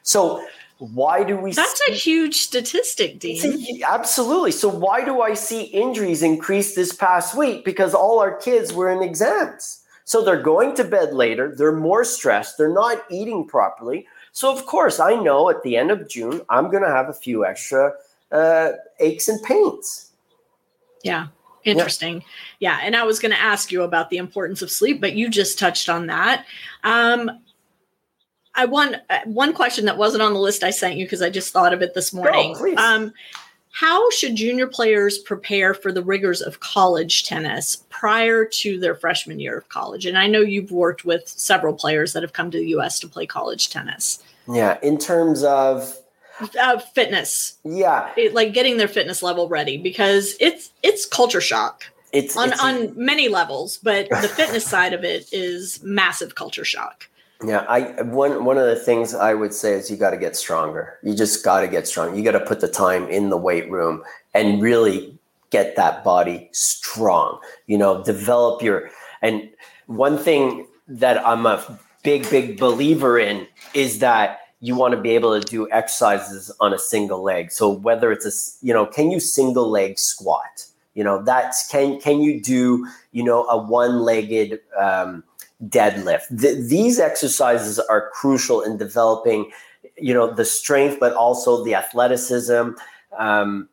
So 0.04 0.46
why 0.80 1.24
do 1.24 1.38
we 1.38 1.54
that's 1.54 1.82
a 1.88 1.94
huge 1.94 2.42
statistic, 2.42 3.20
Dean. 3.20 3.40
See, 3.40 3.84
absolutely. 3.88 4.52
So 4.52 4.68
why 4.68 5.06
do 5.06 5.22
I 5.22 5.34
see 5.34 5.64
injuries 5.64 6.22
increase 6.22 6.76
this 6.76 6.94
past 6.94 7.38
week? 7.38 7.64
Because 7.64 7.94
all 7.94 8.20
our 8.20 8.36
kids 8.38 8.74
were 8.74 8.92
in 8.92 9.02
exams. 9.02 9.80
So 10.06 10.22
they're 10.24 10.42
going 10.42 10.76
to 10.76 10.84
bed 10.84 11.14
later, 11.14 11.56
they're 11.56 11.72
more 11.72 12.04
stressed, 12.04 12.58
they're 12.58 12.74
not 12.74 13.04
eating 13.10 13.48
properly. 13.48 14.06
So 14.34 14.52
of 14.52 14.66
course, 14.66 15.00
I 15.00 15.16
know 15.16 15.50
at 15.50 15.64
the 15.64 15.78
end 15.78 15.92
of 15.92 16.10
June, 16.10 16.42
I'm 16.50 16.70
going 16.70 16.84
to 16.84 16.90
have 16.90 17.08
a 17.08 17.14
few 17.14 17.46
extra 17.46 17.94
uh, 18.32 18.72
aches 19.00 19.30
and 19.30 19.42
pains. 19.44 20.12
Yeah. 21.04 21.28
Interesting. 21.66 22.24
Yeah. 22.60 22.80
And 22.82 22.96
I 22.96 23.04
was 23.04 23.20
going 23.20 23.32
to 23.32 23.40
ask 23.40 23.72
you 23.72 23.84
about 23.84 24.10
the 24.10 24.18
importance 24.18 24.62
of 24.62 24.70
sleep, 24.70 25.00
but 25.00 25.14
you 25.14 25.30
just 25.30 25.58
touched 25.58 25.90
on 25.90 26.08
that. 26.08 26.46
Um, 26.84 27.32
I 28.56 28.66
want 28.66 28.98
uh, 29.10 29.20
one 29.26 29.54
question 29.54 29.86
that 29.86 29.98
wasn't 29.98 30.22
on 30.22 30.34
the 30.34 30.40
list 30.40 30.64
I 30.64 30.70
sent 30.70 30.96
you 30.96 31.06
because 31.06 31.22
I 31.22 31.30
just 31.30 31.52
thought 31.54 31.74
of 31.74 31.82
it 31.82 31.94
this 31.94 32.14
morning. 32.14 32.56
please. 32.56 32.78
um, 32.78 33.14
how 33.72 34.08
should 34.12 34.36
junior 34.36 34.68
players 34.68 35.18
prepare 35.18 35.74
for 35.74 35.92
the 35.92 36.04
rigors 36.04 36.42
of 36.42 36.60
college 36.60 37.24
tennis 37.26 37.84
prior 37.90 38.46
to 38.46 38.80
their 38.80 38.94
freshman 38.94 39.40
year 39.40 39.58
of 39.58 39.68
college? 39.70 40.06
And 40.06 40.16
I 40.16 40.28
know 40.28 40.42
you've 40.42 40.72
worked 40.72 41.06
with 41.06 41.28
several 41.28 41.74
players 41.74 42.14
that 42.14 42.22
have 42.22 42.34
come 42.34 42.52
to 42.52 42.60
the 42.60 42.68
U.S. 42.68 43.00
to 43.00 43.08
play 43.08 43.26
college 43.26 43.72
tennis. 43.72 44.24
Yeah, 44.48 44.78
in 44.84 45.00
terms 45.00 45.44
of 45.44 45.98
Uh, 46.60 46.78
fitness, 46.80 47.58
yeah, 47.64 48.10
it- 48.18 48.34
like 48.34 48.54
getting 48.54 48.78
their 48.78 48.88
fitness 48.88 49.22
level 49.24 49.48
ready, 49.50 49.78
because 49.78 50.36
it's 50.40 50.72
it's 50.84 51.06
culture 51.06 51.42
shock. 51.42 51.84
it's 52.12 52.36
on 52.38 52.50
it's- 52.50 52.62
on 52.64 52.94
many 52.96 53.28
levels, 53.30 53.78
but 53.84 54.10
the 54.10 54.28
fitness 54.28 54.66
side 54.76 54.94
of 54.94 55.04
it 55.04 55.28
is 55.32 55.82
massive 55.84 56.36
culture 56.36 56.66
shock. 56.66 57.10
Yeah, 57.46 57.66
I 57.68 58.02
one 58.04 58.46
one 58.46 58.58
of 58.58 58.66
the 58.68 58.76
things 58.76 59.14
I 59.14 59.34
would 59.34 59.54
say 59.54 59.74
is 59.74 59.92
you 59.92 59.98
got 59.98 60.12
to 60.12 60.18
get 60.18 60.36
stronger. 60.36 60.98
You 61.04 61.14
just 61.14 61.44
got 61.44 61.62
to 61.62 61.68
get 61.68 61.88
strong. 61.88 62.16
You 62.16 62.24
got 62.24 62.32
to 62.32 62.40
put 62.40 62.62
the 62.62 62.70
time 62.70 63.08
in 63.10 63.30
the 63.30 63.38
weight 63.38 63.70
room 63.70 64.04
and 64.34 64.62
really 64.62 65.18
get 65.50 65.76
that 65.76 66.04
body 66.06 66.50
strong. 66.54 67.40
You 67.68 67.78
know, 67.78 68.02
develop 68.04 68.62
your 68.62 68.90
and 69.22 69.50
one 69.88 70.18
thing 70.18 70.68
that 70.88 71.26
I'm 71.28 71.46
a 71.46 71.80
big 72.04 72.30
big 72.30 72.58
believer 72.60 73.20
in 73.20 73.46
is 73.74 74.00
that 74.00 74.40
you 74.64 74.76
want 74.76 74.94
to 74.94 75.02
be 75.02 75.10
able 75.10 75.38
to 75.38 75.46
do 75.46 75.70
exercises 75.72 76.50
on 76.62 76.74
a 76.74 76.80
single 76.80 77.22
leg. 77.22 77.52
So 77.52 77.70
whether 77.70 78.14
it's 78.14 78.26
a, 78.26 78.66
you 78.66 78.74
know, 78.74 78.86
can 78.86 79.12
you 79.12 79.20
single 79.20 79.70
leg 79.70 80.00
squat? 80.00 80.66
You 80.94 81.04
know, 81.04 81.22
that's 81.22 81.68
can 81.68 82.00
can 82.00 82.22
you 82.22 82.40
do 82.40 82.88
you 83.12 83.24
know 83.24 83.44
a 83.48 83.58
one 83.58 84.00
legged 84.00 84.62
um, 84.80 85.24
deadlift. 85.68 86.40
Th- 86.40 86.58
these 86.66 86.98
exercises 86.98 87.78
are 87.78 88.10
crucial 88.14 88.62
in 88.62 88.78
developing, 88.78 89.52
you 89.98 90.14
know, 90.14 90.34
the 90.34 90.46
strength, 90.46 90.98
but 90.98 91.14
also 91.14 91.62
the 91.66 91.76
athleticism. 91.76 92.70
Um, 93.18 93.68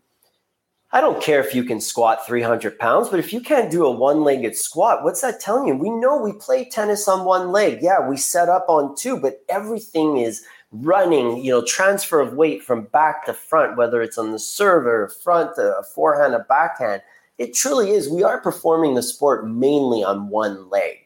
I 0.93 1.01
don't 1.01 1.23
care 1.23 1.39
if 1.39 1.55
you 1.55 1.63
can 1.63 1.81
squat 1.81 2.27
300 2.27 2.81
pounds, 2.81 3.09
but 3.11 3.21
if 3.21 3.33
you 3.33 3.41
can't 3.41 3.71
do 3.71 3.85
a 3.87 3.91
one 3.93 4.25
legged 4.25 4.57
squat, 4.57 5.05
what's 5.05 5.21
that 5.21 5.39
telling 5.39 5.69
you? 5.69 5.77
We 5.77 5.91
know 5.91 6.17
we 6.17 6.33
play 6.33 6.69
tennis 6.69 7.07
on 7.07 7.25
one 7.25 7.53
leg. 7.53 7.79
Yeah, 7.81 8.09
we 8.09 8.17
set 8.17 8.49
up 8.49 8.65
on 8.69 8.97
two, 8.97 9.21
but 9.21 9.45
everything 9.49 10.17
is 10.17 10.43
running, 10.73 11.45
you 11.45 11.51
know, 11.51 11.65
transfer 11.65 12.21
of 12.21 12.35
weight 12.35 12.63
from 12.63 12.83
back 12.85 13.27
to 13.27 13.33
front, 13.33 13.77
whether 13.77 14.01
it's 14.03 14.19
on 14.19 14.33
the 14.33 14.39
serve 14.39 14.87
or 14.87 15.09
front, 15.09 15.59
a 15.59 15.83
forehand, 15.95 16.35
a 16.35 16.41
backhand. 16.49 17.03
It 17.39 17.55
truly 17.55 17.91
is. 17.91 18.09
We 18.09 18.23
are 18.23 18.41
performing 18.41 18.95
the 18.95 19.03
sport 19.03 19.49
mainly 19.49 20.05
on 20.05 20.29
one 20.29 20.69
leg. 20.69 20.97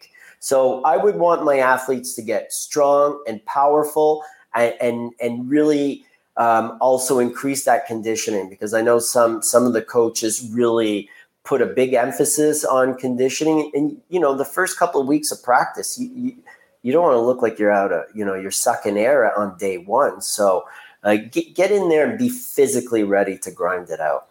So 0.41 0.83
I 0.83 0.99
would 0.99 1.17
want 1.17 1.45
my 1.45 1.59
athletes 1.59 2.15
to 2.15 2.23
get 2.23 2.53
strong 2.53 3.23
and 3.27 3.45
powerful 3.47 4.23
and 4.55 4.75
and, 4.81 5.12
and 5.21 5.49
really 5.49 6.05
um, 6.37 6.77
also 6.81 7.19
increase 7.19 7.65
that 7.65 7.87
conditioning 7.87 8.49
because 8.49 8.75
I 8.75 8.83
know 8.83 8.99
some 8.99 9.43
some 9.43 9.67
of 9.67 9.73
the 9.73 9.83
coaches 9.83 10.49
really 10.53 11.09
put 11.45 11.62
a 11.62 11.67
big 11.67 11.95
emphasis 11.95 12.65
on 12.65 12.97
conditioning 12.97 13.71
and 13.75 14.01
you 14.09 14.19
know 14.19 14.37
the 14.37 14.45
first 14.45 14.79
couple 14.79 15.01
of 15.01 15.07
weeks 15.07 15.31
of 15.31 15.43
practice 15.43 15.99
you 15.99 16.11
you, 16.15 16.37
you 16.85 16.93
don't 16.93 17.03
want 17.03 17.16
to 17.16 17.20
look 17.20 17.43
like 17.43 17.59
you're 17.59 17.72
out 17.72 17.93
of 17.93 18.05
you 18.14 18.24
know 18.24 18.35
you're 18.35 18.53
sucking 18.53 18.97
air 18.97 19.37
on 19.37 19.59
day 19.59 19.78
one 19.78 20.20
so 20.20 20.64
uh, 21.03 21.16
get, 21.16 21.55
get 21.57 21.72
in 21.72 21.89
there 21.89 22.09
and 22.09 22.18
be 22.18 22.28
physically 22.28 23.03
ready 23.03 23.37
to 23.37 23.51
grind 23.51 23.91
it 23.91 24.01
out 24.01 24.28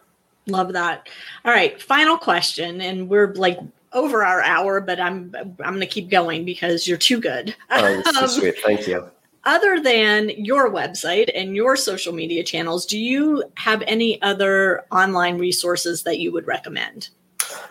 Love 0.48 0.74
that. 0.74 1.08
All 1.46 1.54
right, 1.54 1.82
final 1.82 2.18
question, 2.18 2.82
and 2.82 3.08
we're 3.08 3.34
like 3.36 3.58
over 3.94 4.26
our 4.26 4.42
hour, 4.42 4.82
but 4.82 5.00
I'm 5.00 5.34
I'm 5.38 5.56
going 5.56 5.80
to 5.80 5.86
keep 5.86 6.10
going 6.10 6.44
because 6.44 6.86
you're 6.86 6.98
too 6.98 7.22
good. 7.22 7.56
oh, 7.70 8.02
so 8.12 8.24
Um, 8.24 8.28
sweet 8.28 8.56
thank 8.60 8.86
you 8.86 9.10
other 9.46 9.80
than 9.80 10.30
your 10.30 10.70
website 10.72 11.30
and 11.36 11.56
your 11.56 11.76
social 11.76 12.14
media 12.14 12.44
channels, 12.44 12.86
do 12.86 12.98
you 12.98 13.44
have 13.58 13.84
any 13.88 14.22
other 14.22 14.84
online 14.92 15.38
resources 15.38 16.04
that 16.04 16.20
you 16.20 16.32
would 16.32 16.48
recommend? 16.48 17.10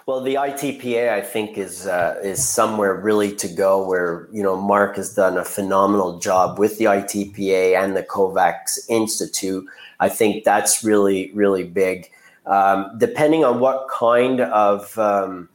Well, 0.06 0.20
the 0.20 0.34
ITPA 0.34 1.10
I 1.12 1.20
think 1.20 1.58
is 1.58 1.86
uh, 1.86 2.18
is 2.22 2.46
somewhere 2.46 2.94
really 2.94 3.34
to 3.36 3.48
go. 3.48 3.86
Where 3.86 4.28
you 4.32 4.42
know 4.42 4.56
Mark 4.56 4.96
has 4.96 5.14
done 5.14 5.36
a 5.38 5.44
phenomenal 5.44 6.18
job 6.18 6.58
with 6.58 6.78
the 6.78 6.86
ITPA 6.86 7.82
and 7.82 7.96
the 7.96 8.02
Kovacs 8.02 8.78
Institute. 8.88 9.64
I 10.00 10.08
think 10.08 10.44
that's 10.44 10.84
really 10.84 11.30
really 11.34 11.64
big. 11.64 12.10
Um, 12.46 12.90
depending 12.98 13.44
on 13.44 13.60
what 13.60 13.86
kind 13.88 14.40
of 14.40 14.98
um, 14.98 15.48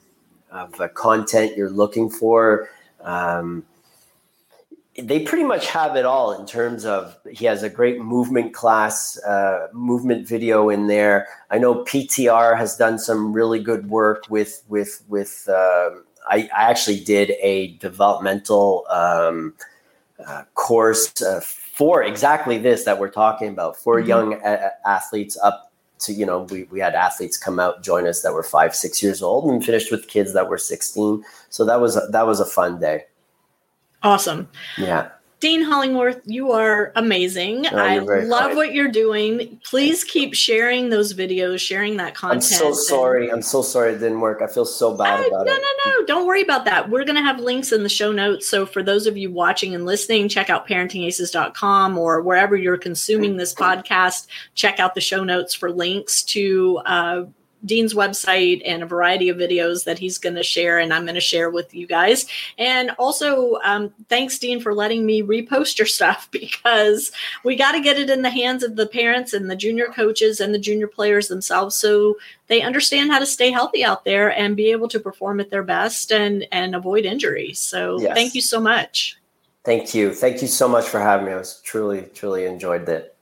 of 0.51 0.79
uh, 0.79 0.87
content 0.89 1.57
you're 1.57 1.69
looking 1.69 2.09
for. 2.09 2.69
Um, 3.01 3.65
they 4.97 5.19
pretty 5.19 5.43
much 5.43 5.67
have 5.67 5.95
it 5.95 6.05
all 6.05 6.31
in 6.31 6.45
terms 6.47 6.83
of 6.83 7.17
he 7.31 7.45
has 7.45 7.61
a 7.61 7.69
great 7.69 7.99
movement 7.99 8.53
class 8.53 9.17
uh, 9.23 9.67
movement 9.71 10.27
video 10.27 10.69
in 10.69 10.87
there. 10.87 11.27
I 11.51 11.59
know 11.59 11.83
ptr 11.83 12.57
has 12.57 12.75
done 12.75 12.97
some 12.97 13.31
really 13.31 13.61
good 13.61 13.89
work 13.89 14.25
with 14.29 14.63
with 14.67 15.03
with 15.07 15.47
uh, 15.47 15.91
I, 16.29 16.49
I, 16.55 16.69
actually 16.69 16.99
did 16.99 17.31
a 17.41 17.77
developmental 17.77 18.85
um, 18.89 19.53
uh, 20.25 20.43
course 20.55 21.21
uh, 21.21 21.41
for 21.41 22.01
exactly 22.03 22.57
this 22.57 22.83
that 22.85 22.99
we're 22.99 23.11
talking 23.11 23.49
about 23.49 23.77
for 23.77 23.99
mm-hmm. 23.99 24.09
young 24.09 24.33
a- 24.43 24.71
athletes 24.87 25.37
up 25.43 25.71
to 25.99 26.13
you 26.13 26.25
know 26.25 26.43
we, 26.49 26.63
we 26.65 26.79
had 26.79 26.95
athletes 26.95 27.37
come 27.37 27.59
out 27.59 27.83
join 27.83 28.07
us 28.07 28.23
that 28.23 28.33
were 28.33 28.43
five 28.43 28.75
six 28.75 29.03
years 29.03 29.21
old 29.21 29.45
and 29.45 29.63
finished 29.63 29.91
with 29.91 30.07
kids 30.07 30.33
that 30.33 30.49
were 30.49 30.57
16 30.57 31.23
so 31.49 31.65
that 31.65 31.79
was 31.79 31.95
a, 31.95 32.07
that 32.11 32.25
was 32.25 32.39
a 32.39 32.45
fun 32.45 32.79
day 32.79 33.05
Awesome. 34.07 34.47
Yeah. 34.77 35.09
Dean 35.39 35.63
Hollingworth, 35.63 36.21
you 36.25 36.51
are 36.51 36.91
amazing. 36.95 37.67
Oh, 37.67 37.77
I 37.77 37.99
love 37.99 38.55
what 38.55 38.73
you're 38.73 38.87
doing. 38.87 39.59
Please 39.63 40.03
keep 40.03 40.33
sharing 40.33 40.89
those 40.89 41.13
videos, 41.13 41.59
sharing 41.59 41.97
that 41.97 42.15
content. 42.15 42.43
I'm 42.45 42.59
so 42.59 42.73
sorry. 42.73 43.31
I'm 43.31 43.43
so 43.43 43.61
sorry 43.61 43.93
it 43.93 43.99
didn't 43.99 44.19
work. 44.19 44.41
I 44.41 44.47
feel 44.47 44.65
so 44.65 44.95
bad 44.95 45.27
about 45.27 45.45
no, 45.45 45.53
it. 45.53 45.61
No, 45.85 45.91
no, 45.91 45.99
no. 45.99 46.05
Don't 46.05 46.25
worry 46.25 46.41
about 46.41 46.65
that. 46.65 46.89
We're 46.89 47.03
going 47.03 47.17
to 47.17 47.21
have 47.21 47.39
links 47.39 47.71
in 47.71 47.83
the 47.83 47.89
show 47.89 48.11
notes. 48.11 48.47
So 48.47 48.65
for 48.65 48.81
those 48.81 49.05
of 49.05 49.15
you 49.15 49.29
watching 49.29 49.75
and 49.75 49.85
listening, 49.85 50.27
check 50.27 50.49
out 50.49 50.67
parentingaces.com 50.67 51.97
or 51.99 52.21
wherever 52.21 52.55
you're 52.55 52.77
consuming 52.77 53.37
this 53.37 53.53
podcast. 53.55 54.25
Check 54.55 54.79
out 54.79 54.95
the 54.95 55.01
show 55.01 55.23
notes 55.23 55.53
for 55.53 55.69
links 55.69 56.23
to 56.23 56.79
uh, 56.85 57.25
Dean's 57.65 57.93
website 57.93 58.61
and 58.65 58.83
a 58.83 58.85
variety 58.85 59.29
of 59.29 59.37
videos 59.37 59.83
that 59.85 59.99
he's 59.99 60.17
going 60.17 60.35
to 60.35 60.43
share 60.43 60.79
and 60.79 60.93
I'm 60.93 61.03
going 61.03 61.15
to 61.15 61.21
share 61.21 61.49
with 61.49 61.73
you 61.73 61.87
guys. 61.87 62.25
And 62.57 62.91
also, 62.97 63.55
um, 63.63 63.93
thanks, 64.09 64.37
Dean, 64.39 64.59
for 64.59 64.73
letting 64.73 65.05
me 65.05 65.23
repost 65.23 65.77
your 65.77 65.87
stuff 65.87 66.29
because 66.31 67.11
we 67.43 67.55
got 67.55 67.73
to 67.73 67.81
get 67.81 67.97
it 67.97 68.09
in 68.09 68.21
the 68.21 68.29
hands 68.29 68.63
of 68.63 68.75
the 68.75 68.87
parents 68.87 69.33
and 69.33 69.49
the 69.49 69.55
junior 69.55 69.87
coaches 69.87 70.39
and 70.39 70.53
the 70.53 70.59
junior 70.59 70.87
players 70.87 71.27
themselves 71.27 71.75
so 71.75 72.17
they 72.47 72.61
understand 72.61 73.11
how 73.11 73.19
to 73.19 73.25
stay 73.25 73.51
healthy 73.51 73.83
out 73.83 74.05
there 74.05 74.29
and 74.29 74.55
be 74.55 74.71
able 74.71 74.87
to 74.87 74.99
perform 74.99 75.39
at 75.39 75.49
their 75.49 75.63
best 75.63 76.11
and, 76.11 76.47
and 76.51 76.75
avoid 76.75 77.05
injury. 77.05 77.53
So 77.53 77.99
yes. 77.99 78.13
thank 78.13 78.35
you 78.35 78.41
so 78.41 78.59
much. 78.59 79.17
Thank 79.65 79.93
you. 79.93 80.13
Thank 80.13 80.41
you 80.41 80.47
so 80.47 80.69
much 80.69 80.85
for 80.85 81.01
having 81.01 81.25
me. 81.25 81.33
I 81.33 81.37
was 81.37 81.59
truly, 81.61 82.07
truly 82.13 82.45
enjoyed 82.45 82.87
it. 82.87 83.16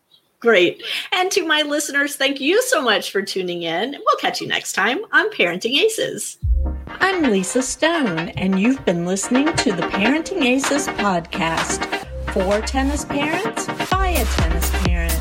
Great. 0.46 0.84
And 1.12 1.32
to 1.32 1.43
my 1.43 1.64
listeners, 1.64 2.18
thank 2.18 2.39
you 2.39 2.62
so 2.62 2.80
much 2.80 3.10
for 3.10 3.24
tuning 3.24 3.64
in. 3.64 3.93
We'll 3.93 4.20
catch 4.20 4.41
you 4.41 4.48
next 4.48 4.74
time 4.74 5.00
on 5.12 5.32
Parenting 5.32 5.76
Aces. 5.76 6.38
I'm 6.88 7.32
Lisa 7.32 7.64
Stone, 7.64 8.30
and 8.30 8.60
you've 8.60 8.86
been 8.86 9.08
listening 9.08 9.48
to 9.56 9.72
the 9.72 9.82
Parenting 9.82 10.43
Aces 10.43 10.88
podcast 10.88 11.84
for 12.32 12.62
tennis 12.62 13.06
parents 13.06 13.66
by 13.89 14.10
a 14.10 14.24
tennis 14.24 14.70
parent. 14.86 15.20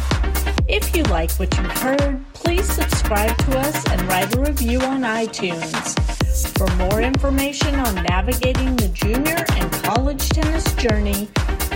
If 0.68 0.95
you 0.95 1.05
like 1.05 1.33
what 1.37 1.57
you've 1.57 1.79
heard, 1.79 2.22
please 2.35 2.70
subscribe 2.70 3.35
to 3.39 3.59
us 3.61 3.83
and 3.93 4.03
write 4.03 4.37
a 4.37 4.41
review 4.43 4.81
on 4.81 5.01
iTunes. 5.01 5.99
For 6.59 6.66
more 6.77 7.01
information 7.01 7.75
on 7.77 7.95
navigating 8.05 8.77
the 8.77 8.89
junior 8.89 9.43
and 9.53 9.72
college 9.85 10.29
tennis 10.29 10.70
journey, 10.75 11.31